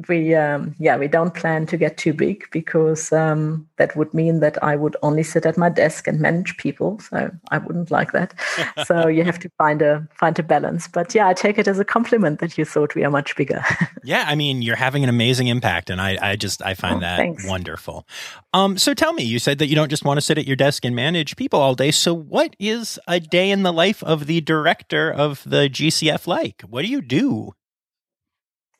we 0.08 0.34
um, 0.34 0.74
yeah 0.78 0.96
we 0.96 1.08
don't 1.08 1.34
plan 1.34 1.66
to 1.66 1.76
get 1.76 1.96
too 1.96 2.12
big 2.12 2.44
because 2.50 3.12
um, 3.12 3.66
that 3.76 3.96
would 3.96 4.12
mean 4.12 4.40
that 4.40 4.62
I 4.62 4.76
would 4.76 4.96
only 5.02 5.22
sit 5.22 5.46
at 5.46 5.56
my 5.56 5.68
desk 5.68 6.06
and 6.06 6.20
manage 6.20 6.56
people. 6.58 6.98
So 7.00 7.30
I 7.50 7.58
wouldn't 7.58 7.90
like 7.90 8.12
that. 8.12 8.34
so 8.86 9.08
you 9.08 9.24
have 9.24 9.38
to 9.40 9.50
find 9.58 9.82
a 9.82 10.06
find 10.12 10.38
a 10.38 10.42
balance. 10.42 10.88
But 10.88 11.14
yeah, 11.14 11.28
I 11.28 11.34
take 11.34 11.58
it 11.58 11.66
as 11.66 11.78
a 11.78 11.84
compliment 11.84 12.40
that 12.40 12.58
you 12.58 12.64
thought 12.64 12.94
we 12.94 13.04
are 13.04 13.10
much 13.10 13.34
bigger. 13.36 13.62
yeah, 14.04 14.24
I 14.26 14.34
mean 14.34 14.62
you're 14.62 14.76
having 14.76 15.02
an 15.02 15.08
amazing 15.08 15.46
impact, 15.46 15.90
and 15.90 16.00
I 16.00 16.18
I 16.20 16.36
just 16.36 16.62
I 16.62 16.74
find 16.74 16.96
oh, 16.96 17.00
that 17.00 17.16
thanks. 17.16 17.46
wonderful. 17.46 18.06
Um, 18.52 18.78
so 18.78 18.94
tell 18.94 19.12
me, 19.12 19.22
you 19.22 19.38
said 19.38 19.58
that 19.58 19.68
you 19.68 19.74
don't 19.74 19.90
just 19.90 20.04
want 20.04 20.18
to 20.18 20.22
sit 20.22 20.38
at 20.38 20.46
your 20.46 20.56
desk 20.56 20.84
and 20.84 20.94
manage 20.94 21.36
people 21.36 21.60
all 21.60 21.74
day. 21.74 21.90
So 21.90 22.14
what 22.14 22.54
is 22.58 22.98
a 23.08 23.20
day 23.20 23.50
in 23.50 23.62
the 23.62 23.72
life 23.72 24.02
of 24.02 24.26
the 24.26 24.40
director 24.40 25.10
of 25.10 25.42
the 25.44 25.68
GCF 25.68 26.26
like? 26.26 26.62
What 26.62 26.82
do 26.82 26.88
you 26.88 27.00
do? 27.00 27.52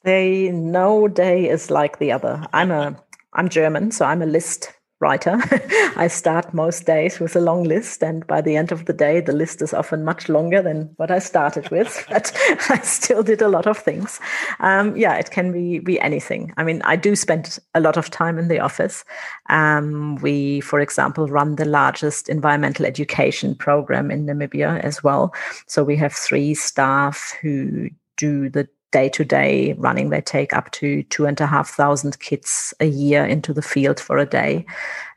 They 0.06 0.52
no 0.52 1.08
day 1.08 1.48
is 1.48 1.68
like 1.68 1.98
the 1.98 2.12
other. 2.12 2.46
I'm 2.52 2.70
a 2.70 2.96
I'm 3.32 3.48
German, 3.48 3.90
so 3.90 4.04
I'm 4.04 4.22
a 4.22 4.26
list 4.26 4.72
writer. 5.00 5.36
I 5.96 6.06
start 6.06 6.54
most 6.54 6.86
days 6.86 7.18
with 7.18 7.34
a 7.34 7.40
long 7.40 7.64
list, 7.64 8.04
and 8.04 8.24
by 8.24 8.40
the 8.40 8.54
end 8.54 8.70
of 8.70 8.84
the 8.84 8.92
day, 8.92 9.20
the 9.20 9.32
list 9.32 9.62
is 9.62 9.74
often 9.74 10.04
much 10.04 10.28
longer 10.28 10.62
than 10.62 10.94
what 10.98 11.10
I 11.10 11.18
started 11.18 11.68
with. 11.72 12.06
but 12.08 12.32
I 12.70 12.78
still 12.82 13.24
did 13.24 13.42
a 13.42 13.48
lot 13.48 13.66
of 13.66 13.78
things. 13.78 14.20
Um, 14.60 14.96
yeah, 14.96 15.16
it 15.16 15.32
can 15.32 15.50
be 15.50 15.80
be 15.80 15.98
anything. 15.98 16.54
I 16.56 16.62
mean, 16.62 16.82
I 16.82 16.94
do 16.94 17.16
spend 17.16 17.58
a 17.74 17.80
lot 17.80 17.96
of 17.96 18.08
time 18.08 18.38
in 18.38 18.46
the 18.46 18.60
office. 18.60 19.04
Um, 19.50 20.18
we, 20.22 20.60
for 20.60 20.78
example, 20.78 21.26
run 21.26 21.56
the 21.56 21.64
largest 21.64 22.28
environmental 22.28 22.86
education 22.86 23.56
program 23.56 24.12
in 24.12 24.24
Namibia 24.24 24.78
as 24.84 25.02
well. 25.02 25.34
So 25.66 25.82
we 25.82 25.96
have 25.96 26.12
three 26.12 26.54
staff 26.54 27.34
who 27.42 27.88
do 28.16 28.48
the 28.48 28.68
day 28.92 29.08
to 29.10 29.24
day 29.24 29.74
running. 29.74 30.10
They 30.10 30.20
take 30.20 30.52
up 30.52 30.70
to 30.72 31.02
two 31.04 31.26
and 31.26 31.40
a 31.40 31.46
half 31.46 31.68
thousand 31.68 32.18
kids 32.20 32.74
a 32.80 32.86
year 32.86 33.24
into 33.24 33.52
the 33.52 33.62
field 33.62 34.00
for 34.00 34.18
a 34.18 34.26
day. 34.26 34.66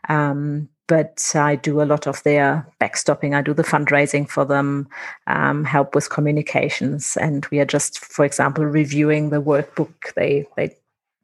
Um, 0.07 0.69
but 0.89 1.33
I 1.35 1.55
do 1.55 1.81
a 1.81 1.85
lot 1.85 2.07
of 2.07 2.23
their 2.23 2.67
backstopping. 2.81 3.35
I 3.35 3.43
do 3.43 3.53
the 3.53 3.63
fundraising 3.63 4.27
for 4.27 4.43
them, 4.43 4.89
um, 5.27 5.63
help 5.63 5.93
with 5.93 6.09
communications, 6.09 7.15
and 7.15 7.45
we 7.51 7.59
are 7.59 7.65
just, 7.65 7.99
for 7.99 8.25
example, 8.25 8.65
reviewing 8.65 9.29
the 9.29 9.41
workbook 9.41 10.15
they 10.15 10.47
they 10.57 10.75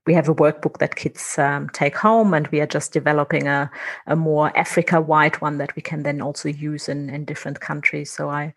we 0.05 0.13
have 0.13 0.29
a 0.29 0.35
workbook 0.35 0.77
that 0.77 0.95
kids 0.95 1.37
um, 1.37 1.69
take 1.69 1.95
home, 1.95 2.33
and 2.33 2.47
we 2.47 2.61
are 2.61 2.67
just 2.67 2.93
developing 2.93 3.47
a, 3.47 3.69
a 4.07 4.15
more 4.15 4.55
Africa 4.57 5.01
wide 5.01 5.41
one 5.41 5.57
that 5.57 5.75
we 5.75 5.81
can 5.81 6.03
then 6.03 6.21
also 6.21 6.49
use 6.49 6.87
in, 6.87 7.09
in 7.09 7.25
different 7.25 7.59
countries. 7.59 8.11
So 8.11 8.29
I 8.29 8.53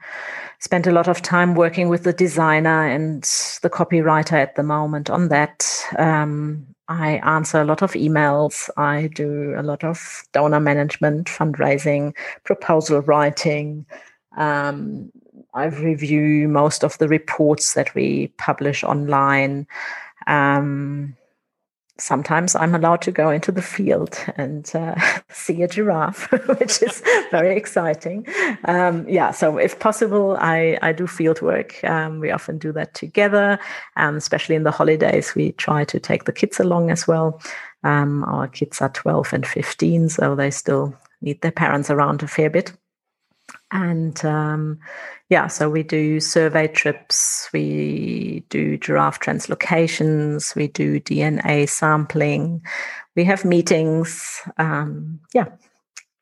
spent 0.58 0.87
a 0.87 0.92
lot 0.92 1.08
of 1.08 1.22
time 1.22 1.54
working 1.54 1.88
with 1.88 2.04
the 2.04 2.12
designer 2.12 2.87
and 2.87 3.22
the 3.62 3.70
copywriter 3.70 4.34
at 4.34 4.56
the 4.56 4.62
moment 4.62 5.11
on 5.11 5.28
that. 5.28 5.66
Um, 5.98 6.66
I 6.88 7.20
answer 7.24 7.61
a 7.61 7.66
lot 7.66 7.82
of 7.82 7.92
emails. 7.92 8.70
I 8.78 9.08
do 9.08 9.54
a 9.56 9.62
lot 9.62 9.84
of 9.84 10.22
donor 10.32 10.61
management, 10.61 11.28
fundraising, 11.28 12.16
proposal 12.44 13.02
writing. 13.02 13.84
Um, 14.38 15.12
I 15.52 15.66
review 15.66 16.48
most 16.48 16.84
of 16.84 16.96
the 16.98 17.08
reports 17.08 17.74
that 17.74 17.94
we 17.94 18.28
publish 18.38 18.84
online. 18.84 19.66
Um, 20.26 21.16
sometimes 21.98 22.54
I'm 22.54 22.74
allowed 22.74 23.02
to 23.02 23.11
go 23.11 23.30
into 23.30 23.52
the 23.52 23.62
field 23.62 24.18
and 24.37 24.70
uh, 24.74 24.94
see 25.30 25.62
a 25.62 25.68
giraffe, 25.68 26.30
which 26.61 26.82
is 26.82 27.02
very 27.30 27.56
exciting. 27.56 28.26
Um, 28.64 29.06
yeah, 29.08 29.30
so 29.32 29.58
if 29.58 29.78
possible, 29.78 30.37
I, 30.40 30.78
I 30.82 30.92
do 30.92 31.06
field 31.06 31.42
work. 31.42 31.82
Um, 31.84 32.20
we 32.20 32.30
often 32.30 32.58
do 32.58 32.72
that 32.72 32.94
together, 32.94 33.58
um, 33.96 34.16
especially 34.16 34.56
in 34.56 34.62
the 34.62 34.70
holidays. 34.70 35.34
We 35.34 35.52
try 35.52 35.84
to 35.84 36.00
take 36.00 36.24
the 36.24 36.32
kids 36.32 36.61
along 36.61 36.90
as 36.90 37.06
well. 37.06 37.40
Um, 37.84 38.24
our 38.24 38.48
kids 38.48 38.80
are 38.80 38.88
12 38.88 39.32
and 39.32 39.46
15, 39.46 40.08
so 40.08 40.34
they 40.34 40.50
still 40.50 40.94
need 41.20 41.40
their 41.42 41.52
parents 41.52 41.90
around 41.90 42.22
a 42.22 42.28
fair 42.28 42.50
bit. 42.50 42.72
And 43.70 44.24
um, 44.24 44.78
yeah, 45.28 45.46
so 45.46 45.68
we 45.68 45.83
do 45.83 46.20
survey 46.20 46.68
trips, 46.68 47.48
we 47.52 48.44
do 48.48 48.78
giraffe 48.78 49.20
translocations, 49.20 50.54
we 50.54 50.68
do 50.68 51.00
DNA 51.00 51.68
sampling, 51.68 52.62
we 53.14 53.24
have 53.24 53.44
meetings. 53.44 54.40
Um, 54.57 55.20
yeah, 55.35 55.48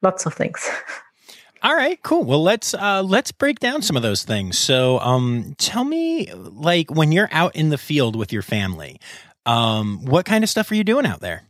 lots 0.02 0.26
of 0.26 0.34
things. 0.34 0.68
All 1.62 1.74
right, 1.74 2.00
cool. 2.02 2.24
Well, 2.24 2.42
let's 2.42 2.74
uh, 2.74 3.02
let's 3.02 3.32
break 3.32 3.60
down 3.60 3.82
some 3.82 3.96
of 3.96 4.02
those 4.02 4.24
things. 4.24 4.58
So, 4.58 5.00
um, 5.00 5.54
tell 5.58 5.84
me, 5.84 6.32
like, 6.32 6.90
when 6.90 7.12
you're 7.12 7.28
out 7.32 7.56
in 7.56 7.70
the 7.70 7.78
field 7.78 8.14
with 8.14 8.32
your 8.32 8.42
family, 8.42 9.00
um, 9.46 10.04
what 10.04 10.26
kind 10.26 10.44
of 10.44 10.50
stuff 10.50 10.70
are 10.70 10.74
you 10.74 10.84
doing 10.84 11.06
out 11.06 11.20
there? 11.20 11.44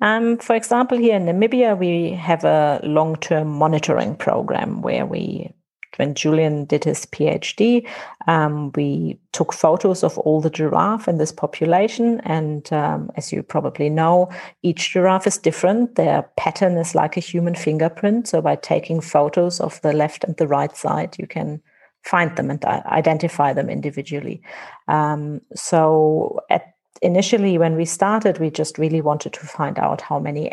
Um, 0.00 0.38
for 0.38 0.56
example, 0.56 0.98
here 0.98 1.16
in 1.16 1.26
Namibia, 1.26 1.78
we 1.78 2.12
have 2.12 2.44
a 2.44 2.80
long 2.82 3.16
term 3.16 3.48
monitoring 3.48 4.16
program 4.16 4.82
where 4.82 5.06
we 5.06 5.54
when 5.96 6.14
Julian 6.14 6.64
did 6.64 6.84
his 6.84 7.04
PhD, 7.06 7.86
um, 8.26 8.72
we 8.74 9.18
took 9.32 9.52
photos 9.52 10.02
of 10.02 10.16
all 10.18 10.40
the 10.40 10.48
giraffe 10.48 11.08
in 11.08 11.18
this 11.18 11.32
population. 11.32 12.20
And 12.20 12.72
um, 12.72 13.10
as 13.16 13.32
you 13.32 13.42
probably 13.42 13.90
know, 13.90 14.30
each 14.62 14.92
giraffe 14.92 15.26
is 15.26 15.36
different. 15.36 15.96
Their 15.96 16.22
pattern 16.36 16.78
is 16.78 16.94
like 16.94 17.16
a 17.16 17.20
human 17.20 17.54
fingerprint. 17.54 18.28
So 18.28 18.40
by 18.40 18.56
taking 18.56 19.00
photos 19.00 19.60
of 19.60 19.80
the 19.82 19.92
left 19.92 20.24
and 20.24 20.36
the 20.36 20.48
right 20.48 20.74
side, 20.74 21.16
you 21.18 21.26
can 21.26 21.60
find 22.02 22.34
them 22.36 22.50
and 22.50 22.64
identify 22.64 23.52
them 23.52 23.68
individually. 23.68 24.42
Um, 24.88 25.42
so 25.54 26.40
at 26.48 26.74
initially 27.02 27.56
when 27.56 27.76
we 27.76 27.84
started 27.84 28.38
we 28.38 28.50
just 28.50 28.76
really 28.76 29.00
wanted 29.00 29.32
to 29.32 29.40
find 29.40 29.78
out 29.78 30.00
how 30.02 30.18
many 30.18 30.50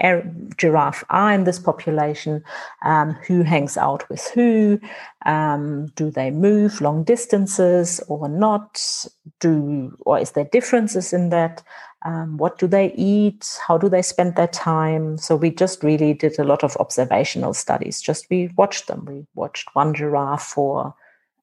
giraffe 0.58 1.04
are 1.10 1.34
in 1.34 1.44
this 1.44 1.60
population 1.60 2.44
um, 2.84 3.12
who 3.28 3.44
hangs 3.44 3.78
out 3.78 4.08
with 4.10 4.28
who 4.32 4.80
um, 5.28 5.88
do 5.96 6.10
they 6.10 6.32
move 6.32 6.80
long 6.82 7.04
distances 7.04 8.00
or 8.08 8.30
not? 8.30 9.06
Do 9.40 9.96
or 10.06 10.20
is 10.20 10.32
there 10.32 10.46
differences 10.46 11.14
in 11.14 11.30
that? 11.30 11.62
Um, 12.04 12.38
what 12.38 12.58
do 12.60 12.68
they 12.68 12.94
eat? 12.94 13.60
How 13.68 13.78
do 13.78 13.90
they 13.90 14.02
spend 14.02 14.36
their 14.36 14.48
time? 14.48 15.18
So 15.18 15.36
we 15.36 15.50
just 15.50 15.84
really 15.84 16.14
did 16.14 16.40
a 16.40 16.44
lot 16.44 16.64
of 16.64 16.78
observational 16.78 17.54
studies. 17.54 18.00
Just 18.02 18.30
we 18.30 18.52
watched 18.56 18.88
them. 18.88 19.06
We 19.06 19.26
watched 19.36 19.76
one 19.76 19.94
giraffe 19.94 20.44
for 20.44 20.96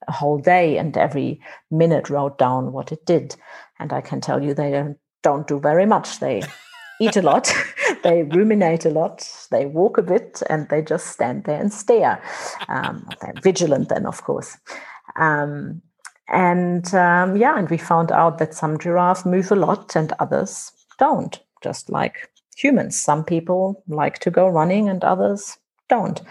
a 0.08 0.12
whole 0.12 0.38
day 0.38 0.78
and 0.78 0.96
every 0.96 1.40
minute 1.70 2.10
wrote 2.10 2.38
down 2.38 2.72
what 2.72 2.92
it 2.92 3.04
did 3.06 3.36
and 3.78 3.92
I 3.92 4.00
can 4.00 4.20
tell 4.20 4.42
you 4.42 4.54
they 4.54 4.70
don't, 4.70 4.98
don't 5.22 5.46
do 5.46 5.58
very 5.58 5.86
much. 5.86 6.20
They 6.20 6.42
eat 7.00 7.16
a 7.16 7.22
lot, 7.22 7.52
they 8.02 8.22
ruminate 8.22 8.84
a 8.84 8.90
lot, 8.90 9.28
they 9.50 9.66
walk 9.66 9.98
a 9.98 10.02
bit, 10.02 10.42
and 10.48 10.68
they 10.68 10.82
just 10.82 11.08
stand 11.08 11.44
there 11.44 11.60
and 11.60 11.72
stare. 11.72 12.22
Um, 12.68 13.08
they're 13.20 13.34
vigilant, 13.42 13.88
then, 13.88 14.06
of 14.06 14.22
course. 14.22 14.56
Um, 15.16 15.82
and 16.28 16.92
um, 16.94 17.36
yeah, 17.36 17.58
and 17.58 17.68
we 17.68 17.76
found 17.76 18.10
out 18.10 18.38
that 18.38 18.54
some 18.54 18.78
giraffes 18.78 19.26
move 19.26 19.52
a 19.52 19.56
lot 19.56 19.94
and 19.94 20.12
others 20.18 20.72
don't, 20.98 21.38
just 21.62 21.90
like 21.90 22.30
humans. 22.56 22.98
Some 22.98 23.24
people 23.24 23.82
like 23.88 24.20
to 24.20 24.30
go 24.30 24.48
running 24.48 24.88
and 24.88 25.04
others 25.04 25.58
don't. 25.88 26.22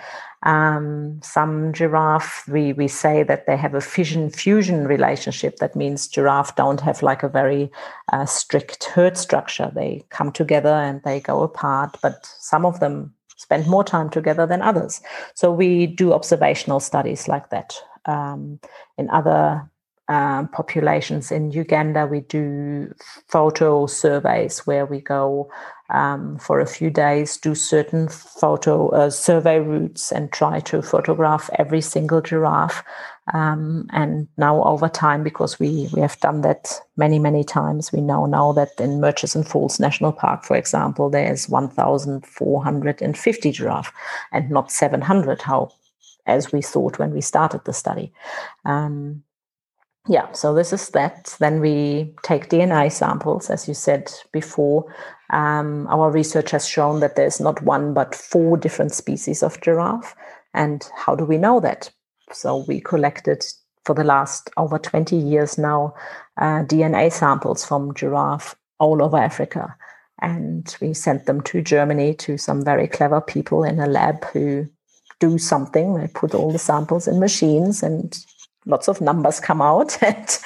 Um, 0.46 1.22
some 1.24 1.72
giraffe, 1.72 2.46
we, 2.48 2.74
we 2.74 2.88
say 2.88 3.24
that 3.24 3.48
they 3.48 3.56
have 3.56 3.74
a 3.74 3.82
fission 3.82 4.30
fusion 4.30 4.88
relationship. 4.88 5.58
That 5.58 5.76
means 5.76 6.08
giraffe 6.08 6.56
don't 6.56 6.82
have 6.82 7.02
like 7.02 7.24
a 7.24 7.30
very 7.30 7.72
uh, 8.12 8.26
strict 8.26 8.84
herd 8.84 9.18
structure. 9.18 9.72
They 9.74 10.04
come 10.10 10.32
together 10.32 10.74
and 10.74 11.02
they 11.04 11.22
go 11.22 11.44
apart, 11.44 11.98
but 12.02 12.26
some 12.40 12.66
of 12.66 12.80
them 12.82 13.14
spend 13.38 13.68
more 13.68 13.84
time 13.84 14.10
together 14.10 14.46
than 14.46 14.62
others. 14.62 15.02
So 15.34 15.52
we 15.52 15.88
do 15.88 16.14
observational 16.14 16.80
studies 16.80 17.28
like 17.28 17.50
that. 17.50 17.76
Um, 18.06 18.60
in 18.98 19.10
other 19.10 19.70
um, 20.10 20.50
populations 20.50 21.32
in 21.32 21.52
Uganda, 21.52 22.06
we 22.06 22.22
do 22.22 22.94
photo 23.30 23.86
surveys 23.86 24.60
where 24.68 24.86
we 24.86 25.00
go 25.00 25.50
um, 25.94 26.38
for 26.40 26.60
a 26.60 26.66
few 26.66 26.90
days, 26.90 27.38
do 27.38 27.56
certain 27.56 28.10
photo 28.10 28.90
uh, 28.90 29.10
survey 29.10 29.60
routes, 29.60 30.12
and 30.12 30.32
try 30.32 30.60
to 30.62 30.82
photograph 30.82 31.50
every 31.60 31.82
single 31.82 32.22
giraffe. 32.22 32.84
Um, 33.34 33.88
and 33.92 34.28
now, 34.38 34.64
over 34.64 34.90
time, 34.90 35.24
because 35.24 35.60
we 35.60 35.90
we 35.94 36.02
have 36.02 36.20
done 36.20 36.42
that 36.42 36.82
many 36.98 37.20
many 37.20 37.44
times, 37.44 37.92
we 37.92 38.02
know 38.02 38.26
now 38.26 38.52
that 38.54 38.72
in 38.80 39.00
Murchison 39.00 39.44
Falls 39.44 39.80
National 39.80 40.12
Park, 40.12 40.44
for 40.44 40.58
example, 40.58 41.10
there's 41.10 41.48
1,450 41.48 43.52
giraffe, 43.52 43.94
and 44.32 44.50
not 44.50 44.72
700. 44.72 45.44
How 45.44 45.72
as 46.26 46.52
we 46.52 46.62
thought 46.62 47.00
when 47.00 47.12
we 47.12 47.22
started 47.22 47.62
the 47.66 47.74
study. 47.74 48.12
Um, 48.66 49.24
yeah, 50.08 50.32
so 50.34 50.54
this 50.54 50.74
is 50.74 50.90
that. 50.90 51.36
Then 51.40 51.62
we 51.62 52.14
take 52.24 52.50
DNA 52.50 52.92
samples, 52.92 53.50
as 53.50 53.68
you 53.68 53.74
said 53.74 54.12
before. 54.34 54.94
Um, 55.34 55.88
our 55.88 56.12
research 56.12 56.52
has 56.52 56.68
shown 56.68 57.00
that 57.00 57.16
there's 57.16 57.40
not 57.40 57.64
one 57.64 57.94
but 57.94 58.14
four 58.14 58.56
different 58.56 58.94
species 58.94 59.42
of 59.42 59.60
giraffe. 59.62 60.16
And 60.54 60.88
how 60.96 61.16
do 61.16 61.26
we 61.26 61.38
know 61.38 61.60
that? 61.60 61.92
So 62.32 62.64
we 62.68 62.80
collected 62.80 63.44
for 63.84 63.96
the 63.96 64.04
last 64.04 64.52
over 64.58 64.78
20 64.78 65.16
years 65.16 65.58
now 65.58 65.96
uh, 66.38 66.64
DNA 66.64 67.12
samples 67.12 67.66
from 67.66 67.96
giraffe 67.96 68.56
all 68.80 69.02
over 69.02 69.18
Africa. 69.18 69.76
And 70.22 70.76
we 70.80 70.94
sent 70.94 71.26
them 71.26 71.42
to 71.42 71.64
Germany 71.64 72.14
to 72.16 72.38
some 72.38 72.64
very 72.64 72.88
clever 72.88 73.20
people 73.20 73.64
in 73.64 73.80
a 73.80 73.88
lab 73.88 74.24
who 74.26 74.70
do 75.20 75.40
something. 75.40 75.96
They 75.96 76.08
put 76.08 76.36
all 76.36 76.52
the 76.52 76.60
samples 76.60 77.08
in 77.08 77.20
machines 77.20 77.82
and 77.82 78.16
lots 78.66 78.88
of 78.88 79.02
numbers 79.02 79.40
come 79.40 79.62
out 79.62 79.98
and 80.04 80.40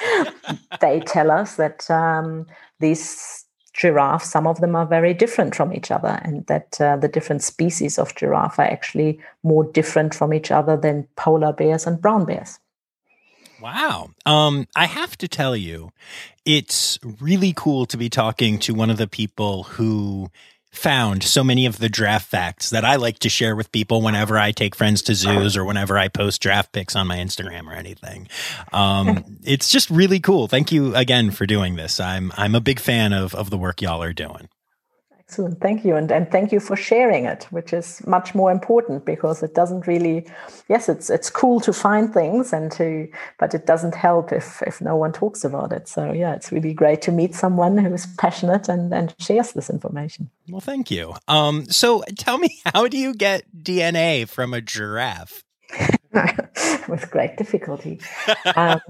they 0.80 1.00
tell 1.00 1.30
us 1.30 1.56
that 1.56 1.88
um, 1.90 2.46
these 2.80 3.37
giraffes, 3.78 4.30
some 4.30 4.46
of 4.46 4.60
them 4.60 4.74
are 4.74 4.84
very 4.84 5.14
different 5.14 5.54
from 5.54 5.72
each 5.72 5.90
other, 5.90 6.20
and 6.22 6.44
that 6.46 6.80
uh, 6.80 6.96
the 6.96 7.08
different 7.08 7.42
species 7.42 7.98
of 7.98 8.14
giraffe 8.14 8.58
are 8.58 8.62
actually 8.62 9.20
more 9.42 9.64
different 9.64 10.14
from 10.14 10.34
each 10.34 10.50
other 10.50 10.76
than 10.76 11.06
polar 11.16 11.52
bears 11.52 11.86
and 11.86 12.02
brown 12.02 12.24
bears. 12.24 12.58
Wow. 13.60 14.10
Um, 14.26 14.66
I 14.76 14.86
have 14.86 15.16
to 15.18 15.28
tell 15.28 15.56
you, 15.56 15.90
it's 16.44 16.98
really 17.20 17.52
cool 17.56 17.86
to 17.86 17.96
be 17.96 18.08
talking 18.08 18.58
to 18.60 18.74
one 18.74 18.90
of 18.90 18.98
the 18.98 19.08
people 19.08 19.64
who 19.64 20.30
found 20.70 21.22
so 21.22 21.42
many 21.42 21.66
of 21.66 21.78
the 21.78 21.88
draft 21.88 22.28
facts 22.28 22.70
that 22.70 22.84
I 22.84 22.96
like 22.96 23.18
to 23.20 23.28
share 23.28 23.56
with 23.56 23.72
people 23.72 24.02
whenever 24.02 24.38
I 24.38 24.52
take 24.52 24.74
friends 24.74 25.02
to 25.02 25.14
zoos 25.14 25.56
or 25.56 25.64
whenever 25.64 25.98
I 25.98 26.08
post 26.08 26.40
draft 26.40 26.72
pics 26.72 26.94
on 26.94 27.06
my 27.06 27.16
Instagram 27.16 27.66
or 27.66 27.72
anything. 27.72 28.28
Um, 28.72 29.38
it's 29.44 29.70
just 29.70 29.90
really 29.90 30.20
cool. 30.20 30.46
Thank 30.46 30.70
you 30.70 30.94
again 30.94 31.30
for 31.30 31.46
doing 31.46 31.76
this. 31.76 32.00
I'm 32.00 32.32
I'm 32.36 32.54
a 32.54 32.60
big 32.60 32.80
fan 32.80 33.12
of 33.12 33.34
of 33.34 33.50
the 33.50 33.58
work 33.58 33.82
y'all 33.82 34.02
are 34.02 34.12
doing. 34.12 34.48
Excellent. 35.28 35.60
Thank 35.60 35.84
you. 35.84 35.94
And, 35.94 36.10
and 36.10 36.30
thank 36.30 36.52
you 36.52 36.58
for 36.58 36.74
sharing 36.74 37.26
it, 37.26 37.46
which 37.50 37.74
is 37.74 38.04
much 38.06 38.34
more 38.34 38.50
important 38.50 39.04
because 39.04 39.42
it 39.42 39.54
doesn't 39.54 39.86
really, 39.86 40.26
yes, 40.70 40.88
it's, 40.88 41.10
it's 41.10 41.28
cool 41.28 41.60
to 41.60 41.72
find 41.74 42.14
things 42.14 42.54
and 42.54 42.72
to, 42.72 43.06
but 43.38 43.52
it 43.52 43.66
doesn't 43.66 43.94
help 43.94 44.32
if, 44.32 44.62
if 44.62 44.80
no 44.80 44.96
one 44.96 45.12
talks 45.12 45.44
about 45.44 45.70
it. 45.70 45.86
So 45.86 46.12
yeah, 46.12 46.34
it's 46.34 46.50
really 46.50 46.72
great 46.72 47.02
to 47.02 47.12
meet 47.12 47.34
someone 47.34 47.76
who 47.76 47.92
is 47.92 48.06
passionate 48.16 48.70
and, 48.70 48.92
and 48.94 49.14
shares 49.18 49.52
this 49.52 49.68
information. 49.68 50.30
Well, 50.48 50.62
thank 50.62 50.90
you. 50.90 51.14
Um, 51.28 51.66
so 51.66 52.02
tell 52.16 52.38
me, 52.38 52.58
how 52.74 52.88
do 52.88 52.96
you 52.96 53.12
get 53.12 53.44
DNA 53.54 54.26
from 54.26 54.54
a 54.54 54.62
giraffe? 54.62 55.44
With 56.88 57.10
great 57.10 57.36
difficulty. 57.36 58.00
um, 58.56 58.80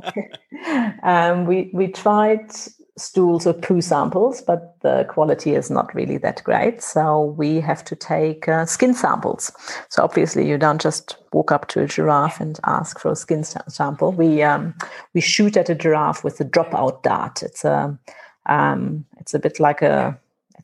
um, 1.02 1.46
we, 1.46 1.68
we 1.72 1.88
tried 1.88 2.52
stools 2.98 3.46
or 3.46 3.52
poo 3.52 3.80
samples, 3.80 4.42
but 4.42 4.76
the 4.82 5.06
quality 5.08 5.54
is 5.54 5.70
not 5.70 5.94
really 5.94 6.18
that 6.18 6.42
great. 6.44 6.82
So 6.82 7.22
we 7.22 7.60
have 7.60 7.84
to 7.84 7.96
take 7.96 8.48
uh, 8.48 8.66
skin 8.66 8.94
samples. 8.94 9.52
So 9.88 10.02
obviously, 10.02 10.48
you 10.48 10.58
don't 10.58 10.80
just 10.80 11.16
walk 11.32 11.52
up 11.52 11.68
to 11.68 11.82
a 11.82 11.86
giraffe 11.86 12.40
and 12.40 12.58
ask 12.64 12.98
for 12.98 13.12
a 13.12 13.16
skin 13.16 13.44
sample. 13.44 14.12
We 14.12 14.42
um, 14.42 14.74
we 15.14 15.20
shoot 15.20 15.56
at 15.56 15.70
a 15.70 15.74
giraffe 15.74 16.24
with 16.24 16.40
a 16.40 16.44
dropout 16.44 17.02
dart. 17.02 17.42
It's 17.42 17.64
a 17.64 17.98
um, 18.46 19.04
it's 19.18 19.34
a 19.34 19.38
bit 19.38 19.60
like 19.60 19.82
a 19.82 20.18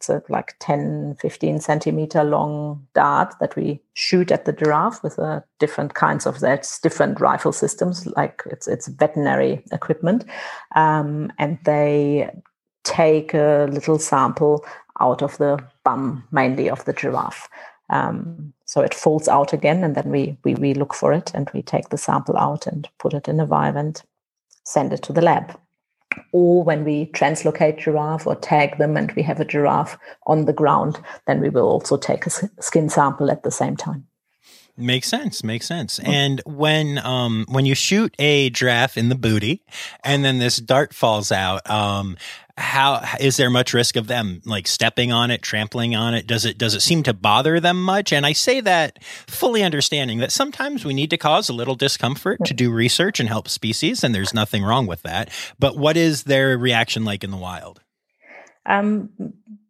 it's 0.09 0.29
a 0.29 0.33
like 0.33 0.55
10, 0.61 1.17
15 1.21 1.61
centimeter 1.61 2.25
long 2.25 2.87
dart 2.95 3.35
that 3.41 3.57
we 3.57 3.81
shoot 3.95 4.31
at 4.31 4.45
the 4.45 4.53
giraffe 4.53 5.03
with 5.03 5.19
uh, 5.19 5.41
different 5.59 5.95
kinds 5.95 6.27
of 6.27 6.41
that's 6.41 6.81
different 6.81 7.21
rifle 7.21 7.53
systems, 7.53 8.07
like 8.17 8.43
it's 8.47 8.69
it's 8.69 8.89
veterinary 8.89 9.63
equipment, 9.73 10.25
um, 10.75 11.33
and 11.39 11.59
they 11.65 12.31
take 12.85 13.35
a 13.35 13.69
little 13.71 13.99
sample 13.99 14.65
out 15.01 15.23
of 15.23 15.37
the 15.39 15.59
bum, 15.85 16.25
mainly 16.31 16.69
of 16.69 16.85
the 16.85 16.93
giraffe. 16.93 17.49
Um, 17.91 18.53
so 18.67 18.81
it 18.81 18.95
falls 18.95 19.29
out 19.29 19.53
again, 19.53 19.85
and 19.85 19.95
then 19.95 20.11
we, 20.11 20.37
we 20.45 20.55
we 20.55 20.75
look 20.75 20.95
for 20.95 21.13
it, 21.13 21.33
and 21.35 21.51
we 21.55 21.63
take 21.63 21.89
the 21.89 21.99
sample 21.99 22.37
out 22.37 22.67
and 22.67 22.89
put 22.99 23.15
it 23.15 23.29
in 23.29 23.41
a 23.41 23.47
vial 23.47 23.77
and 23.77 24.03
send 24.65 24.93
it 24.93 25.03
to 25.03 25.13
the 25.13 25.23
lab 25.23 25.59
or 26.33 26.63
when 26.63 26.85
we 26.85 27.07
translocate 27.07 27.79
giraffe 27.79 28.27
or 28.27 28.37
tag 28.37 28.79
them 28.79 28.97
and 28.97 29.13
we 29.13 29.23
have 29.23 29.41
a 29.41 29.45
giraffe 29.45 29.99
on 30.27 30.45
the 30.45 30.53
ground, 30.53 31.01
then 31.27 31.41
we 31.41 31.49
will 31.49 31.69
also 31.69 31.97
take 31.97 32.27
a 32.27 32.31
skin 32.31 32.89
sample 32.89 33.31
at 33.31 33.43
the 33.43 33.51
same 33.51 33.77
time. 33.77 34.07
Makes 34.77 35.07
sense. 35.07 35.45
Makes 35.45 35.67
sense. 35.67 36.01
And 36.01 36.43
when 36.47 36.99
um 36.99 37.47
when 37.49 37.65
you 37.65 37.77
shoot 37.77 38.13
a 38.19 38.51
giraffe 38.51 38.97
in 38.97 39.09
the 39.09 39.15
booty, 39.15 39.63
and 40.03 40.25
then 40.25 40.39
this 40.39 40.57
dart 40.57 40.93
falls 40.93 41.31
out, 41.31 41.69
um, 41.71 42.17
how 42.57 43.03
is 43.19 43.37
there 43.37 43.51
much 43.51 43.75
risk 43.75 43.97
of 43.97 44.07
them 44.07 44.41
like 44.45 44.69
stepping 44.69 45.11
on 45.11 45.31
it 45.31 45.43
trampling 45.43 45.97
on 45.97 46.15
it? 46.15 46.27
Does 46.27 46.45
it 46.45 46.57
does 46.57 46.75
it 46.75 46.81
seem 46.81 47.03
to 47.03 47.13
bother 47.13 47.59
them 47.59 47.83
much? 47.83 48.13
And 48.13 48.25
i 48.25 48.33
say 48.33 48.61
that 48.61 49.03
fully 49.03 49.63
understanding 49.63 50.19
that 50.19 50.31
sometimes 50.31 50.85
we 50.85 50.95
need 50.95 51.11
to 51.11 51.17
cause 51.17 51.49
a 51.49 51.53
little 51.53 51.75
discomfort 51.75 52.45
to 52.45 52.55
do 52.55 52.71
research 52.71 53.19
and 53.19 53.29
help 53.29 53.49
species 53.49 54.05
and 54.05 54.15
there's 54.15 54.33
nothing 54.33 54.63
wrong 54.63 54.87
with 54.87 55.03
that. 55.03 55.31
But 55.59 55.77
what 55.77 55.97
is 55.97 56.25
their 56.25 56.57
reaction 56.57 57.05
like 57.05 57.25
in 57.25 57.31
the 57.31 57.37
wild? 57.37 57.81
Um, 58.67 59.11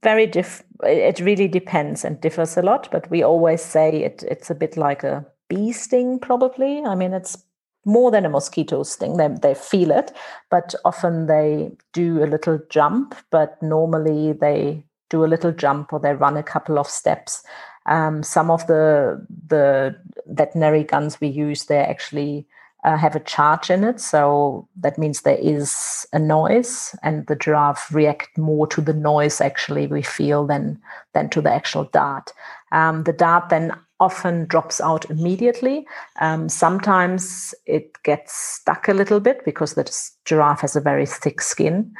very 0.02 0.26
diff 0.26 0.62
it 0.82 1.18
really 1.20 1.48
depends 1.48 2.04
and 2.04 2.20
differs 2.20 2.56
a 2.58 2.62
lot 2.62 2.88
but 2.92 3.10
we 3.10 3.22
always 3.22 3.62
say 3.62 4.02
it 4.02 4.22
it's 4.28 4.50
a 4.50 4.54
bit 4.54 4.76
like 4.76 5.02
a 5.02 5.26
bee 5.48 5.72
sting 5.72 6.18
probably. 6.18 6.84
I 6.84 6.94
mean 6.94 7.14
it's 7.14 7.44
more 7.84 8.10
than 8.10 8.24
a 8.24 8.30
mosquito 8.30 8.82
sting. 8.82 9.16
They, 9.16 9.28
they 9.28 9.54
feel 9.54 9.90
it, 9.90 10.12
but 10.50 10.74
often 10.84 11.26
they 11.26 11.70
do 11.92 12.22
a 12.22 12.26
little 12.26 12.58
jump, 12.70 13.14
but 13.30 13.62
normally 13.62 14.32
they 14.32 14.84
do 15.10 15.24
a 15.24 15.26
little 15.26 15.52
jump 15.52 15.92
or 15.92 16.00
they 16.00 16.14
run 16.14 16.36
a 16.36 16.42
couple 16.42 16.78
of 16.78 16.86
steps. 16.86 17.42
Um, 17.86 18.22
some 18.22 18.50
of 18.50 18.66
the 18.66 19.24
the 19.46 19.94
veterinary 20.26 20.84
guns 20.84 21.20
we 21.20 21.28
use, 21.28 21.66
they 21.66 21.78
actually 21.78 22.46
uh, 22.82 22.96
have 22.96 23.14
a 23.14 23.20
charge 23.20 23.70
in 23.70 23.84
it, 23.84 24.00
so 24.00 24.66
that 24.80 24.98
means 24.98 25.20
there 25.20 25.38
is 25.38 26.06
a 26.12 26.18
noise, 26.18 26.96
and 27.02 27.26
the 27.26 27.36
giraffe 27.36 27.92
react 27.92 28.36
more 28.38 28.66
to 28.68 28.80
the 28.80 28.94
noise 28.94 29.40
actually 29.40 29.86
we 29.86 30.02
feel 30.02 30.46
than 30.46 30.80
than 31.12 31.28
to 31.30 31.42
the 31.42 31.52
actual 31.52 31.84
dart. 31.84 32.32
Um, 32.72 33.04
the 33.04 33.12
dart 33.12 33.50
then 33.50 33.72
often 34.04 34.46
drops 34.46 34.80
out 34.80 35.10
immediately. 35.10 35.86
Um, 36.20 36.48
sometimes 36.48 37.54
it 37.66 38.02
gets 38.02 38.34
stuck 38.34 38.88
a 38.88 38.94
little 38.94 39.20
bit 39.20 39.44
because 39.44 39.74
the 39.74 39.84
giraffe 40.24 40.60
has 40.60 40.76
a 40.76 40.80
very 40.80 41.06
thick 41.06 41.40
skin. 41.40 41.94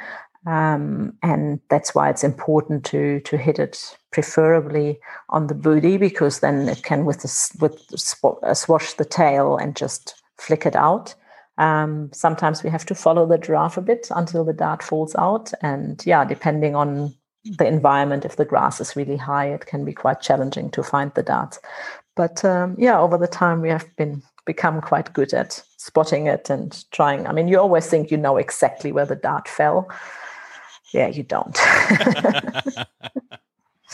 Um, 0.47 1.15
and 1.23 1.61
that's 1.71 1.95
why 1.95 2.11
it's 2.11 2.25
important 2.25 2.85
to 2.87 3.21
to 3.21 3.39
hit 3.39 3.59
it 3.59 3.97
preferably 4.13 4.99
on 5.31 5.47
the 5.47 5.55
booty 5.55 5.97
because 5.97 6.41
then 6.41 6.69
it 6.69 6.83
can 6.83 7.07
with 7.07 7.25
with 7.61 7.77
uh, 8.23 8.55
swash 8.55 8.93
the 8.93 9.07
tail 9.07 9.57
and 9.57 9.75
just 9.75 10.23
flick 10.39 10.67
it 10.67 10.77
out. 10.77 11.15
Um, 11.57 12.11
sometimes 12.13 12.63
we 12.63 12.71
have 12.71 12.85
to 12.87 12.95
follow 12.95 13.27
the 13.27 13.39
giraffe 13.39 13.79
a 13.79 13.83
bit 13.83 14.09
until 14.11 14.45
the 14.45 14.53
dart 14.53 14.83
falls 14.83 15.15
out, 15.17 15.53
and 15.63 16.03
yeah, 16.05 16.25
depending 16.25 16.75
on 16.75 17.15
the 17.45 17.67
environment, 17.67 18.25
if 18.25 18.37
the 18.37 18.45
grass 18.45 18.81
is 18.81 18.97
really 18.97 19.17
high, 19.17 19.47
it 19.47 19.67
can 19.67 19.85
be 19.85 19.93
quite 19.93 20.21
challenging 20.21 20.71
to 20.71 20.83
find 20.83 21.13
the 21.15 21.23
darts. 21.23 21.61
But 22.17 22.45
um, 22.45 22.77
yeah, 22.79 22.99
over 22.99 23.19
the 23.19 23.27
time, 23.27 23.61
we 23.61 23.69
have 23.69 23.95
been 23.97 24.23
become 24.45 24.81
quite 24.81 25.13
good 25.13 25.33
at 25.33 25.63
spotting 25.77 26.27
it 26.27 26.51
and 26.51 26.85
trying. 26.91 27.27
I 27.27 27.33
mean, 27.33 27.49
you 27.49 27.59
always 27.59 27.87
think 27.87 28.11
you 28.11 28.17
know 28.17 28.37
exactly 28.37 28.93
where 28.93 29.07
the 29.07 29.17
dart 29.17 29.49
fell. 29.49 29.91
Yeah, 30.93 31.09
you 31.09 31.23
don't. 31.23 31.57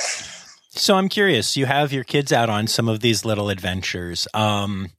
so 0.71 0.97
I'm 0.97 1.09
curious. 1.09 1.57
You 1.57 1.67
have 1.67 1.93
your 1.93 2.05
kids 2.05 2.33
out 2.33 2.51
on 2.51 2.67
some 2.67 2.89
of 2.89 3.01
these 3.01 3.25
little 3.25 3.49
adventures. 3.49 4.29
Um, 4.35 4.91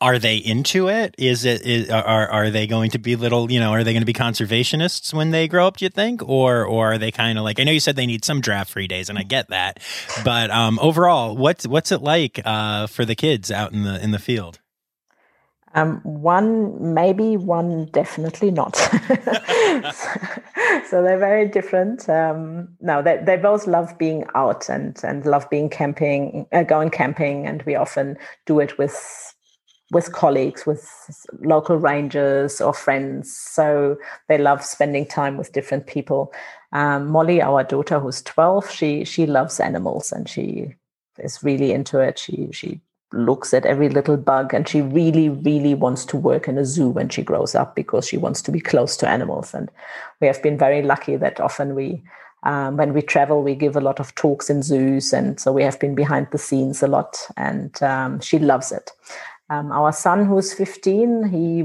are 0.00 0.18
they 0.18 0.36
into 0.36 0.88
it? 0.88 1.14
Is 1.18 1.44
it 1.44 1.62
is, 1.62 1.90
are 1.90 2.28
are 2.28 2.50
they 2.50 2.66
going 2.66 2.90
to 2.90 2.98
be 2.98 3.16
little? 3.16 3.50
You 3.50 3.58
know, 3.58 3.72
are 3.72 3.82
they 3.82 3.92
going 3.92 4.02
to 4.02 4.06
be 4.06 4.12
conservationists 4.12 5.12
when 5.12 5.32
they 5.32 5.48
grow 5.48 5.66
up? 5.66 5.78
Do 5.78 5.84
you 5.84 5.88
think, 5.88 6.26
or 6.26 6.64
or 6.64 6.92
are 6.92 6.98
they 6.98 7.10
kind 7.10 7.38
of 7.38 7.44
like? 7.44 7.58
I 7.58 7.64
know 7.64 7.72
you 7.72 7.80
said 7.80 7.96
they 7.96 8.06
need 8.06 8.24
some 8.24 8.40
draft 8.40 8.70
free 8.70 8.86
days, 8.86 9.08
and 9.08 9.18
I 9.18 9.22
get 9.22 9.48
that, 9.48 9.80
but 10.24 10.50
um, 10.50 10.78
overall, 10.80 11.36
what's 11.36 11.66
what's 11.66 11.90
it 11.90 12.00
like 12.00 12.40
uh, 12.44 12.86
for 12.86 13.04
the 13.04 13.16
kids 13.16 13.50
out 13.50 13.72
in 13.72 13.82
the 13.82 14.02
in 14.02 14.12
the 14.12 14.18
field? 14.18 14.60
Um, 15.74 16.00
one 16.02 16.94
maybe, 16.94 17.36
one 17.36 17.86
definitely 17.86 18.50
not. 18.50 18.76
so 20.86 21.02
they're 21.02 21.18
very 21.18 21.46
different. 21.46 22.08
Um, 22.08 22.68
no, 22.80 23.02
they, 23.02 23.20
they 23.22 23.36
both 23.36 23.66
love 23.66 23.98
being 23.98 24.24
out 24.34 24.70
and 24.70 24.98
and 25.04 25.26
love 25.26 25.48
being 25.50 25.68
camping, 25.68 26.46
uh, 26.52 26.62
going 26.62 26.90
camping, 26.90 27.46
and 27.46 27.62
we 27.64 27.74
often 27.74 28.16
do 28.46 28.60
it 28.60 28.78
with 28.78 29.27
with 29.90 30.12
colleagues, 30.12 30.66
with 30.66 30.86
local 31.40 31.76
rangers 31.76 32.60
or 32.60 32.74
friends. 32.74 33.34
So 33.34 33.96
they 34.28 34.36
love 34.36 34.62
spending 34.62 35.06
time 35.06 35.36
with 35.38 35.52
different 35.52 35.86
people. 35.86 36.32
Um, 36.72 37.08
Molly, 37.08 37.40
our 37.40 37.64
daughter, 37.64 37.98
who's 37.98 38.22
twelve, 38.22 38.70
she 38.70 39.04
she 39.04 39.26
loves 39.26 39.60
animals 39.60 40.12
and 40.12 40.28
she 40.28 40.74
is 41.18 41.42
really 41.42 41.72
into 41.72 42.00
it. 42.00 42.18
She 42.18 42.48
she 42.52 42.80
looks 43.12 43.54
at 43.54 43.64
every 43.64 43.88
little 43.88 44.18
bug 44.18 44.52
and 44.52 44.68
she 44.68 44.82
really 44.82 45.30
really 45.30 45.74
wants 45.74 46.04
to 46.04 46.16
work 46.18 46.46
in 46.46 46.58
a 46.58 46.64
zoo 46.64 46.90
when 46.90 47.08
she 47.08 47.22
grows 47.22 47.54
up 47.54 47.74
because 47.74 48.06
she 48.06 48.18
wants 48.18 48.42
to 48.42 48.52
be 48.52 48.60
close 48.60 48.98
to 48.98 49.08
animals. 49.08 49.54
And 49.54 49.70
we 50.20 50.26
have 50.26 50.42
been 50.42 50.58
very 50.58 50.82
lucky 50.82 51.16
that 51.16 51.40
often 51.40 51.74
we. 51.74 52.02
Um, 52.44 52.76
when 52.76 52.94
we 52.94 53.02
travel, 53.02 53.42
we 53.42 53.56
give 53.56 53.74
a 53.74 53.80
lot 53.80 53.98
of 53.98 54.14
talks 54.14 54.48
in 54.48 54.62
zoos, 54.62 55.12
and 55.12 55.40
so 55.40 55.50
we 55.50 55.64
have 55.64 55.80
been 55.80 55.96
behind 55.96 56.28
the 56.30 56.38
scenes 56.38 56.84
a 56.84 56.86
lot, 56.86 57.26
and 57.36 57.82
um, 57.82 58.20
she 58.20 58.38
loves 58.38 58.70
it. 58.70 58.92
Um, 59.50 59.72
our 59.72 59.92
son, 59.92 60.26
who's 60.26 60.52
15, 60.52 61.28
he 61.28 61.62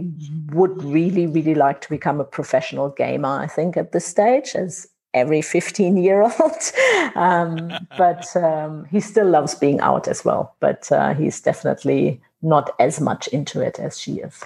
would 0.56 0.82
really, 0.84 1.28
really 1.28 1.56
like 1.56 1.82
to 1.82 1.90
become 1.90 2.22
a 2.22 2.26
professional 2.26 2.90
gamer, 2.90 3.40
I 3.40 3.48
think, 3.48 3.76
at 3.76 3.92
this 3.92 4.06
stage, 4.06 4.56
as 4.56 4.88
every 5.14 5.42
15 5.42 5.98
year 5.98 6.22
old. 6.22 6.72
um, 7.16 7.72
but 7.98 8.36
um, 8.38 8.86
he 8.86 9.00
still 9.00 9.28
loves 9.28 9.56
being 9.56 9.82
out 9.82 10.08
as 10.08 10.24
well. 10.24 10.56
But 10.60 10.92
uh, 10.92 11.14
he's 11.14 11.42
definitely 11.42 12.22
not 12.42 12.74
as 12.80 13.02
much 13.02 13.28
into 13.30 13.62
it 13.62 13.80
as 13.80 14.00
she 14.00 14.20
is. 14.20 14.44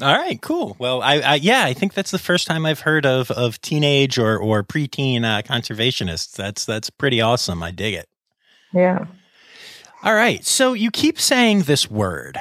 All 0.00 0.16
right, 0.16 0.40
cool. 0.40 0.76
Well, 0.78 1.02
I, 1.02 1.16
I, 1.16 1.34
yeah, 1.36 1.64
I 1.64 1.74
think 1.74 1.92
that's 1.92 2.12
the 2.12 2.20
first 2.20 2.46
time 2.46 2.64
I've 2.64 2.80
heard 2.80 3.04
of 3.04 3.32
of 3.32 3.60
teenage 3.60 4.16
or 4.16 4.38
or 4.38 4.62
preteen 4.62 5.24
uh, 5.24 5.42
conservationists. 5.42 6.36
That's 6.36 6.64
that's 6.64 6.88
pretty 6.88 7.20
awesome. 7.20 7.64
I 7.64 7.72
dig 7.72 7.94
it. 7.94 8.08
Yeah. 8.72 9.06
All 10.04 10.14
right. 10.14 10.44
So 10.44 10.74
you 10.74 10.90
keep 10.90 11.18
saying 11.18 11.62
this 11.62 11.90
word, 11.90 12.38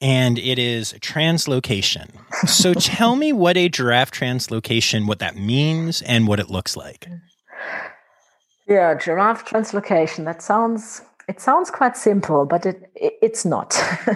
and 0.00 0.38
it 0.38 0.58
is 0.60 0.92
translocation. 1.00 2.08
So 2.46 2.72
tell 2.74 3.16
me 3.16 3.32
what 3.32 3.56
a 3.56 3.68
giraffe 3.68 4.12
translocation, 4.12 5.08
what 5.08 5.18
that 5.18 5.36
means, 5.36 6.02
and 6.02 6.28
what 6.28 6.38
it 6.38 6.50
looks 6.50 6.76
like. 6.76 7.08
Yeah, 8.68 8.94
giraffe 8.94 9.44
translocation. 9.44 10.24
That 10.24 10.40
sounds 10.40 11.02
it 11.28 11.40
sounds 11.40 11.70
quite 11.70 11.96
simple, 11.96 12.46
but 12.46 12.64
it, 12.64 12.90
it 12.94 13.14
it's 13.20 13.44
not. 13.44 13.76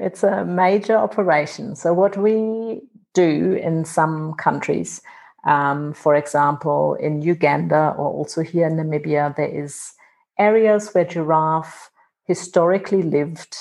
it's 0.00 0.22
a 0.22 0.44
major 0.46 0.96
operation. 0.96 1.76
So 1.76 1.92
what 1.92 2.16
we 2.16 2.80
do 3.12 3.52
in 3.54 3.84
some 3.84 4.32
countries, 4.34 5.02
um, 5.44 5.92
for 5.92 6.14
example, 6.14 6.94
in 6.94 7.20
Uganda 7.20 7.94
or 7.98 8.06
also 8.06 8.40
here 8.40 8.66
in 8.66 8.76
Namibia, 8.76 9.36
there 9.36 9.48
is 9.64 9.92
areas 10.38 10.92
where 10.92 11.04
giraffe 11.04 11.90
historically 12.24 13.02
lived, 13.02 13.56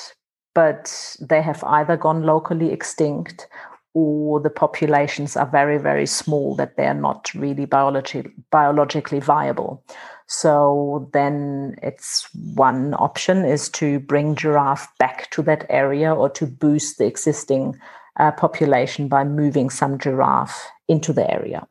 but 0.54 1.16
they 1.20 1.42
have 1.42 1.64
either 1.64 1.98
gone 1.98 2.24
locally 2.24 2.72
extinct 2.72 3.48
or 3.94 4.40
the 4.40 4.50
populations 4.50 5.36
are 5.36 5.48
very, 5.48 5.78
very 5.78 6.06
small, 6.06 6.56
that 6.56 6.78
they 6.78 6.86
are 6.86 6.94
not 6.94 7.34
really 7.34 7.66
biology, 7.66 8.24
biologically 8.50 9.20
viable. 9.20 9.84
So 10.28 11.10
then 11.12 11.76
it's 11.84 12.30
one 12.56 12.94
option 12.94 13.44
is 13.44 13.68
to 13.72 14.00
bring 14.00 14.36
giraffe 14.36 14.88
back 14.98 15.30
to 15.32 15.42
that 15.42 15.66
area 15.70 16.14
or 16.14 16.30
to 16.30 16.46
boost 16.46 16.98
the 16.98 17.06
existing 17.06 17.78
uh, 18.18 18.32
population 18.32 19.10
by 19.10 19.26
moving 19.26 19.70
some 19.70 19.98
giraffe 19.98 20.70
into 20.88 21.12
the 21.12 21.30
area 21.30 21.68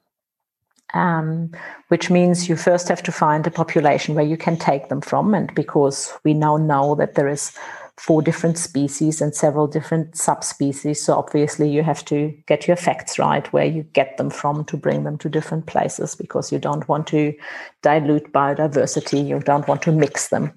um, 0.94 1.50
which 1.88 2.10
means 2.10 2.48
you 2.48 2.56
first 2.56 2.88
have 2.88 3.02
to 3.04 3.12
find 3.12 3.46
a 3.46 3.50
population 3.50 4.14
where 4.14 4.24
you 4.24 4.36
can 4.36 4.56
take 4.56 4.88
them 4.88 5.00
from. 5.00 5.34
And 5.34 5.54
because 5.54 6.12
we 6.24 6.34
now 6.34 6.56
know 6.56 6.94
that 6.96 7.14
there 7.14 7.28
is 7.28 7.52
four 7.96 8.22
different 8.22 8.56
species 8.56 9.20
and 9.20 9.34
several 9.34 9.66
different 9.66 10.16
subspecies, 10.16 11.02
so 11.02 11.14
obviously 11.14 11.70
you 11.70 11.82
have 11.82 12.04
to 12.06 12.34
get 12.46 12.66
your 12.66 12.76
facts 12.76 13.18
right 13.18 13.52
where 13.52 13.66
you 13.66 13.82
get 13.92 14.16
them 14.16 14.30
from 14.30 14.64
to 14.64 14.76
bring 14.76 15.04
them 15.04 15.18
to 15.18 15.28
different 15.28 15.66
places 15.66 16.14
because 16.14 16.50
you 16.50 16.58
don't 16.58 16.88
want 16.88 17.06
to 17.06 17.34
dilute 17.82 18.32
biodiversity, 18.32 19.26
you 19.26 19.38
don't 19.40 19.68
want 19.68 19.82
to 19.82 19.92
mix 19.92 20.28
them. 20.28 20.52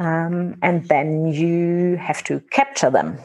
Um, 0.00 0.56
and 0.62 0.88
then 0.88 1.28
you 1.28 1.96
have 1.96 2.24
to 2.24 2.40
capture 2.50 2.90
them. 2.90 3.18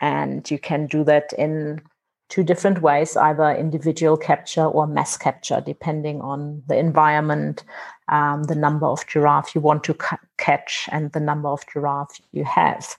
And 0.00 0.50
you 0.50 0.58
can 0.58 0.86
do 0.86 1.04
that 1.04 1.32
in 1.38 1.80
two 2.28 2.42
different 2.42 2.82
ways 2.82 3.16
either 3.16 3.50
individual 3.50 4.16
capture 4.16 4.64
or 4.64 4.86
mass 4.86 5.16
capture, 5.16 5.60
depending 5.64 6.20
on 6.20 6.62
the 6.66 6.76
environment, 6.76 7.64
um, 8.08 8.44
the 8.44 8.54
number 8.54 8.86
of 8.86 9.06
giraffe 9.06 9.54
you 9.54 9.60
want 9.60 9.84
to 9.84 9.94
ca- 9.94 10.18
catch, 10.38 10.88
and 10.92 11.12
the 11.12 11.20
number 11.20 11.48
of 11.48 11.64
giraffe 11.72 12.20
you 12.32 12.44
have. 12.44 12.96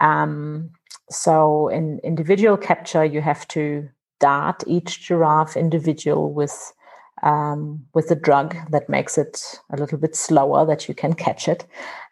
Um, 0.00 0.70
so, 1.10 1.68
in 1.68 1.98
individual 2.04 2.56
capture, 2.56 3.04
you 3.04 3.20
have 3.20 3.46
to 3.48 3.88
dart 4.20 4.62
each 4.66 5.00
giraffe 5.00 5.56
individual 5.56 6.32
with 6.32 6.72
um, 7.22 7.84
with 7.94 8.10
a 8.10 8.14
drug 8.14 8.56
that 8.70 8.88
makes 8.88 9.18
it 9.18 9.60
a 9.70 9.76
little 9.76 9.98
bit 9.98 10.16
slower 10.16 10.64
that 10.64 10.88
you 10.88 10.94
can 10.94 11.12
catch 11.12 11.48
it. 11.48 11.66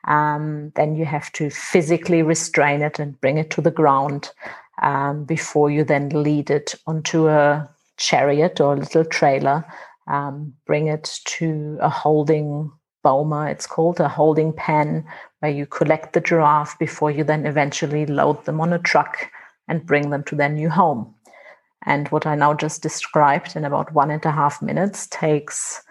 Um, 0.05 0.73
then 0.75 0.97
you 0.97 1.07
have 1.07 1.33
to 1.33 1.51
physically 1.51 2.23
restrain 2.23 2.83
it 2.83 2.99
and 2.99 3.19
bring 3.21 3.39
it 3.39 3.51
to 3.51 3.61
the 3.61 3.71
ground 3.71 4.31
um, 4.83 5.25
before 5.25 5.71
you 5.71 5.85
then 5.85 6.09
lead 6.11 6.51
it 6.51 6.75
onto 6.87 7.29
a 7.29 7.69
chariot 7.97 8.61
or 8.61 8.75
a 8.75 8.79
little 8.79 9.05
trailer 9.05 9.65
um, 10.09 10.55
bring 10.67 10.89
it 10.89 11.21
to 11.27 11.79
a 11.81 11.89
holding 11.89 12.73
boma, 13.03 13.49
it's 13.51 13.67
called 13.67 14.01
a 14.01 14.09
holding 14.09 14.53
pen, 14.53 15.07
where 15.41 15.53
you 15.53 15.67
collect 15.67 16.15
the 16.15 16.21
giraffe 16.21 16.79
before 16.79 17.11
you 17.11 17.23
then 17.23 17.47
eventually 17.47 18.07
load 18.07 18.45
them 18.45 18.61
on 18.61 18.73
a 18.73 18.79
truck 18.79 19.31
and 19.69 19.87
bring 19.87 20.11
them 20.11 20.25
to 20.25 20.35
their 20.35 20.49
new 20.49 20.69
home. 20.69 21.15
And 21.87 22.09
what 22.09 22.27
I 22.27 22.35
now 22.35 22.55
just 22.55 22.83
described 22.83 23.55
in 23.55 23.65
about 23.65 23.93
one 23.93 24.11
and 24.11 24.25
a 24.25 24.33
half 24.33 24.61
minutes 24.61 25.07
takes 25.09 25.83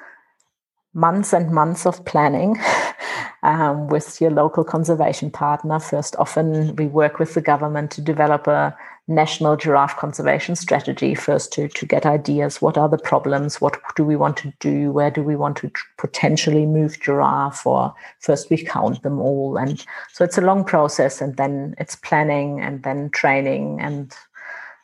months 0.93 1.33
and 1.33 1.51
months 1.51 1.85
of 1.85 2.03
planning 2.05 2.57
um, 3.43 3.87
with 3.87 4.19
your 4.19 4.31
local 4.31 4.63
conservation 4.63 5.29
partner. 5.29 5.79
First, 5.79 6.15
often 6.17 6.75
we 6.75 6.87
work 6.87 7.19
with 7.19 7.33
the 7.33 7.41
government 7.41 7.91
to 7.91 8.01
develop 8.01 8.47
a 8.47 8.75
national 9.07 9.55
giraffe 9.55 9.95
conservation 9.95 10.55
strategy 10.55 11.15
first 11.15 11.53
to, 11.53 11.69
to 11.69 11.85
get 11.85 12.05
ideas. 12.05 12.61
What 12.61 12.77
are 12.77 12.89
the 12.89 12.97
problems? 12.97 13.61
What 13.61 13.79
do 13.95 14.03
we 14.03 14.17
want 14.17 14.35
to 14.37 14.53
do? 14.59 14.91
Where 14.91 15.09
do 15.09 15.23
we 15.23 15.35
want 15.35 15.57
to 15.57 15.71
potentially 15.97 16.65
move 16.65 16.99
giraffe? 16.99 17.65
Or 17.65 17.93
first 18.19 18.49
we 18.49 18.57
count 18.57 19.03
them 19.03 19.19
all. 19.19 19.57
And 19.57 19.85
so 20.11 20.25
it's 20.25 20.37
a 20.37 20.41
long 20.41 20.65
process 20.65 21.21
and 21.21 21.37
then 21.37 21.75
it's 21.77 21.95
planning 21.95 22.59
and 22.59 22.83
then 22.83 23.09
training 23.11 23.79
and 23.79 24.13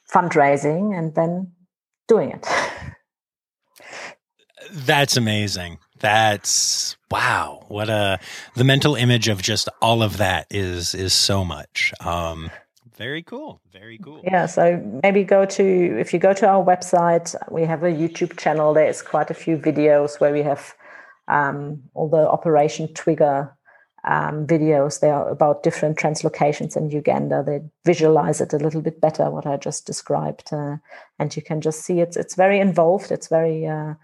fundraising 0.10 0.97
and 0.97 1.14
then 1.16 1.51
doing 2.08 2.32
it. 2.32 2.47
That's 4.72 5.18
amazing 5.18 5.80
that's 6.04 6.97
wow 7.10 7.64
what 7.70 7.89
a 7.89 8.20
the 8.56 8.64
mental 8.64 8.93
image 8.95 9.30
of 9.30 9.41
just 9.41 9.70
all 9.82 10.04
of 10.04 10.18
that 10.18 10.45
is 10.51 10.93
is 10.93 11.14
so 11.14 11.45
much 11.45 11.93
um 12.01 12.51
very 12.95 13.24
cool. 13.24 13.60
Very 13.72 13.97
cool. 13.97 14.22
Yeah. 14.24 14.45
So 14.45 14.80
maybe 15.01 15.24
go 15.24 15.45
to, 15.45 15.99
if 15.99 16.14
you 16.14 16.20
go 16.20 16.34
to 16.34 16.47
our 16.47 16.64
website, 16.64 17.36
we 17.51 17.64
have 17.64 17.84
a 17.84 17.91
YouTube 17.91 18.38
channel. 18.38 18.74
There's 18.74 19.01
quite 19.01 19.32
a 19.32 19.34
few 19.34 19.58
videos 19.58 20.20
where 20.20 20.32
we 20.32 20.43
have 20.43 20.76
um, 21.28 21.82
all 21.93 22.10
the 22.10 22.30
Operation 22.30 22.88
Twiga 22.89 23.51
um, 24.04 24.45
videos. 24.45 24.99
They 24.99 25.10
are 25.10 25.28
about 25.30 25.64
different 25.64 25.97
translocations 25.97 26.78
in 26.78 26.91
Uganda. 26.91 27.43
They 27.45 27.62
visualize 27.84 28.41
it 28.41 28.54
a 28.54 28.58
little 28.58 28.82
bit 28.82 29.01
better, 29.01 29.30
what 29.32 29.47
I 29.47 29.58
just 29.58 29.88
described. 29.88 30.54
Uh, 30.54 30.78
and 31.18 31.36
you 31.36 31.41
can 31.41 31.62
just 31.62 31.82
see 31.82 31.99
it's, 31.99 32.16
it's 32.16 32.36
very 32.36 32.60
involved. 32.60 33.12
It's 33.12 33.28
very, 33.28 33.66
uh, 33.66 33.95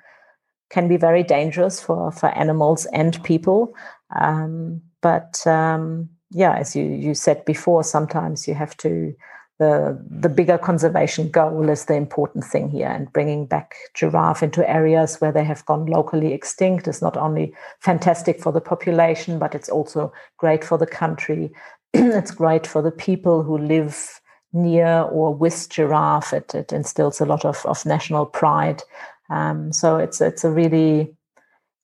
can 0.69 0.87
be 0.87 0.97
very 0.97 1.23
dangerous 1.23 1.81
for, 1.81 2.11
for 2.11 2.27
animals 2.29 2.85
and 2.87 3.21
people. 3.23 3.73
Um, 4.19 4.81
but 5.01 5.45
um, 5.47 6.09
yeah, 6.31 6.55
as 6.55 6.75
you, 6.75 6.83
you 6.83 7.13
said 7.13 7.43
before, 7.45 7.83
sometimes 7.83 8.47
you 8.47 8.53
have 8.53 8.75
to 8.77 9.15
the 9.59 10.01
the 10.09 10.29
bigger 10.29 10.57
conservation 10.57 11.29
goal 11.29 11.69
is 11.69 11.85
the 11.85 11.93
important 11.93 12.45
thing 12.45 12.69
here 12.69 12.87
and 12.87 13.11
bringing 13.11 13.45
back 13.45 13.75
giraffe 13.93 14.41
into 14.41 14.67
areas 14.67 15.17
where 15.17 15.33
they 15.33 15.43
have 15.43 15.65
gone 15.65 15.85
locally 15.85 16.33
extinct 16.33 16.87
is 16.87 17.01
not 17.01 17.17
only 17.17 17.53
fantastic 17.79 18.41
for 18.41 18.53
the 18.53 18.61
population 18.61 19.37
but 19.37 19.53
it's 19.53 19.69
also 19.69 20.11
great 20.37 20.63
for 20.63 20.77
the 20.77 20.87
country. 20.87 21.51
It's 21.93 22.31
great 22.31 22.65
for 22.65 22.81
the 22.81 22.91
people 22.91 23.43
who 23.43 23.57
live 23.57 24.21
near 24.53 25.01
or 25.11 25.33
with 25.33 25.67
giraffe. 25.69 26.33
It, 26.33 26.55
it 26.55 26.71
instills 26.71 27.19
a 27.19 27.25
lot 27.25 27.45
of, 27.45 27.65
of 27.65 27.85
national 27.85 28.27
pride 28.27 28.83
um, 29.29 29.71
so 29.71 29.97
it's 29.97 30.21
it's 30.21 30.43
a 30.43 30.49
really 30.49 31.15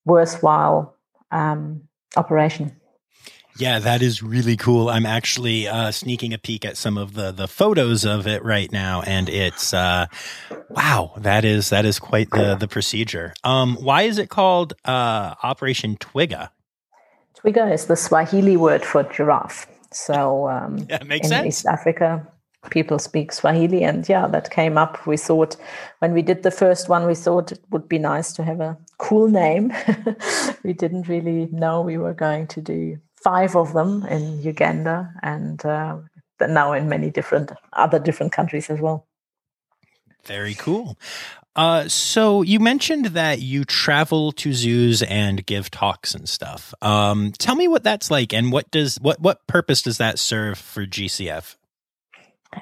worthwhile 0.05 0.95
um, 1.31 1.81
operation 2.15 2.71
yeah, 3.57 3.79
that 3.79 4.01
is 4.01 4.21
really 4.21 4.57
cool. 4.57 4.89
I'm 4.89 5.05
actually 5.05 5.67
uh, 5.67 5.91
sneaking 5.91 6.33
a 6.33 6.37
peek 6.37 6.65
at 6.65 6.75
some 6.75 6.97
of 6.97 7.13
the 7.13 7.31
the 7.31 7.47
photos 7.47 8.03
of 8.03 8.27
it 8.27 8.43
right 8.43 8.69
now, 8.71 9.01
and 9.01 9.29
it's 9.29 9.73
uh, 9.73 10.07
wow, 10.69 11.13
that 11.17 11.45
is 11.45 11.69
that 11.69 11.85
is 11.85 11.97
quite 11.97 12.29
the 12.31 12.55
the 12.55 12.67
procedure. 12.67 13.33
Um, 13.43 13.75
why 13.77 14.03
is 14.03 14.17
it 14.17 14.29
called 14.29 14.73
uh, 14.83 15.35
Operation 15.41 15.95
Twiga? 15.97 16.49
Twiga 17.39 17.71
is 17.71 17.85
the 17.85 17.95
Swahili 17.95 18.57
word 18.57 18.83
for 18.83 19.03
giraffe. 19.03 19.67
So 19.91 20.49
um, 20.49 20.79
yeah, 20.89 21.03
makes 21.03 21.27
in 21.27 21.29
sense. 21.29 21.47
East 21.47 21.65
Africa, 21.65 22.27
people 22.70 22.99
speak 22.99 23.32
Swahili, 23.32 23.84
and 23.84 24.07
yeah, 24.07 24.28
that 24.28 24.51
came 24.51 24.78
up. 24.78 25.05
We 25.07 25.18
thought 25.18 25.55
when 25.99 26.13
we 26.13 26.22
did 26.22 26.43
the 26.43 26.51
first 26.51 26.89
one, 26.89 27.05
we 27.05 27.16
thought 27.16 27.51
it 27.51 27.61
would 27.70 27.88
be 27.88 27.99
nice 27.99 28.34
to 28.34 28.43
have 28.43 28.59
a 28.59 28.78
cool 28.97 29.28
name. 29.28 29.74
we 30.63 30.74
didn't 30.74 31.07
really 31.07 31.47
know 31.51 31.82
we 31.82 31.97
were 31.97 32.13
going 32.13 32.47
to 32.47 32.61
do 32.61 32.99
five 33.16 33.55
of 33.55 33.74
them 33.74 34.05
in 34.05 34.41
Uganda 34.41 35.11
and 35.24 35.66
uh, 35.66 35.97
now 36.39 36.74
in 36.74 36.88
many 36.89 37.09
different 37.09 37.51
other 37.74 37.99
different 37.99 38.32
countries 38.32 38.70
as 38.70 38.80
well. 38.80 39.07
Very 40.26 40.53
cool. 40.53 40.97
Uh, 41.55 41.88
so 41.88 42.41
you 42.41 42.59
mentioned 42.59 43.05
that 43.07 43.41
you 43.41 43.63
travel 43.63 44.34
to 44.34 44.53
zoos 44.53 45.01
and 45.03 45.45
give 45.45 45.72
talks 45.72 46.13
and 46.13 46.28
stuff. 46.28 46.74
Um, 46.82 47.32
tell 47.32 47.55
me 47.55 47.68
what 47.68 47.84
that's 47.84 48.11
like, 48.11 48.34
and 48.34 48.51
what 48.51 48.70
does 48.72 48.97
what 48.97 49.22
what 49.22 49.47
purpose 49.47 49.82
does 49.82 49.97
that 49.97 50.20
serve 50.20 50.57
for 50.57 50.86
GCF? 50.86 51.55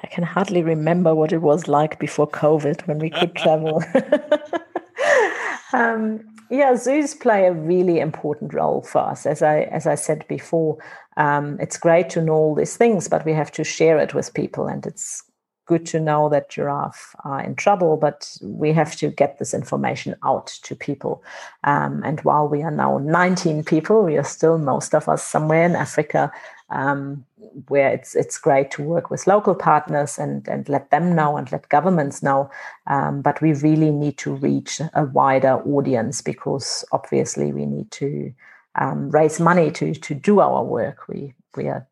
I 0.02 0.06
can 0.08 0.24
hardly 0.24 0.62
remember 0.62 1.14
what 1.14 1.32
it 1.32 1.42
was 1.42 1.68
like 1.68 1.98
before 1.98 2.28
COVID 2.28 2.86
when 2.86 2.98
we 2.98 3.10
could 3.10 3.34
travel. 3.34 3.82
um, 5.72 6.20
yeah, 6.50 6.76
zoos 6.76 7.14
play 7.14 7.46
a 7.46 7.52
really 7.52 8.00
important 8.00 8.54
role 8.54 8.82
for 8.82 8.98
us. 8.98 9.26
As 9.26 9.42
I 9.42 9.62
as 9.62 9.86
I 9.86 9.94
said 9.94 10.26
before, 10.28 10.78
um, 11.16 11.58
it's 11.60 11.78
great 11.78 12.10
to 12.10 12.22
know 12.22 12.34
all 12.34 12.54
these 12.54 12.76
things, 12.76 13.08
but 13.08 13.24
we 13.24 13.32
have 13.32 13.52
to 13.52 13.64
share 13.64 13.98
it 13.98 14.14
with 14.14 14.34
people, 14.34 14.66
and 14.66 14.86
it's 14.86 15.22
good 15.66 15.86
to 15.86 16.00
know 16.00 16.28
that 16.28 16.50
giraffe 16.50 17.14
are 17.24 17.40
in 17.40 17.54
trouble, 17.56 17.96
but 17.96 18.36
we 18.42 18.72
have 18.72 18.94
to 18.96 19.08
get 19.10 19.38
this 19.38 19.54
information 19.54 20.14
out 20.22 20.46
to 20.62 20.76
people. 20.76 21.22
Um, 21.64 22.02
and 22.04 22.20
while 22.20 22.46
we 22.46 22.62
are 22.62 22.70
now 22.70 22.98
19 22.98 23.64
people, 23.64 24.02
we 24.02 24.18
are 24.18 24.24
still 24.24 24.58
most 24.58 24.94
of 24.94 25.08
us 25.08 25.24
somewhere 25.24 25.64
in 25.64 25.74
Africa 25.74 26.30
um, 26.70 27.24
where 27.68 27.90
it's 27.90 28.14
it's 28.14 28.38
great 28.38 28.70
to 28.72 28.82
work 28.82 29.10
with 29.10 29.26
local 29.26 29.54
partners 29.54 30.18
and 30.18 30.46
and 30.48 30.68
let 30.68 30.90
them 30.90 31.14
know 31.14 31.36
and 31.36 31.50
let 31.52 31.68
governments 31.68 32.22
know. 32.22 32.50
Um, 32.86 33.22
but 33.22 33.40
we 33.40 33.52
really 33.54 33.90
need 33.90 34.18
to 34.18 34.34
reach 34.34 34.80
a 34.94 35.04
wider 35.04 35.54
audience 35.64 36.22
because 36.22 36.84
obviously 36.92 37.52
we 37.52 37.66
need 37.66 37.90
to 37.92 38.32
um, 38.76 39.10
raise 39.10 39.40
money 39.40 39.70
to 39.72 39.94
to 39.94 40.14
do 40.14 40.40
our 40.40 40.64
work. 40.64 41.08
We 41.08 41.34
we 41.56 41.68
are 41.68 41.86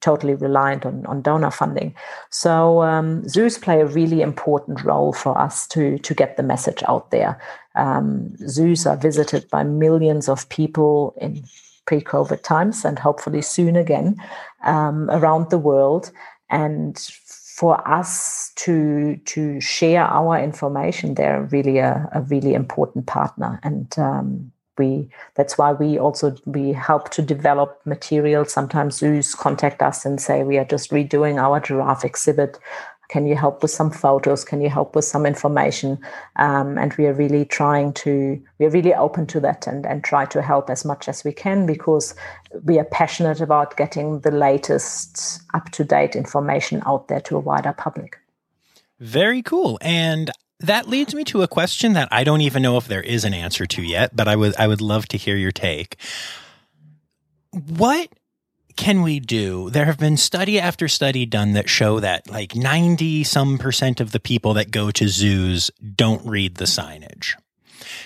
totally 0.00 0.34
reliant 0.34 0.84
on, 0.84 1.06
on 1.06 1.22
donor 1.22 1.50
funding. 1.50 1.94
So 2.28 2.82
um, 2.82 3.26
zoos 3.28 3.56
play 3.56 3.80
a 3.80 3.86
really 3.86 4.20
important 4.20 4.82
role 4.84 5.12
for 5.12 5.38
us 5.38 5.66
to 5.68 5.98
to 5.98 6.14
get 6.14 6.36
the 6.36 6.42
message 6.42 6.82
out 6.88 7.10
there. 7.10 7.40
Um, 7.74 8.36
zoos 8.48 8.86
are 8.86 8.96
visited 8.96 9.48
by 9.48 9.62
millions 9.62 10.28
of 10.28 10.48
people 10.48 11.14
in 11.20 11.44
pre-COVID 11.86 12.42
times 12.42 12.84
and 12.84 12.98
hopefully 12.98 13.42
soon 13.42 13.76
again 13.76 14.16
um, 14.64 15.10
around 15.10 15.50
the 15.50 15.58
world. 15.58 16.10
And 16.50 16.98
for 17.56 17.86
us 17.88 18.50
to 18.56 19.16
to 19.24 19.60
share 19.60 20.04
our 20.04 20.38
information, 20.38 21.14
they're 21.14 21.48
really 21.52 21.78
a, 21.78 22.08
a 22.12 22.22
really 22.22 22.54
important 22.54 23.06
partner. 23.06 23.60
And 23.62 23.96
um, 23.98 24.52
we 24.78 25.08
that's 25.34 25.58
why 25.58 25.72
we 25.72 25.98
also 25.98 26.34
we 26.46 26.72
help 26.72 27.10
to 27.10 27.22
develop 27.22 27.80
material. 27.84 28.44
Sometimes 28.44 28.96
zoos 28.96 29.34
contact 29.34 29.82
us 29.82 30.04
and 30.04 30.20
say 30.20 30.44
we 30.44 30.58
are 30.58 30.64
just 30.64 30.90
redoing 30.90 31.40
our 31.40 31.60
giraffe 31.60 32.04
exhibit. 32.04 32.58
Can 33.12 33.26
you 33.26 33.36
help 33.36 33.60
with 33.60 33.70
some 33.70 33.90
photos? 33.90 34.42
Can 34.42 34.62
you 34.62 34.70
help 34.70 34.96
with 34.96 35.04
some 35.04 35.26
information? 35.26 35.98
Um, 36.36 36.78
and 36.78 36.94
we 36.94 37.04
are 37.04 37.12
really 37.12 37.44
trying 37.44 37.92
to, 38.04 38.42
we 38.58 38.64
are 38.64 38.70
really 38.70 38.94
open 38.94 39.26
to 39.26 39.40
that 39.40 39.66
and, 39.66 39.84
and 39.84 40.02
try 40.02 40.24
to 40.24 40.40
help 40.40 40.70
as 40.70 40.82
much 40.82 41.10
as 41.10 41.22
we 41.22 41.30
can 41.30 41.66
because 41.66 42.14
we 42.64 42.78
are 42.78 42.86
passionate 42.86 43.42
about 43.42 43.76
getting 43.76 44.20
the 44.20 44.30
latest 44.30 45.42
up 45.52 45.68
to 45.72 45.84
date 45.84 46.16
information 46.16 46.82
out 46.86 47.08
there 47.08 47.20
to 47.20 47.36
a 47.36 47.40
wider 47.40 47.74
public. 47.74 48.16
Very 48.98 49.42
cool. 49.42 49.78
And 49.82 50.30
that 50.60 50.88
leads 50.88 51.14
me 51.14 51.24
to 51.24 51.42
a 51.42 51.48
question 51.48 51.92
that 51.92 52.08
I 52.10 52.24
don't 52.24 52.40
even 52.40 52.62
know 52.62 52.78
if 52.78 52.88
there 52.88 53.02
is 53.02 53.26
an 53.26 53.34
answer 53.34 53.66
to 53.66 53.82
yet, 53.82 54.16
but 54.16 54.26
I 54.26 54.36
would 54.36 54.56
I 54.56 54.66
would 54.68 54.80
love 54.80 55.06
to 55.08 55.18
hear 55.18 55.36
your 55.36 55.52
take. 55.52 55.98
What 57.50 58.08
can 58.76 59.02
we 59.02 59.20
do? 59.20 59.70
There 59.70 59.84
have 59.84 59.98
been 59.98 60.16
study 60.16 60.58
after 60.58 60.88
study 60.88 61.26
done 61.26 61.52
that 61.52 61.68
show 61.68 62.00
that 62.00 62.30
like 62.30 62.54
90 62.54 63.24
some 63.24 63.58
percent 63.58 64.00
of 64.00 64.12
the 64.12 64.20
people 64.20 64.54
that 64.54 64.70
go 64.70 64.90
to 64.90 65.08
zoos 65.08 65.70
don't 65.94 66.26
read 66.26 66.56
the 66.56 66.64
signage. 66.64 67.34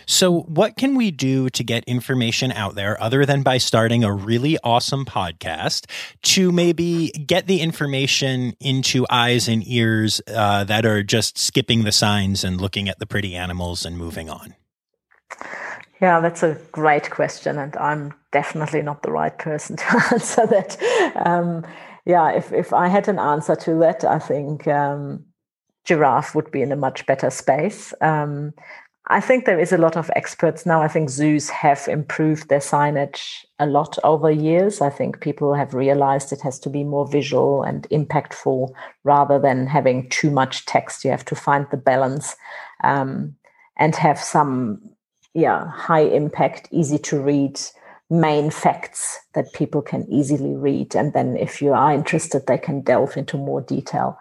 So, 0.07 0.43
what 0.43 0.77
can 0.77 0.95
we 0.95 1.11
do 1.11 1.49
to 1.51 1.65
get 1.65 1.85
information 1.85 2.53
out 2.53 2.75
there 2.75 3.01
other 3.03 3.27
than 3.27 3.43
by 3.43 3.59
starting 3.59 4.05
a 4.05 4.13
really 4.13 4.57
awesome 4.63 5.05
podcast 5.05 5.91
to 6.23 6.53
maybe 6.53 7.11
get 7.11 7.47
the 7.47 7.61
information 7.61 8.55
into 8.61 9.07
eyes 9.11 9.49
and 9.49 9.67
ears 9.67 10.21
uh, 10.29 10.65
that 10.65 10.87
are 10.87 11.03
just 11.03 11.39
skipping 11.39 11.85
the 11.85 11.93
signs 11.93 12.45
and 12.45 12.61
looking 12.61 12.89
at 12.89 12.99
the 12.99 13.07
pretty 13.07 13.35
animals 13.35 13.85
and 13.85 13.97
moving 13.97 14.31
on? 14.31 14.55
Yeah, 16.01 16.21
that's 16.21 16.43
a 16.43 16.61
great 16.73 17.11
question, 17.11 17.59
and 17.59 17.75
I'm 17.77 18.13
definitely 18.31 18.83
not 18.83 19.03
the 19.03 19.13
right 19.13 19.37
person 19.39 19.77
to 19.77 20.03
answer 20.13 20.47
that. 20.47 20.77
Um, 21.25 21.65
yeah, 22.05 22.31
if 22.33 22.53
if 22.53 22.73
I 22.73 22.89
had 22.89 23.09
an 23.09 23.19
answer 23.19 23.57
to 23.57 23.75
that, 23.79 24.05
I 24.05 24.19
think 24.19 24.69
um, 24.69 25.25
giraffe 25.85 26.35
would 26.35 26.51
be 26.51 26.63
in 26.63 26.73
a 26.73 26.77
much 26.77 27.07
better 27.07 27.31
space. 27.31 27.95
Um, 28.01 28.53
I 29.09 29.21
think 29.21 29.45
there 29.45 29.61
is 29.61 29.73
a 29.73 29.79
lot 29.79 29.97
of 29.97 30.11
experts 30.17 30.67
now. 30.67 30.83
I 30.83 30.89
think 30.89 31.11
zoos 31.11 31.49
have 31.51 31.87
improved 31.87 32.49
their 32.49 32.59
signage 32.59 33.45
a 33.61 33.67
lot 33.67 33.97
over 34.03 34.31
years. 34.31 34.81
I 34.81 34.91
think 34.91 35.21
people 35.21 35.55
have 35.55 35.75
realized 35.75 36.33
it 36.33 36.41
has 36.41 36.59
to 36.61 36.71
be 36.71 36.83
more 36.83 37.07
visual 37.07 37.63
and 37.63 37.89
impactful 37.91 38.71
rather 39.05 39.39
than 39.39 39.69
having 39.69 40.09
too 40.09 40.31
much 40.31 40.67
text. 40.67 41.05
You 41.05 41.13
have 41.13 41.25
to 41.27 41.37
find 41.37 41.69
the 41.71 41.77
balance 41.77 42.35
um, 42.83 43.37
and 43.77 43.95
have 43.95 44.19
some, 44.19 44.81
yeah, 45.37 45.71
high 45.71 46.01
impact, 46.01 46.67
easy 46.71 46.97
to 46.97 47.21
read 47.21 47.61
main 48.09 48.51
facts 48.51 49.21
that 49.35 49.53
people 49.53 49.83
can 49.83 50.07
easily 50.11 50.57
read. 50.57 50.97
And 50.97 51.13
then 51.13 51.37
if 51.37 51.61
you 51.61 51.75
are 51.75 51.93
interested, 51.93 52.47
they 52.47 52.57
can 52.57 52.81
delve 52.81 53.19
into 53.19 53.37
more 53.37 53.61
detail. 53.61 54.19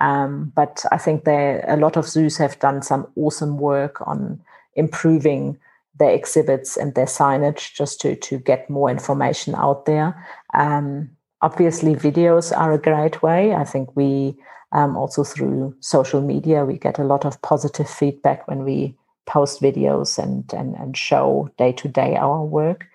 Um, 0.00 0.52
but 0.54 0.84
I 0.92 0.98
think 0.98 1.24
there 1.24 1.64
a 1.66 1.78
lot 1.78 1.96
of 1.96 2.06
zoos 2.06 2.36
have 2.36 2.58
done 2.58 2.82
some 2.82 3.06
awesome 3.16 3.56
work 3.56 4.06
on 4.06 4.40
improving 4.74 5.58
their 5.98 6.10
exhibits 6.10 6.76
and 6.76 6.94
their 6.94 7.06
signage 7.06 7.74
just 7.74 8.00
to 8.02 8.14
to 8.14 8.38
get 8.38 8.68
more 8.68 8.90
information 8.90 9.54
out 9.54 9.86
there. 9.86 10.22
Um, 10.52 11.08
obviously, 11.40 11.94
videos 11.94 12.56
are 12.56 12.74
a 12.74 12.78
great 12.78 13.22
way. 13.22 13.54
I 13.54 13.64
think 13.64 13.96
we 13.96 14.36
um, 14.72 14.98
also 14.98 15.24
through 15.24 15.74
social 15.80 16.20
media 16.20 16.66
we 16.66 16.76
get 16.76 16.98
a 16.98 17.04
lot 17.04 17.24
of 17.24 17.40
positive 17.40 17.88
feedback 17.88 18.46
when 18.46 18.64
we 18.64 18.94
post 19.28 19.62
videos 19.62 20.18
and 20.18 20.52
and, 20.52 20.74
and 20.74 20.96
show 20.96 21.50
day 21.58 21.72
to 21.72 21.88
day 21.88 22.16
our 22.16 22.44
work. 22.44 22.86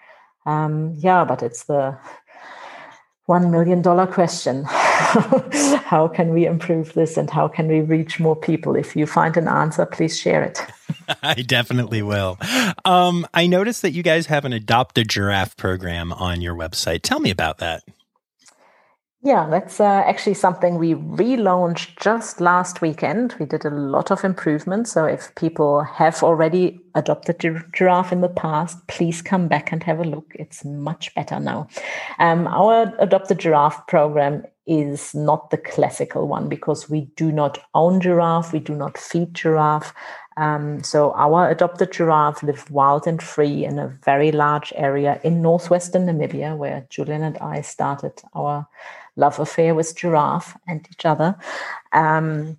Um, 0.46 0.96
yeah, 0.98 1.24
but 1.24 1.42
it's 1.42 1.66
the 1.66 1.98
one 3.26 3.52
million 3.52 3.82
dollar 3.82 4.06
question. 4.06 4.66
how 4.68 6.10
can 6.14 6.34
we 6.34 6.46
improve 6.46 6.94
this 6.94 7.16
and 7.16 7.30
how 7.30 7.48
can 7.48 7.68
we 7.68 7.80
reach 7.80 8.20
more 8.20 8.36
people? 8.36 8.76
If 8.76 8.96
you 8.96 9.06
find 9.06 9.38
an 9.38 9.48
answer, 9.48 9.86
please 9.86 10.20
share 10.20 10.44
it. 10.44 10.60
I 11.24 11.36
definitely 11.36 12.02
will. 12.02 12.38
Um, 12.84 13.26
I 13.34 13.48
noticed 13.48 13.82
that 13.84 13.92
you 13.92 14.04
guys 14.04 14.26
have 14.26 14.44
an 14.44 14.52
Adopt 14.52 14.98
a 14.98 15.06
Giraffe 15.06 15.56
program 15.56 16.12
on 16.12 16.42
your 16.42 16.56
website. 16.56 17.02
Tell 17.04 17.20
me 17.20 17.30
about 17.30 17.60
that. 17.60 17.84
Yeah, 19.26 19.48
that's 19.50 19.80
uh, 19.80 20.04
actually 20.06 20.34
something 20.34 20.78
we 20.78 20.96
relaunched 20.96 21.98
just 21.98 22.42
last 22.42 22.82
weekend. 22.82 23.34
We 23.40 23.46
did 23.46 23.64
a 23.64 23.70
lot 23.70 24.12
of 24.12 24.26
improvements. 24.26 24.92
So 24.92 25.06
if 25.06 25.34
people 25.36 25.82
have 25.82 26.22
already 26.22 26.82
adopted 26.94 27.40
giraffe 27.72 28.12
in 28.12 28.20
the 28.20 28.28
past, 28.28 28.86
please 28.88 29.22
come 29.22 29.48
back 29.48 29.72
and 29.72 29.82
have 29.84 30.02
a 30.02 30.04
look. 30.04 30.34
It's 30.36 30.66
much 30.66 31.16
better 31.16 31.40
now. 31.40 31.70
Um, 32.20 32.48
our 32.48 32.94
adopted 33.00 33.40
giraffe 33.40 33.88
program 33.88 34.44
is 34.68 35.16
not 35.16 35.52
the 35.52 35.58
classical 35.58 36.28
one 36.28 36.50
because 36.50 36.90
we 36.90 37.02
do 37.16 37.32
not 37.32 37.60
own 37.74 38.02
giraffe, 38.02 38.52
we 38.52 38.60
do 38.60 38.76
not 38.76 38.98
feed 38.98 39.34
giraffe. 39.34 39.94
Um, 40.36 40.84
so 40.84 41.14
our 41.14 41.50
adopted 41.50 41.94
giraffe 41.94 42.44
live 42.44 42.70
wild 42.72 43.08
and 43.08 43.22
free 43.22 43.64
in 43.64 43.80
a 43.80 43.88
very 44.04 44.32
large 44.34 44.74
area 44.76 45.22
in 45.24 45.42
northwestern 45.42 46.08
Namibia, 46.08 46.58
where 46.58 46.86
Julian 46.90 47.24
and 47.24 47.38
I 47.38 47.62
started 47.62 48.14
our 48.34 48.68
love 49.16 49.40
affair 49.40 49.76
with 49.76 49.96
giraffe 49.96 50.58
and 50.68 50.88
each 50.92 51.06
other. 51.06 51.36
Um, 51.92 52.58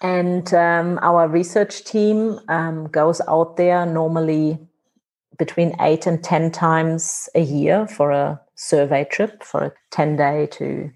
and 0.00 0.52
um, 0.54 0.98
our 1.02 1.28
research 1.28 1.84
team 1.84 2.38
um, 2.48 2.88
goes 2.88 3.20
out 3.28 3.56
there 3.56 3.84
normally 3.84 4.58
between 5.38 5.74
eight 5.80 6.06
and 6.06 6.22
10 6.22 6.50
times 6.50 7.28
a 7.34 7.40
year 7.40 7.86
for 7.86 8.10
a 8.10 8.40
survey 8.54 9.04
trip, 9.04 9.42
for 9.42 9.64
a 9.64 9.72
10 9.90 10.16
day 10.16 10.46
to 10.52 10.90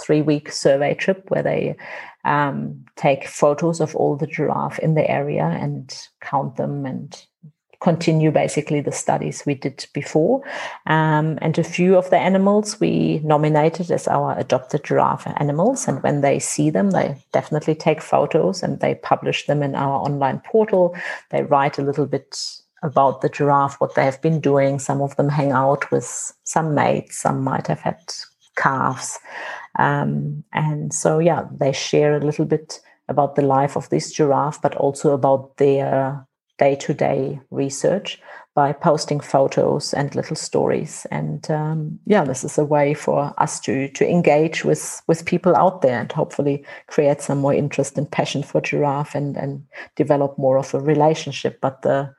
three 0.00 0.22
week 0.22 0.50
survey 0.50 0.94
trip 0.94 1.30
where 1.30 1.42
they 1.42 1.76
um, 2.24 2.84
take 2.96 3.28
photos 3.28 3.80
of 3.80 3.94
all 3.94 4.16
the 4.16 4.26
giraffe 4.26 4.78
in 4.80 4.94
the 4.94 5.08
area 5.08 5.44
and 5.44 6.08
count 6.20 6.56
them 6.56 6.84
and 6.84 7.26
continue 7.84 8.30
basically 8.30 8.80
the 8.80 8.90
studies 8.90 9.44
we 9.44 9.54
did 9.54 9.86
before. 9.92 10.42
Um, 10.86 11.38
and 11.42 11.58
a 11.58 11.62
few 11.62 11.96
of 11.96 12.08
the 12.08 12.16
animals 12.18 12.80
we 12.80 13.20
nominated 13.22 13.90
as 13.90 14.08
our 14.08 14.36
adopted 14.38 14.84
giraffe 14.84 15.26
animals. 15.36 15.86
And 15.86 16.02
when 16.02 16.22
they 16.22 16.38
see 16.38 16.70
them, 16.70 16.92
they 16.92 17.22
definitely 17.32 17.74
take 17.74 18.00
photos 18.00 18.62
and 18.62 18.80
they 18.80 18.94
publish 18.94 19.44
them 19.46 19.62
in 19.62 19.74
our 19.74 20.00
online 20.00 20.40
portal. 20.50 20.96
They 21.30 21.42
write 21.42 21.78
a 21.78 21.82
little 21.82 22.06
bit 22.06 22.40
about 22.82 23.20
the 23.20 23.28
giraffe, 23.28 23.78
what 23.80 23.94
they 23.94 24.04
have 24.06 24.22
been 24.22 24.40
doing. 24.40 24.78
Some 24.78 25.02
of 25.02 25.14
them 25.16 25.28
hang 25.28 25.52
out 25.52 25.90
with 25.90 26.32
some 26.44 26.74
mates, 26.74 27.18
some 27.18 27.44
might 27.44 27.66
have 27.66 27.80
had 27.80 28.00
calves. 28.56 29.18
Um, 29.78 30.42
and 30.52 30.94
so, 30.94 31.18
yeah, 31.18 31.44
they 31.60 31.72
share 31.72 32.16
a 32.16 32.24
little 32.24 32.46
bit 32.46 32.80
about 33.08 33.34
the 33.34 33.42
life 33.42 33.76
of 33.76 33.90
this 33.90 34.10
giraffe, 34.10 34.62
but 34.62 34.74
also 34.76 35.12
about 35.12 35.58
their 35.58 36.26
day 36.58 36.76
to 36.76 36.94
day 36.94 37.40
research 37.50 38.20
by 38.54 38.72
posting 38.72 39.18
photos 39.18 39.92
and 39.94 40.14
little 40.14 40.36
stories. 40.36 41.06
And 41.10 41.50
um, 41.50 41.98
yeah, 42.06 42.24
this 42.24 42.44
is 42.44 42.56
a 42.56 42.64
way 42.64 42.94
for 42.94 43.34
us 43.38 43.58
to 43.60 43.88
to 43.88 44.08
engage 44.08 44.64
with 44.64 45.02
with 45.08 45.26
people 45.26 45.56
out 45.56 45.82
there 45.82 46.00
and 46.00 46.12
hopefully 46.12 46.64
create 46.86 47.20
some 47.20 47.38
more 47.38 47.54
interest 47.54 47.98
and 47.98 48.10
passion 48.10 48.42
for 48.42 48.60
giraffe 48.60 49.14
and 49.14 49.36
and 49.36 49.64
develop 49.96 50.38
more 50.38 50.56
of 50.56 50.72
a 50.74 50.80
relationship. 50.80 51.60
But 51.60 51.82
the 51.82 52.14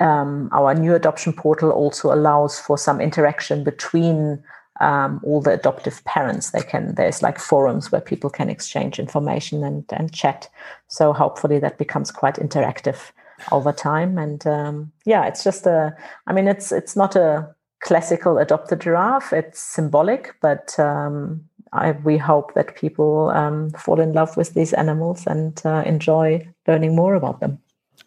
um, 0.00 0.50
our 0.52 0.74
new 0.74 0.94
adoption 0.94 1.32
portal 1.32 1.70
also 1.70 2.12
allows 2.12 2.58
for 2.58 2.76
some 2.76 3.00
interaction 3.00 3.64
between 3.64 4.42
um, 4.80 5.20
all 5.22 5.40
the 5.40 5.52
adoptive 5.52 6.04
parents. 6.04 6.50
They 6.50 6.60
can 6.60 6.94
there's 6.96 7.22
like 7.22 7.38
forums 7.38 7.90
where 7.90 8.02
people 8.02 8.28
can 8.28 8.50
exchange 8.50 8.98
information 8.98 9.64
and 9.64 9.84
and 9.90 10.12
chat. 10.12 10.50
So 10.88 11.14
hopefully 11.14 11.58
that 11.60 11.78
becomes 11.78 12.10
quite 12.10 12.34
interactive 12.34 13.12
over 13.52 13.72
time. 13.72 14.18
And 14.18 14.46
um, 14.46 14.92
yeah, 15.04 15.26
it's 15.26 15.44
just 15.44 15.66
a. 15.66 15.94
I 16.26 16.32
mean, 16.32 16.48
it's 16.48 16.72
it's 16.72 16.96
not 16.96 17.16
a 17.16 17.54
classical 17.80 18.38
adopt 18.38 18.64
adopted 18.64 18.80
giraffe. 18.80 19.32
It's 19.32 19.60
symbolic, 19.60 20.34
but 20.40 20.78
um, 20.78 21.44
I, 21.72 21.92
we 21.92 22.18
hope 22.18 22.54
that 22.54 22.76
people 22.76 23.30
um, 23.30 23.70
fall 23.70 24.00
in 24.00 24.12
love 24.12 24.36
with 24.36 24.54
these 24.54 24.72
animals 24.72 25.26
and 25.26 25.60
uh, 25.64 25.82
enjoy 25.84 26.48
learning 26.66 26.96
more 26.96 27.14
about 27.14 27.40
them. 27.40 27.58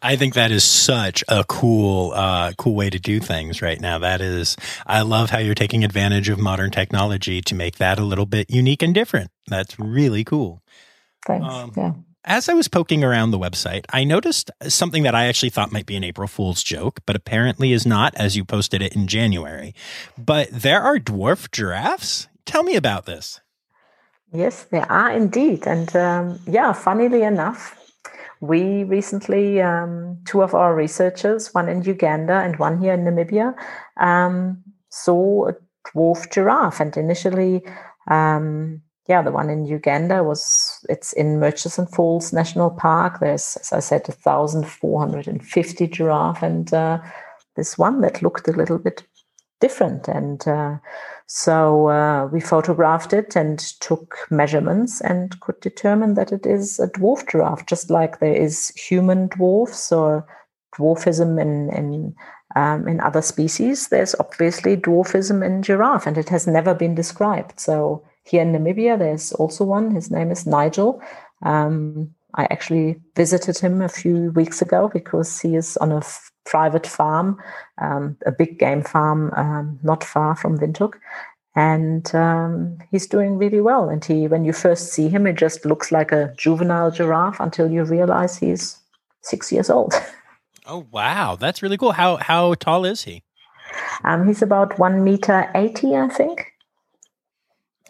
I 0.02 0.16
think 0.16 0.36
that 0.36 0.52
is 0.52 0.64
such 0.64 1.24
a 1.28 1.44
cool, 1.44 2.12
uh, 2.14 2.54
cool 2.58 2.76
way 2.76 2.90
to 2.90 3.00
do 3.00 3.20
things 3.20 3.62
right 3.62 3.82
now. 3.82 3.98
That 3.98 4.22
is, 4.22 4.56
I 4.86 5.02
love 5.02 5.32
how 5.32 5.40
you're 5.40 5.56
taking 5.56 5.84
advantage 5.84 6.30
of 6.30 6.38
modern 6.38 6.70
technology 6.70 7.42
to 7.42 7.56
make 7.56 7.78
that 7.78 7.98
a 7.98 8.04
little 8.04 8.28
bit 8.28 8.50
unique 8.50 8.84
and 8.84 8.94
different. 8.94 9.32
That's 9.48 9.80
really 9.80 10.24
cool. 10.24 10.62
Thanks. 11.26 11.48
Um, 11.52 11.72
yeah. 11.76 11.94
As 12.30 12.50
I 12.50 12.54
was 12.56 12.68
poking 12.68 13.06
around 13.06 13.32
the 13.32 13.40
website, 13.40 13.86
I 13.90 14.04
noticed 14.04 14.52
something 14.68 15.04
that 15.04 15.16
I 15.16 15.28
actually 15.28 15.50
thought 15.50 15.72
might 15.72 15.86
be 15.86 15.96
an 15.96 16.04
April 16.04 16.28
Fool's 16.28 16.62
joke, 16.62 17.00
but 17.06 17.16
apparently 17.16 17.72
is 17.72 17.86
not, 17.86 18.14
as 18.16 18.36
you 18.36 18.44
posted 18.44 18.82
it 18.82 18.98
in 18.98 19.08
January. 19.08 19.74
But 20.18 20.50
there 20.52 20.82
are 20.82 21.00
dwarf 21.00 21.50
giraffes? 21.54 22.28
Tell 22.46 22.64
me 22.64 22.76
about 22.76 23.06
this. 23.06 23.40
Yes, 24.34 24.66
there 24.66 24.92
are 24.92 25.10
indeed. 25.14 25.66
And 25.66 25.96
um, 25.96 26.40
yeah, 26.46 26.74
funnily 26.74 27.24
enough, 27.24 27.80
we 28.42 28.84
recently, 28.84 29.62
um, 29.62 30.20
two 30.26 30.42
of 30.42 30.54
our 30.54 30.76
researchers, 30.76 31.54
one 31.54 31.70
in 31.70 31.82
Uganda 31.84 32.42
and 32.42 32.60
one 32.60 32.82
here 32.82 32.94
in 32.94 33.06
Namibia, 33.06 33.56
um, 33.96 34.62
saw 34.90 35.48
a 35.48 35.54
dwarf 35.88 36.30
giraffe. 36.30 36.82
And 36.82 36.98
initially, 36.98 37.62
um, 38.12 38.82
yeah, 39.08 39.22
the 39.22 39.32
one 39.32 39.50
in 39.50 39.66
Uganda 39.66 40.24
was 40.24 40.86
it's 40.90 41.14
in 41.14 41.40
Murchison 41.40 41.88
Falls 41.88 42.34
National 42.34 42.70
Park. 42.70 43.20
There's, 43.20 43.56
as 43.58 43.72
I 43.72 43.80
said, 43.80 44.06
1,450 44.08 45.88
giraffe, 45.88 46.44
and 46.44 46.74
uh, 46.74 47.00
this 47.56 47.78
one 47.78 48.02
that 48.02 48.22
looked 48.22 48.48
a 48.50 48.52
little 48.52 48.78
bit 48.78 49.04
different. 49.62 50.10
And 50.10 50.46
uh, 50.46 50.78
so 51.26 51.88
uh, 51.88 52.28
we 52.28 52.42
photographed 52.42 53.14
it 53.14 53.36
and 53.36 53.60
took 53.80 54.18
measurements 54.30 55.00
and 55.00 55.40
could 55.40 55.60
determine 55.62 56.16
that 56.16 56.34
it 56.34 56.46
is 56.46 56.78
a 56.80 56.88
dwarf 56.88 57.30
giraffe, 57.30 57.66
just 57.66 57.90
like 57.90 58.20
there 58.20 58.36
is 58.36 58.70
human 58.70 59.28
dwarfs 59.28 59.92
or 59.92 60.28
dwarfism 60.78 61.42
in 61.42 61.70
in 61.74 62.14
um, 62.58 62.88
in 62.90 63.00
other 63.00 63.22
species. 63.22 63.88
There's 63.88 64.16
obviously 64.20 64.76
dwarfism 64.76 65.46
in 65.46 65.64
giraffe, 65.64 66.08
and 66.08 66.18
it 66.18 66.28
has 66.28 66.46
never 66.46 66.74
been 66.74 66.94
described. 66.94 67.60
So 67.60 68.04
here 68.28 68.42
in 68.42 68.52
Namibia, 68.52 68.98
there's 68.98 69.32
also 69.34 69.64
one. 69.64 69.92
His 69.92 70.12
name 70.12 70.32
is 70.32 70.46
Nigel. 70.46 71.02
Um, 71.44 72.14
I 72.36 72.48
actually 72.52 72.98
visited 73.16 73.58
him 73.58 73.82
a 73.82 73.90
few 73.90 74.32
weeks 74.32 74.62
ago 74.62 74.90
because 74.94 75.40
he 75.40 75.56
is 75.56 75.78
on 75.78 75.92
a 75.92 75.98
f- 75.98 76.32
private 76.46 76.86
farm, 76.86 77.42
um, 77.82 78.18
a 78.26 78.32
big 78.32 78.60
game 78.60 78.84
farm 78.84 79.34
um, 79.36 79.80
not 79.84 80.04
far 80.04 80.36
from 80.36 80.58
Windhoek. 80.60 80.94
And 81.56 82.14
um, 82.14 82.78
he's 82.92 83.08
doing 83.08 83.38
really 83.38 83.62
well. 83.62 83.90
And 83.90 84.04
he, 84.06 84.28
when 84.28 84.46
you 84.46 84.54
first 84.54 84.94
see 84.94 85.10
him, 85.10 85.26
it 85.26 85.38
just 85.38 85.66
looks 85.66 85.92
like 85.92 86.12
a 86.12 86.34
juvenile 86.38 86.92
giraffe 86.92 87.40
until 87.40 87.72
you 87.72 87.84
realize 87.84 88.38
he's 88.38 88.78
six 89.22 89.52
years 89.52 89.70
old. 89.70 89.94
Oh 90.70 90.86
wow, 90.92 91.38
that's 91.40 91.62
really 91.64 91.78
cool. 91.78 91.94
How 91.94 92.18
how 92.18 92.54
tall 92.56 92.84
is 92.84 93.04
he? 93.04 93.24
Um, 94.04 94.28
he's 94.28 94.42
about 94.42 94.78
one 94.78 95.02
meter 95.02 95.50
eighty, 95.56 95.96
I 95.96 96.10
think. 96.10 96.52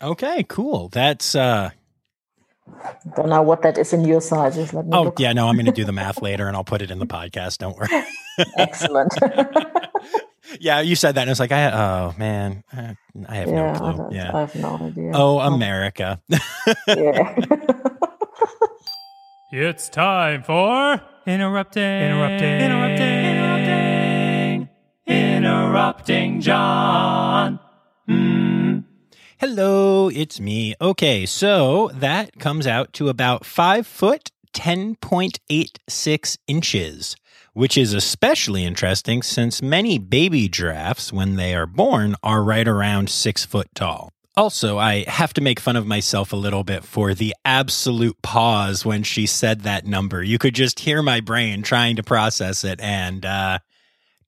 Okay, 0.01 0.45
cool. 0.47 0.89
That's 0.89 1.35
uh 1.35 1.71
don't 3.15 3.29
know 3.29 3.41
what 3.41 3.61
that 3.61 3.77
is 3.77 3.93
in 3.93 4.03
your 4.05 4.21
sizes. 4.21 4.73
Let 4.73 4.85
me 4.85 4.91
oh, 4.93 5.03
look. 5.03 5.19
yeah, 5.19 5.33
no, 5.33 5.47
I'm 5.47 5.55
going 5.55 5.65
to 5.67 5.71
do 5.71 5.85
the 5.85 5.91
math 6.03 6.21
later 6.21 6.47
and 6.47 6.55
I'll 6.55 6.63
put 6.63 6.81
it 6.81 6.91
in 6.91 6.99
the 6.99 7.07
podcast. 7.07 7.59
Don't 7.59 7.77
worry. 7.77 7.87
Excellent. 8.57 9.13
yeah, 10.59 10.81
you 10.81 10.95
said 10.95 11.15
that, 11.15 11.21
and 11.21 11.31
it's 11.31 11.39
like, 11.39 11.51
I 11.51 11.71
oh 11.71 12.13
man, 12.17 12.63
I 12.71 13.35
have 13.35 13.47
yeah, 13.47 13.73
no 13.73 13.93
clue. 13.93 14.09
yeah, 14.11 14.35
I 14.35 14.39
have 14.41 14.55
no 14.55 14.77
idea. 14.81 15.11
Oh, 15.13 15.39
America. 15.39 16.21
yeah. 16.87 17.39
it's 19.51 19.89
time 19.89 20.43
for 20.43 21.01
interrupting, 21.25 21.83
interrupting, 21.83 22.61
interrupting, 22.61 23.25
interrupting, 23.25 24.69
interrupting 25.07 26.41
John. 26.41 27.59
Mm. 28.07 28.56
Hello, 29.39 30.09
it's 30.09 30.39
me. 30.39 30.73
Okay, 30.81 31.25
so 31.25 31.91
that 31.93 32.39
comes 32.39 32.65
out 32.65 32.91
to 32.93 33.07
about 33.07 33.45
five 33.45 33.85
foot, 33.85 34.31
10.86 34.53 36.37
inches 36.47 37.15
which 37.57 37.75
is 37.75 37.91
especially 37.91 38.63
interesting 38.63 39.23
since 39.23 39.63
many 39.63 39.97
baby 39.97 40.47
giraffes, 40.47 41.11
when 41.11 41.37
they 41.37 41.55
are 41.55 41.65
born, 41.65 42.15
are 42.21 42.43
right 42.43 42.67
around 42.67 43.09
six 43.09 43.45
foot 43.45 43.67
tall. 43.73 44.11
Also, 44.35 44.77
I 44.77 45.05
have 45.07 45.33
to 45.33 45.41
make 45.41 45.59
fun 45.59 45.75
of 45.75 45.87
myself 45.87 46.31
a 46.31 46.35
little 46.35 46.63
bit 46.63 46.83
for 46.83 47.15
the 47.15 47.33
absolute 47.43 48.21
pause 48.21 48.85
when 48.85 49.01
she 49.01 49.25
said 49.25 49.61
that 49.61 49.87
number. 49.87 50.21
You 50.21 50.37
could 50.37 50.53
just 50.53 50.81
hear 50.81 51.01
my 51.01 51.19
brain 51.19 51.63
trying 51.63 51.95
to 51.95 52.03
process 52.03 52.63
it 52.63 52.79
and 52.79 53.25
uh, 53.25 53.57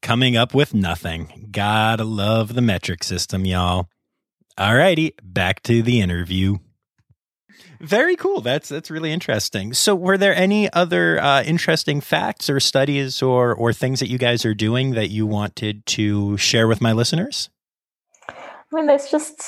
coming 0.01 0.36
up 0.36 0.55
with 0.55 0.74
nothing. 0.74 1.49
Gotta 1.51 2.05
love 2.05 2.55
the 2.55 2.64
metric 2.64 3.03
system, 3.03 3.45
y'all. 3.45 3.89
Alrighty, 4.60 5.14
back 5.24 5.64
to 5.64 5.82
the 5.82 6.01
interview. 6.01 6.57
Very 7.80 8.18
cool. 8.18 8.41
That's 8.41 8.68
that's 8.68 8.91
really 8.91 9.14
interesting. 9.14 9.74
So, 9.74 9.95
were 9.95 10.18
there 10.18 10.36
any 10.36 10.72
other 10.74 11.18
uh, 11.22 11.43
interesting 11.43 12.01
facts 12.01 12.49
or 12.49 12.60
studies 12.60 13.22
or 13.22 13.55
or 13.55 13.72
things 13.72 14.01
that 14.01 14.10
you 14.10 14.18
guys 14.18 14.43
are 14.45 14.53
doing 14.53 14.91
that 14.91 15.10
you 15.10 15.26
wanted 15.26 15.86
to 15.88 16.36
share 16.36 16.68
with 16.68 16.82
my 16.82 16.91
listeners? 16.91 17.49
I 18.28 18.34
mean, 18.74 18.88
there's 18.88 19.10
just 19.10 19.41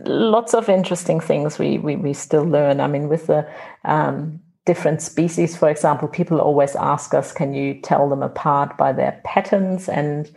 lots 0.00 0.52
of 0.52 0.68
interesting 0.68 1.20
things 1.20 1.58
we 1.58 1.78
we, 1.78 1.96
we 1.96 2.12
still 2.12 2.44
learn. 2.44 2.80
I 2.80 2.86
mean, 2.86 3.08
with 3.08 3.28
the 3.28 3.48
um, 3.86 4.40
different 4.66 5.00
species, 5.00 5.56
for 5.56 5.70
example, 5.70 6.06
people 6.06 6.38
always 6.38 6.76
ask 6.76 7.14
us, 7.14 7.32
"Can 7.32 7.54
you 7.54 7.80
tell 7.80 8.10
them 8.10 8.22
apart 8.22 8.76
by 8.76 8.92
their 8.92 9.18
patterns?" 9.24 9.88
and 9.88 10.30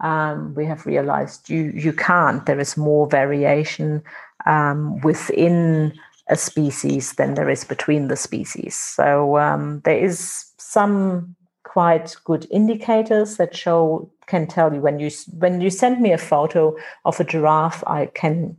um, 0.00 0.54
we 0.54 0.64
have 0.66 0.86
realized 0.86 1.48
you 1.48 1.72
you 1.74 1.92
can't. 1.92 2.46
There 2.46 2.60
is 2.60 2.76
more 2.76 3.06
variation 3.06 4.02
um, 4.46 5.00
within 5.00 5.92
a 6.28 6.36
species 6.36 7.14
than 7.14 7.34
there 7.34 7.50
is 7.50 7.64
between 7.64 8.08
the 8.08 8.16
species. 8.16 8.76
So 8.76 9.36
um, 9.38 9.80
there 9.84 9.98
is 9.98 10.52
some 10.58 11.34
quite 11.64 12.16
good 12.24 12.46
indicators 12.50 13.36
that 13.36 13.56
show 13.56 14.10
can 14.26 14.46
tell 14.46 14.72
you 14.72 14.80
when 14.80 14.98
you 14.98 15.10
when 15.38 15.60
you 15.60 15.70
send 15.70 16.00
me 16.00 16.12
a 16.12 16.18
photo 16.18 16.76
of 17.04 17.20
a 17.20 17.24
giraffe, 17.24 17.84
I 17.86 18.06
can 18.06 18.56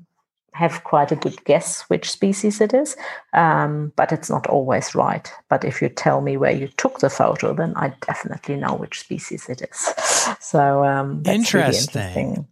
have 0.54 0.84
quite 0.84 1.12
a 1.12 1.16
good 1.16 1.44
guess 1.46 1.82
which 1.84 2.12
species 2.12 2.60
it 2.60 2.74
is, 2.74 2.98
um, 3.34 3.94
but 3.96 4.12
it's 4.12 4.30
not 4.30 4.48
always 4.48 4.94
right. 4.94 5.32
But 5.50 5.64
if 5.64 5.82
you 5.82 5.88
tell 5.88 6.20
me 6.20 6.36
where 6.36 6.52
you 6.52 6.68
took 6.78 7.00
the 7.00 7.10
photo, 7.10 7.54
then 7.54 7.74
I 7.78 7.94
definitely 8.06 8.58
know 8.58 8.76
which 8.76 9.00
species 9.00 9.48
it 9.48 9.62
is. 9.62 9.94
So 10.40 10.84
um, 10.84 11.24
interesting. 11.26 11.60
Really 11.60 12.28
interesting. 12.28 12.48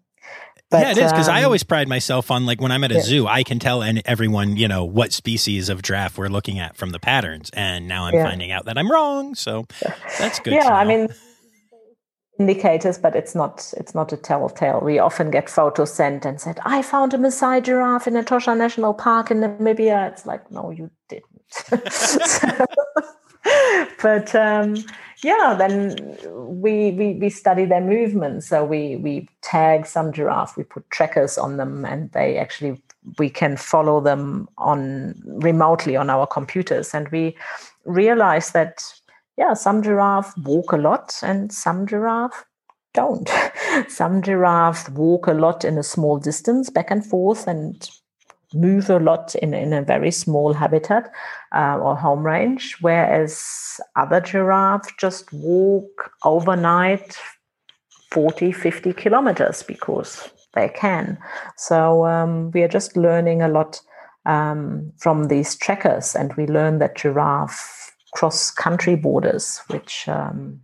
But, 0.72 0.82
yeah, 0.82 0.92
it 0.92 0.98
is 1.00 1.12
because 1.12 1.28
um, 1.28 1.36
I 1.36 1.44
always 1.44 1.64
pride 1.64 1.88
myself 1.88 2.30
on 2.30 2.46
like 2.46 2.62
when 2.62 2.72
I'm 2.72 2.84
at 2.84 2.92
a 2.92 2.96
yeah. 2.96 3.02
zoo, 3.02 3.28
I 3.28 3.44
can 3.44 3.58
tell 3.58 3.82
and 3.82 4.04
everyone 4.06 4.56
you 4.56 4.68
know 4.68 4.86
what 4.86 5.12
species 5.12 5.68
of 5.68 5.82
giraffe 5.82 6.18
we're 6.18 6.28
looking 6.28 6.60
at 6.60 6.76
from 6.76 6.92
the 6.92 7.00
patterns, 7.00 7.50
and 7.54 7.88
now 7.88 8.06
I'm 8.06 8.14
yeah. 8.14 8.24
finding 8.24 8.52
out 8.52 8.66
that 8.66 8.78
I'm 8.78 8.92
wrong. 8.92 9.34
So 9.34 9.66
that's 10.20 10.40
good. 10.44 10.54
Yeah, 10.54 10.70
I 10.70 10.86
mean 10.86 11.10
indicators, 12.40 13.00
but 13.00 13.16
it's 13.16 13.34
not 13.34 13.74
it's 13.78 13.96
not 13.96 14.14
a 14.14 14.18
telltale. 14.18 14.82
We 14.82 15.00
often 15.00 15.32
get 15.32 15.50
photos 15.50 15.92
sent 15.92 16.24
and 16.24 16.40
said, 16.40 16.60
"I 16.64 16.84
found 16.84 17.16
a 17.16 17.18
Maasai 17.18 17.64
giraffe 17.64 18.08
in 18.08 18.14
Etosha 18.14 18.56
National 18.56 18.94
Park 18.94 19.32
in 19.32 19.40
Namibia." 19.40 20.12
It's 20.12 20.28
like, 20.28 20.52
no, 20.52 20.70
you 20.70 20.92
didn't. 21.10 21.26
but 24.02 24.36
um, 24.36 24.76
yeah, 25.24 25.56
then 25.58 26.18
we, 26.62 26.92
we 26.92 27.14
we 27.16 27.30
study 27.30 27.66
their 27.66 27.82
movements. 27.82 28.48
So 28.48 28.64
we 28.64 28.96
we 28.98 29.28
tag 29.42 29.86
some 29.86 30.12
giraffe, 30.14 30.56
we 30.58 30.64
put 30.64 30.90
trackers 30.90 31.38
on 31.38 31.58
them, 31.58 31.86
and 31.86 32.12
they 32.12 32.38
actually 32.38 32.82
we 33.18 33.30
can 33.30 33.58
follow 33.58 34.02
them 34.02 34.48
on 34.58 35.16
remotely 35.26 35.96
on 35.96 36.10
our 36.10 36.28
computers, 36.28 36.94
and 36.94 37.10
we 37.10 37.38
realize 37.86 38.52
that 38.52 38.84
yeah, 39.38 39.54
some 39.54 39.82
giraffe 39.82 40.38
walk 40.40 40.72
a 40.72 40.78
lot, 40.78 41.16
and 41.22 41.52
some 41.52 41.86
giraffe 41.88 42.46
don't. 42.94 43.30
some 43.88 44.22
giraffe 44.22 44.90
walk 44.90 45.28
a 45.28 45.34
lot 45.34 45.66
in 45.66 45.78
a 45.78 45.84
small 45.84 46.18
distance, 46.18 46.70
back 46.70 46.92
and 46.92 47.06
forth, 47.06 47.48
and 47.48 47.90
move 48.54 48.90
a 48.90 49.00
lot 49.00 49.36
in, 49.36 49.54
in 49.54 49.74
a 49.74 49.82
very 49.82 50.12
small 50.12 50.54
habitat 50.54 51.12
uh, 51.56 51.78
or 51.78 51.96
home 51.96 52.26
range, 52.26 52.78
whereas 52.82 53.80
other 53.96 54.22
giraffes 54.22 54.92
just 55.00 55.32
walk 55.34 56.12
overnight 56.24 57.18
40, 58.12 58.52
50 58.52 58.94
kilometers 58.94 59.64
because 59.64 60.30
they 60.54 60.70
can. 60.70 61.18
So 61.58 62.06
um, 62.06 62.52
we 62.52 62.64
are 62.64 62.68
just 62.68 62.98
learning 62.98 63.42
a 63.42 63.48
lot 63.48 63.82
um, 64.26 64.92
from 64.98 65.28
these 65.28 65.56
trackers, 65.56 66.16
and 66.16 66.34
we 66.36 66.48
learn 66.48 66.80
that 66.80 66.98
giraffe 66.98 67.96
cross 68.14 68.52
country 68.52 68.96
borders, 68.96 69.62
which 69.68 70.08
um, 70.08 70.62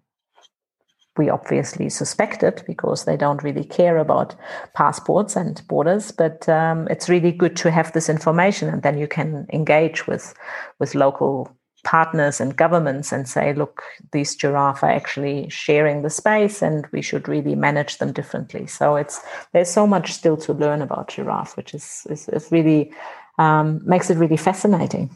we 1.18 1.30
obviously 1.30 1.89
suspect 1.89 2.43
it 2.43 2.63
because 2.68 3.05
they 3.05 3.18
don't 3.18 3.43
really 3.43 3.63
care 3.63 3.97
about 3.97 4.36
passports 4.74 5.36
and 5.36 5.61
borders. 5.68 6.11
But 6.11 6.47
um, 6.49 6.88
it's 6.89 7.09
really 7.09 7.32
good 7.32 7.55
to 7.57 7.72
have 7.72 7.93
this 7.93 8.09
information, 8.09 8.70
and 8.70 8.82
then 8.82 8.97
you 8.97 9.07
can 9.07 9.47
engage 9.51 10.07
with 10.07 10.34
with 10.80 10.95
local 10.95 11.55
partners 11.84 12.41
and 12.41 12.57
governments 12.57 13.11
and 13.11 13.30
say, 13.30 13.53
look, 13.53 13.84
these 14.11 14.36
giraffe 14.36 14.84
are 14.84 14.89
actually 14.89 15.47
sharing 15.49 16.01
the 16.01 16.09
space, 16.09 16.61
and 16.61 16.86
we 16.91 17.01
should 17.01 17.28
really 17.28 17.55
manage 17.55 17.99
them 17.99 18.11
differently. 18.11 18.68
So 18.68 18.95
it's 18.95 19.22
there's 19.53 19.70
so 19.70 19.88
much 19.88 20.11
still 20.11 20.38
to 20.38 20.53
learn 20.53 20.82
about 20.82 21.09
giraffe, 21.09 21.55
which 21.55 21.74
is 21.74 22.05
is, 22.09 22.28
is 22.30 22.51
really 22.51 22.91
um, 23.38 23.82
makes 23.86 24.09
it 24.09 24.18
really 24.18 24.38
fascinating. 24.38 25.16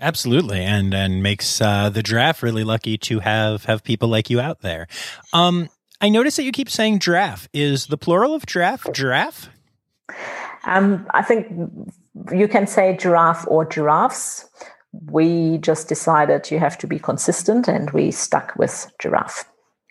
Absolutely, 0.00 0.64
and 0.64 0.94
and 0.94 1.22
makes 1.22 1.60
uh, 1.60 1.90
the 1.90 2.02
giraffe 2.02 2.42
really 2.42 2.64
lucky 2.64 2.96
to 2.98 3.20
have 3.20 3.64
have 3.66 3.84
people 3.84 4.08
like 4.08 4.30
you 4.30 4.40
out 4.40 4.62
there. 4.62 4.88
Um, 5.34 5.68
I 6.00 6.08
notice 6.08 6.36
that 6.36 6.44
you 6.44 6.52
keep 6.52 6.70
saying 6.70 7.00
giraffe. 7.00 7.48
Is 7.52 7.86
the 7.86 7.98
plural 7.98 8.34
of 8.34 8.46
giraffe 8.46 8.86
giraffe? 8.92 9.50
Um, 10.64 11.06
I 11.12 11.22
think 11.22 11.48
you 12.32 12.48
can 12.48 12.66
say 12.66 12.96
giraffe 12.96 13.44
or 13.46 13.66
giraffes. 13.66 14.48
We 15.06 15.58
just 15.58 15.88
decided 15.88 16.50
you 16.50 16.58
have 16.58 16.78
to 16.78 16.86
be 16.86 16.98
consistent, 16.98 17.68
and 17.68 17.90
we 17.90 18.10
stuck 18.10 18.56
with 18.56 18.90
giraffe. 18.98 19.44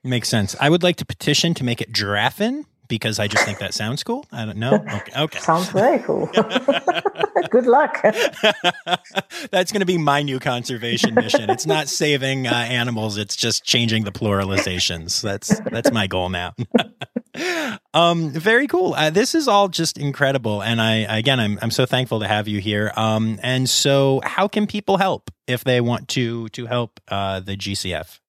Makes 0.03 0.29
sense. 0.29 0.55
I 0.59 0.69
would 0.69 0.81
like 0.81 0.95
to 0.97 1.05
petition 1.05 1.53
to 1.55 1.63
make 1.63 1.81
it 1.81 1.91
giraffin 1.91 2.65
because 2.89 3.19
I 3.19 3.27
just 3.27 3.45
think 3.45 3.59
that 3.59 3.73
sounds 3.73 4.03
cool. 4.03 4.25
I 4.31 4.43
don't 4.45 4.57
know. 4.57 4.83
Okay. 4.99 5.11
okay. 5.15 5.39
sounds 5.39 5.69
very 5.69 5.99
cool. 5.99 6.27
Good 7.51 7.67
luck. 7.67 8.01
That's 9.51 9.71
going 9.71 9.79
to 9.79 9.85
be 9.85 9.97
my 9.97 10.23
new 10.23 10.39
conservation 10.39 11.13
mission. 11.13 11.49
It's 11.49 11.65
not 11.65 11.87
saving 11.87 12.47
uh, 12.47 12.53
animals; 12.53 13.17
it's 13.17 13.35
just 13.35 13.63
changing 13.63 14.03
the 14.03 14.11
pluralizations. 14.11 15.21
That's 15.21 15.59
that's 15.71 15.91
my 15.91 16.07
goal 16.07 16.29
now. 16.29 16.53
um, 17.93 18.31
very 18.31 18.67
cool. 18.67 18.93
Uh, 18.93 19.09
this 19.09 19.35
is 19.35 19.47
all 19.47 19.67
just 19.69 19.97
incredible, 19.97 20.61
and 20.61 20.81
I 20.81 21.17
again, 21.17 21.39
I'm 21.39 21.59
I'm 21.61 21.71
so 21.71 21.85
thankful 21.85 22.19
to 22.21 22.27
have 22.27 22.47
you 22.47 22.59
here. 22.59 22.91
Um, 22.95 23.39
and 23.43 23.69
so, 23.69 24.21
how 24.23 24.47
can 24.47 24.67
people 24.67 24.97
help 24.97 25.29
if 25.47 25.63
they 25.63 25.81
want 25.81 26.07
to 26.09 26.49
to 26.49 26.65
help 26.65 26.99
uh, 27.07 27.39
the 27.39 27.55
GCF? 27.55 28.19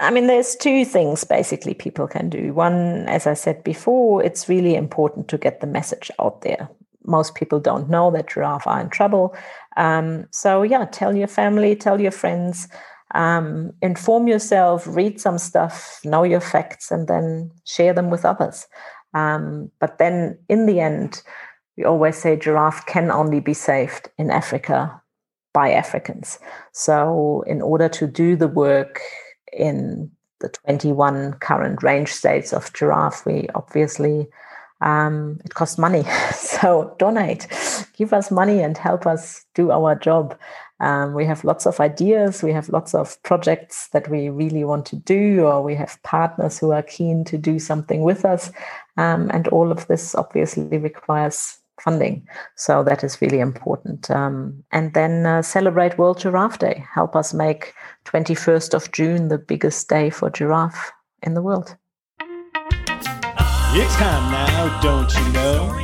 I 0.00 0.10
mean, 0.10 0.26
there's 0.26 0.56
two 0.56 0.84
things 0.84 1.24
basically 1.24 1.74
people 1.74 2.08
can 2.08 2.28
do. 2.28 2.52
One, 2.52 3.08
as 3.08 3.26
I 3.26 3.34
said 3.34 3.62
before, 3.62 4.22
it's 4.22 4.48
really 4.48 4.74
important 4.74 5.28
to 5.28 5.38
get 5.38 5.60
the 5.60 5.66
message 5.66 6.10
out 6.20 6.42
there. 6.42 6.68
Most 7.04 7.34
people 7.34 7.60
don't 7.60 7.90
know 7.90 8.10
that 8.10 8.28
giraffe 8.28 8.66
are 8.66 8.80
in 8.80 8.90
trouble. 8.90 9.34
Um, 9.76 10.26
so, 10.30 10.62
yeah, 10.62 10.84
tell 10.86 11.16
your 11.16 11.28
family, 11.28 11.76
tell 11.76 12.00
your 12.00 12.10
friends, 12.10 12.68
um, 13.14 13.72
inform 13.82 14.28
yourself, 14.28 14.86
read 14.86 15.20
some 15.20 15.38
stuff, 15.38 16.00
know 16.04 16.22
your 16.22 16.40
facts, 16.40 16.90
and 16.90 17.08
then 17.08 17.50
share 17.64 17.92
them 17.92 18.10
with 18.10 18.24
others. 18.24 18.66
Um, 19.14 19.70
but 19.78 19.98
then 19.98 20.38
in 20.48 20.66
the 20.66 20.80
end, 20.80 21.22
we 21.76 21.84
always 21.84 22.16
say 22.16 22.36
giraffe 22.36 22.86
can 22.86 23.10
only 23.10 23.40
be 23.40 23.54
saved 23.54 24.10
in 24.18 24.30
Africa 24.30 25.00
by 25.52 25.72
Africans. 25.72 26.38
So, 26.72 27.44
in 27.46 27.60
order 27.60 27.88
to 27.90 28.06
do 28.06 28.36
the 28.36 28.48
work 28.48 29.00
in 29.52 30.10
the 30.40 30.48
21 30.48 31.34
current 31.34 31.82
range 31.82 32.12
states 32.12 32.52
of 32.52 32.72
giraffe, 32.72 33.24
we 33.24 33.48
obviously 33.54 34.28
um, 34.82 35.40
it 35.44 35.54
costs 35.54 35.78
money. 35.78 36.04
so 36.34 36.94
donate, 36.98 37.46
give 37.96 38.12
us 38.12 38.30
money 38.30 38.60
and 38.60 38.76
help 38.76 39.06
us 39.06 39.44
do 39.54 39.70
our 39.70 39.94
job. 39.94 40.36
Um, 40.80 41.14
we 41.14 41.24
have 41.26 41.44
lots 41.44 41.64
of 41.64 41.78
ideas. 41.78 42.42
We 42.42 42.52
have 42.52 42.68
lots 42.68 42.92
of 42.92 43.22
projects 43.22 43.88
that 43.92 44.10
we 44.10 44.28
really 44.28 44.64
want 44.64 44.84
to 44.86 44.96
do, 44.96 45.44
or 45.44 45.62
we 45.62 45.76
have 45.76 46.02
partners 46.02 46.58
who 46.58 46.72
are 46.72 46.82
keen 46.82 47.24
to 47.26 47.38
do 47.38 47.60
something 47.60 48.02
with 48.02 48.24
us. 48.24 48.50
Um, 48.96 49.30
and 49.32 49.46
all 49.48 49.70
of 49.70 49.86
this 49.86 50.16
obviously 50.16 50.78
requires 50.78 51.58
funding. 51.82 52.26
So 52.56 52.82
that 52.84 53.02
is 53.02 53.20
really 53.20 53.40
important. 53.40 54.10
Um, 54.10 54.62
and 54.70 54.94
then 54.94 55.26
uh, 55.26 55.42
celebrate 55.42 55.98
World 55.98 56.20
Giraffe 56.20 56.58
Day. 56.58 56.84
Help 56.94 57.16
us 57.16 57.34
make 57.34 57.74
21st 58.04 58.74
of 58.74 58.92
June 58.92 59.28
the 59.28 59.38
biggest 59.38 59.88
day 59.88 60.10
for 60.10 60.30
giraffe 60.30 60.92
in 61.22 61.34
the 61.34 61.42
world. 61.42 61.76
It's 63.74 63.94
time 63.96 64.30
now, 64.30 64.80
don't 64.82 65.12
you 65.14 65.32
know? 65.32 65.74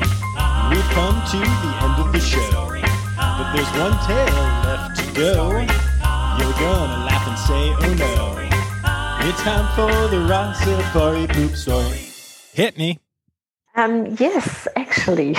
We've 0.71 0.91
come 0.93 1.17
to 1.33 1.39
the 1.39 1.73
end 1.83 1.97
of 2.05 2.13
the 2.13 2.21
show. 2.21 2.69
But 3.17 3.53
there's 3.55 3.73
one 3.79 3.97
tale 4.07 4.45
left 4.67 5.01
to 5.01 5.05
go. 5.15 5.51
You're 6.39 6.59
gonna 6.61 7.07
laugh 7.09 7.27
and 7.27 7.39
say, 7.49 7.75
oh 7.81 7.95
no. 7.99 8.39
It's 9.29 9.43
time 9.43 9.67
for 9.75 10.09
the 10.09 10.19
Rossafari 10.29 11.29
poop 11.35 11.57
story. 11.57 12.09
Hit 12.53 12.79
me. 12.79 13.01
Um, 13.79 14.17
yes, 14.19 14.67
actually, 14.75 15.37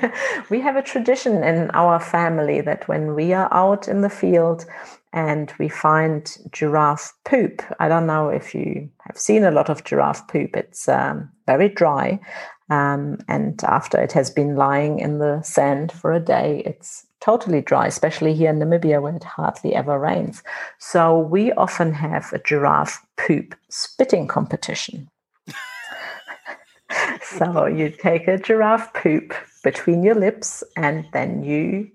we 0.48 0.62
have 0.62 0.76
a 0.76 0.82
tradition 0.82 1.44
in 1.44 1.70
our 1.72 2.00
family 2.00 2.62
that 2.62 2.88
when 2.88 3.14
we 3.14 3.34
are 3.34 3.52
out 3.52 3.86
in 3.86 4.00
the 4.00 4.08
field 4.08 4.64
and 5.12 5.52
we 5.58 5.68
find 5.68 6.38
giraffe 6.52 7.12
poop, 7.26 7.60
I 7.80 7.88
don't 7.88 8.06
know 8.06 8.30
if 8.30 8.54
you 8.54 8.88
have 9.00 9.18
seen 9.18 9.44
a 9.44 9.50
lot 9.50 9.68
of 9.68 9.84
giraffe 9.84 10.26
poop, 10.26 10.56
it's 10.56 10.88
um, 10.88 11.28
very 11.46 11.68
dry. 11.68 12.18
Um, 12.70 13.18
and 13.28 13.62
after 13.64 14.00
it 14.00 14.12
has 14.12 14.30
been 14.30 14.56
lying 14.56 14.98
in 14.98 15.18
the 15.18 15.42
sand 15.42 15.92
for 15.92 16.12
a 16.12 16.18
day, 16.18 16.62
it's 16.64 17.04
totally 17.20 17.60
dry, 17.60 17.88
especially 17.88 18.32
here 18.32 18.48
in 18.48 18.58
Namibia 18.58 19.02
where 19.02 19.16
it 19.16 19.24
hardly 19.24 19.74
ever 19.74 19.98
rains. 19.98 20.42
So 20.78 21.18
we 21.18 21.52
often 21.52 21.92
have 21.92 22.32
a 22.32 22.38
giraffe 22.38 23.04
poop 23.18 23.54
spitting 23.68 24.28
competition. 24.28 25.10
So 27.22 27.66
you 27.66 27.90
take 27.90 28.28
a 28.28 28.38
giraffe 28.38 28.92
poop 28.94 29.34
between 29.62 30.02
your 30.02 30.14
lips 30.14 30.62
and 30.76 31.06
then 31.12 31.42
you 31.42 31.90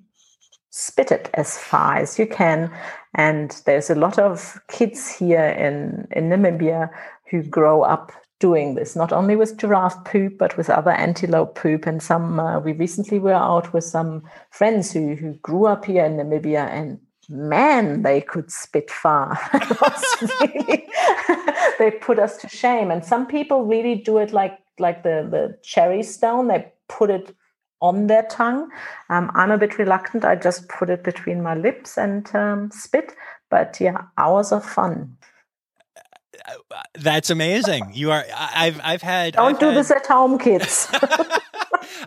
spit 0.69 1.11
it 1.11 1.29
as 1.33 1.57
far 1.57 1.97
as 1.97 2.19
you 2.19 2.27
can. 2.27 2.71
And 3.15 3.51
there's 3.65 3.89
a 3.89 3.95
lot 3.95 4.19
of 4.19 4.59
kids 4.67 5.09
here 5.09 5.47
in, 5.47 6.07
in 6.11 6.29
Namibia 6.29 6.89
who 7.29 7.43
grow 7.43 7.81
up 7.81 8.11
doing 8.39 8.75
this, 8.75 8.95
not 8.95 9.11
only 9.11 9.35
with 9.35 9.57
giraffe 9.57 10.05
poop, 10.05 10.37
but 10.37 10.55
with 10.57 10.69
other 10.69 10.91
antelope 10.91 11.55
poop. 11.55 11.87
And 11.87 12.01
some, 12.01 12.39
uh, 12.39 12.59
we 12.59 12.73
recently 12.73 13.17
were 13.17 13.33
out 13.33 13.73
with 13.73 13.83
some 13.83 14.23
friends 14.51 14.91
who, 14.91 15.15
who 15.15 15.33
grew 15.35 15.65
up 15.65 15.85
here 15.85 16.05
in 16.05 16.17
Namibia 16.17 16.67
and 16.69 16.99
man, 17.29 18.01
they 18.01 18.21
could 18.21 18.51
spit 18.51 18.89
far. 18.89 19.39
really, 20.41 20.87
they 21.79 21.91
put 21.91 22.19
us 22.19 22.37
to 22.37 22.49
shame. 22.49 22.91
And 22.91 23.03
some 23.03 23.27
people 23.27 23.65
really 23.65 23.95
do 23.95 24.17
it 24.17 24.33
like 24.33 24.57
like 24.79 25.03
the 25.03 25.27
the 25.29 25.57
cherry 25.63 26.03
stone. 26.03 26.47
They 26.47 26.71
put 26.87 27.09
it 27.09 27.35
on 27.81 28.07
their 28.07 28.23
tongue. 28.23 28.69
Um, 29.09 29.31
I'm 29.35 29.51
a 29.51 29.57
bit 29.57 29.77
reluctant. 29.77 30.25
I 30.25 30.35
just 30.35 30.67
put 30.69 30.89
it 30.89 31.03
between 31.03 31.41
my 31.41 31.55
lips 31.55 31.97
and 31.97 32.33
um, 32.35 32.71
spit. 32.71 33.13
But 33.49 33.79
yeah, 33.79 34.03
hours 34.17 34.51
of 34.51 34.65
fun. 34.65 35.17
That's 36.93 37.29
amazing. 37.29 37.91
You 37.93 38.11
are. 38.11 38.23
I've. 38.35 38.79
I've 38.83 39.01
had. 39.01 39.33
Don't 39.33 39.55
I've 39.55 39.59
do 39.59 39.67
had, 39.67 39.77
this 39.77 39.91
at 39.91 40.05
home, 40.05 40.37
kids. 40.37 40.87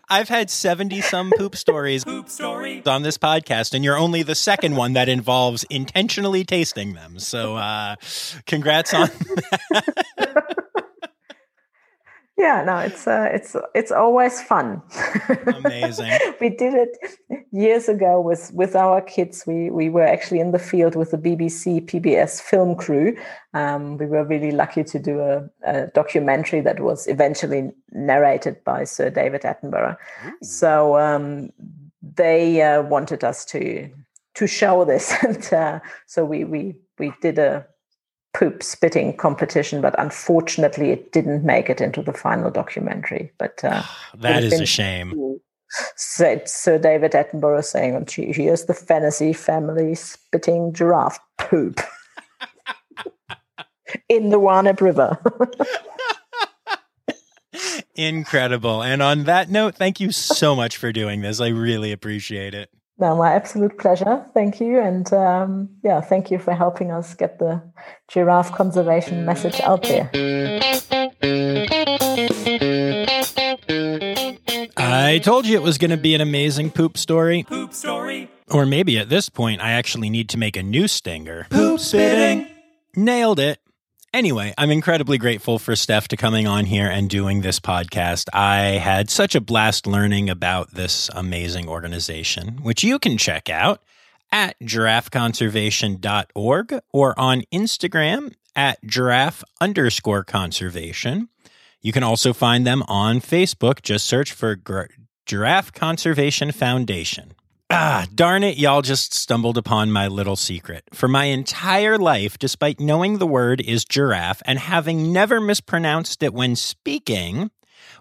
I've 0.08 0.28
had 0.28 0.50
seventy 0.50 1.00
some 1.00 1.30
poop 1.36 1.56
stories 1.56 2.04
Poop 2.04 2.28
story. 2.28 2.82
on 2.86 3.02
this 3.02 3.18
podcast, 3.18 3.74
and 3.74 3.84
you're 3.84 3.96
only 3.96 4.22
the 4.22 4.34
second 4.34 4.76
one 4.76 4.94
that 4.94 5.08
involves 5.08 5.64
intentionally 5.64 6.44
tasting 6.44 6.94
them. 6.94 7.18
So, 7.18 7.56
uh, 7.56 7.96
congrats 8.46 8.94
on. 8.94 9.08
yeah, 12.40 12.64
no, 12.64 12.78
it's 12.78 13.06
uh, 13.06 13.28
it's 13.32 13.54
it's 13.74 13.92
always 13.92 14.40
fun. 14.40 14.80
Amazing. 15.46 16.10
we 16.40 16.48
did 16.48 16.72
it 16.72 16.96
years 17.52 17.86
ago 17.86 18.18
with 18.18 18.50
with 18.54 18.74
our 18.74 19.02
kids. 19.02 19.44
We 19.46 19.70
we 19.70 19.90
were 19.90 20.06
actually 20.06 20.40
in 20.40 20.52
the 20.52 20.58
field 20.58 20.96
with 20.96 21.10
the 21.10 21.18
BBC 21.18 21.84
PBS 21.84 22.40
film 22.40 22.76
crew. 22.76 23.14
Um, 23.52 23.98
we 23.98 24.06
were 24.06 24.24
really 24.24 24.52
lucky 24.52 24.84
to 24.84 24.98
do 24.98 25.20
a, 25.20 25.50
a, 25.64 25.88
documentary 25.88 26.62
that 26.62 26.80
was 26.80 27.06
eventually 27.08 27.72
narrated 27.92 28.64
by 28.64 28.84
Sir 28.84 29.10
David 29.10 29.42
Attenborough. 29.42 29.96
Ooh. 30.26 30.32
So 30.40 30.96
um, 30.96 31.50
they 32.02 32.62
uh, 32.62 32.80
wanted 32.82 33.22
us 33.22 33.44
to 33.46 33.90
to 34.34 34.46
show 34.46 34.86
this, 34.86 35.12
and 35.22 35.52
uh, 35.52 35.80
so 36.06 36.24
we 36.24 36.44
we 36.44 36.76
we 36.98 37.12
did 37.20 37.38
a 37.38 37.66
poop 38.32 38.62
spitting 38.62 39.16
competition, 39.16 39.80
but 39.80 39.94
unfortunately, 39.98 40.90
it 40.90 41.12
didn't 41.12 41.44
make 41.44 41.68
it 41.68 41.80
into 41.80 42.02
the 42.02 42.12
final 42.12 42.50
documentary. 42.50 43.32
But 43.38 43.62
uh, 43.64 43.82
that 44.18 44.44
is 44.44 44.60
a 44.60 44.66
shame. 44.66 45.38
Said 45.94 46.48
Sir 46.48 46.78
David 46.78 47.12
Attenborough 47.12 47.64
saying, 47.64 48.06
"Here's 48.32 48.64
the 48.64 48.74
Fennessy 48.74 49.32
family 49.32 49.94
spitting 49.94 50.72
giraffe 50.72 51.20
poop 51.38 51.80
in 54.08 54.30
the 54.30 54.38
Hoanib 54.38 54.80
River." 54.80 55.18
Incredible. 57.94 58.82
And 58.82 59.02
on 59.02 59.24
that 59.24 59.50
note, 59.50 59.74
thank 59.74 60.00
you 60.00 60.10
so 60.10 60.56
much 60.56 60.76
for 60.76 60.92
doing 60.92 61.20
this. 61.20 61.40
I 61.40 61.48
really 61.48 61.92
appreciate 61.92 62.54
it. 62.54 62.70
No, 63.00 63.16
my 63.16 63.32
absolute 63.32 63.78
pleasure. 63.78 64.26
Thank 64.34 64.60
you. 64.60 64.78
And 64.78 65.10
um, 65.14 65.70
yeah, 65.82 66.02
thank 66.02 66.30
you 66.30 66.38
for 66.38 66.52
helping 66.52 66.90
us 66.90 67.14
get 67.14 67.38
the 67.38 67.62
giraffe 68.08 68.52
conservation 68.52 69.24
message 69.24 69.58
out 69.60 69.82
there. 69.84 70.10
I 74.76 75.18
told 75.22 75.46
you 75.46 75.56
it 75.56 75.62
was 75.62 75.78
going 75.78 75.92
to 75.92 75.96
be 75.96 76.14
an 76.14 76.20
amazing 76.20 76.72
poop 76.72 76.98
story. 76.98 77.44
Poop 77.44 77.72
story. 77.72 78.30
Or 78.48 78.66
maybe 78.66 78.98
at 78.98 79.08
this 79.08 79.30
point, 79.30 79.62
I 79.62 79.72
actually 79.72 80.10
need 80.10 80.28
to 80.30 80.36
make 80.36 80.58
a 80.58 80.62
new 80.62 80.86
stinger. 80.86 81.46
Poop 81.48 81.80
spitting. 81.80 82.48
Nailed 82.94 83.40
it. 83.40 83.60
Anyway, 84.12 84.52
I'm 84.58 84.72
incredibly 84.72 85.18
grateful 85.18 85.60
for 85.60 85.76
Steph 85.76 86.08
to 86.08 86.16
coming 86.16 86.48
on 86.48 86.64
here 86.64 86.88
and 86.88 87.08
doing 87.08 87.42
this 87.42 87.60
podcast. 87.60 88.28
I 88.32 88.78
had 88.78 89.08
such 89.08 89.36
a 89.36 89.40
blast 89.40 89.86
learning 89.86 90.28
about 90.28 90.74
this 90.74 91.08
amazing 91.14 91.68
organization, 91.68 92.58
which 92.62 92.82
you 92.82 92.98
can 92.98 93.16
check 93.16 93.48
out 93.48 93.80
at 94.32 94.58
giraffeconservation.org 94.60 96.80
or 96.92 97.20
on 97.20 97.42
Instagram 97.52 98.34
at 98.56 98.84
giraffe 98.84 99.44
underscore 99.60 100.24
conservation. 100.24 101.28
You 101.80 101.92
can 101.92 102.02
also 102.02 102.32
find 102.32 102.66
them 102.66 102.82
on 102.88 103.20
Facebook. 103.20 103.80
Just 103.80 104.06
search 104.06 104.32
for 104.32 104.58
Giraffe 105.24 105.72
Conservation 105.72 106.50
Foundation. 106.50 107.34
Ah, 107.72 108.04
darn 108.12 108.42
it, 108.42 108.58
y'all 108.58 108.82
just 108.82 109.14
stumbled 109.14 109.56
upon 109.56 109.92
my 109.92 110.08
little 110.08 110.34
secret. 110.34 110.82
For 110.92 111.06
my 111.06 111.26
entire 111.26 111.98
life, 111.98 112.36
despite 112.36 112.80
knowing 112.80 113.18
the 113.18 113.28
word 113.28 113.60
is 113.60 113.84
giraffe 113.84 114.42
and 114.44 114.58
having 114.58 115.12
never 115.12 115.40
mispronounced 115.40 116.20
it 116.24 116.34
when 116.34 116.56
speaking, 116.56 117.52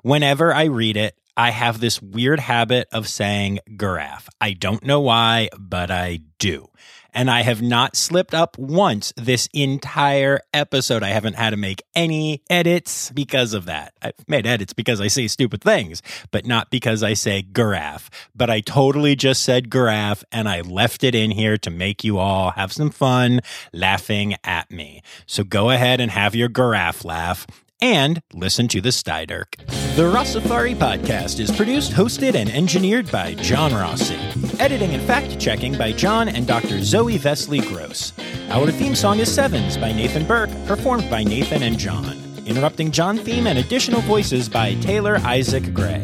whenever 0.02 0.52
I 0.52 0.64
read 0.64 0.98
it, 0.98 1.16
I 1.38 1.52
have 1.52 1.80
this 1.80 2.02
weird 2.02 2.40
habit 2.40 2.88
of 2.92 3.08
saying 3.08 3.60
giraffe. 3.78 4.28
I 4.42 4.54
don't 4.54 4.84
know 4.84 5.02
why, 5.02 5.50
but 5.60 5.92
I 5.92 6.22
do 6.40 6.70
and 7.14 7.30
I 7.30 7.42
have 7.42 7.62
not 7.62 7.96
slipped 7.96 8.34
up 8.34 8.58
once 8.58 9.14
this 9.16 9.48
entire 9.54 10.42
episode. 10.54 11.04
I 11.04 11.10
haven't 11.10 11.36
had 11.36 11.52
to 11.52 11.58
make 11.58 11.84
any 11.96 12.42
edits 12.50 13.12
because 13.12 13.54
of 13.54 13.66
that. 13.66 13.94
I've 14.02 14.14
made 14.28 14.46
edits 14.46 14.74
because 14.74 15.02
I 15.02 15.08
say 15.08 15.28
stupid 15.28 15.62
things, 15.62 16.02
but 16.32 16.46
not 16.46 16.70
because 16.70 17.04
I 17.04 17.14
say 17.14 17.42
giraffe. 17.42 18.10
But 18.36 18.50
I 18.50 18.62
totally 18.62 19.16
just 19.16 19.44
said 19.44 19.72
giraffe 19.72 20.24
and 20.32 20.48
I 20.48 20.62
left 20.62 21.04
it 21.04 21.16
in 21.16 21.32
here 21.32 21.58
to 21.58 21.70
make 21.70 22.04
you 22.04 22.18
all 22.18 22.52
have 22.52 22.72
some 22.72 22.90
fun 22.90 23.42
laughing 23.74 24.36
at 24.44 24.70
me. 24.72 25.02
So 25.26 25.44
go 25.44 25.70
ahead 25.70 26.00
and 26.00 26.12
have 26.12 26.36
your 26.36 26.50
giraffe 26.50 27.06
laugh 27.06 27.46
and 27.82 28.22
listen 28.34 28.68
to 28.70 28.82
the 28.82 28.90
Stydirk. 28.90 29.56
The 29.96 30.04
Rossafari 30.04 30.76
podcast 30.76 31.40
is 31.40 31.52
produced, 31.52 31.92
hosted, 31.92 32.36
and 32.36 32.50
engineered 32.50 33.12
by 33.12 33.34
John 33.36 33.74
Rossi. 33.74 34.16
Editing 34.60 34.92
and 34.94 35.04
fact 35.04 35.40
checking 35.40 35.78
by 35.78 35.92
John 35.92 36.30
and 36.30 36.48
Dr. 36.48 36.82
Zoe 36.84 37.18
Vesley 37.18 37.62
Gross. 37.68 38.14
Our 38.50 38.72
theme 38.72 38.96
song 38.96 39.20
is 39.20 39.34
Sevens 39.34 39.78
by 39.78 39.92
Nathan 39.92 40.26
Burke, 40.26 40.52
performed 40.66 41.10
by 41.10 41.24
Nathan 41.24 41.64
and 41.64 41.78
John. 41.78 42.18
Interrupting 42.46 42.92
John 42.92 43.18
theme 43.18 43.48
and 43.48 43.60
additional 43.60 44.02
voices 44.02 44.50
by 44.50 44.76
Taylor 44.76 45.18
Isaac 45.18 45.74
Gray. 45.74 46.04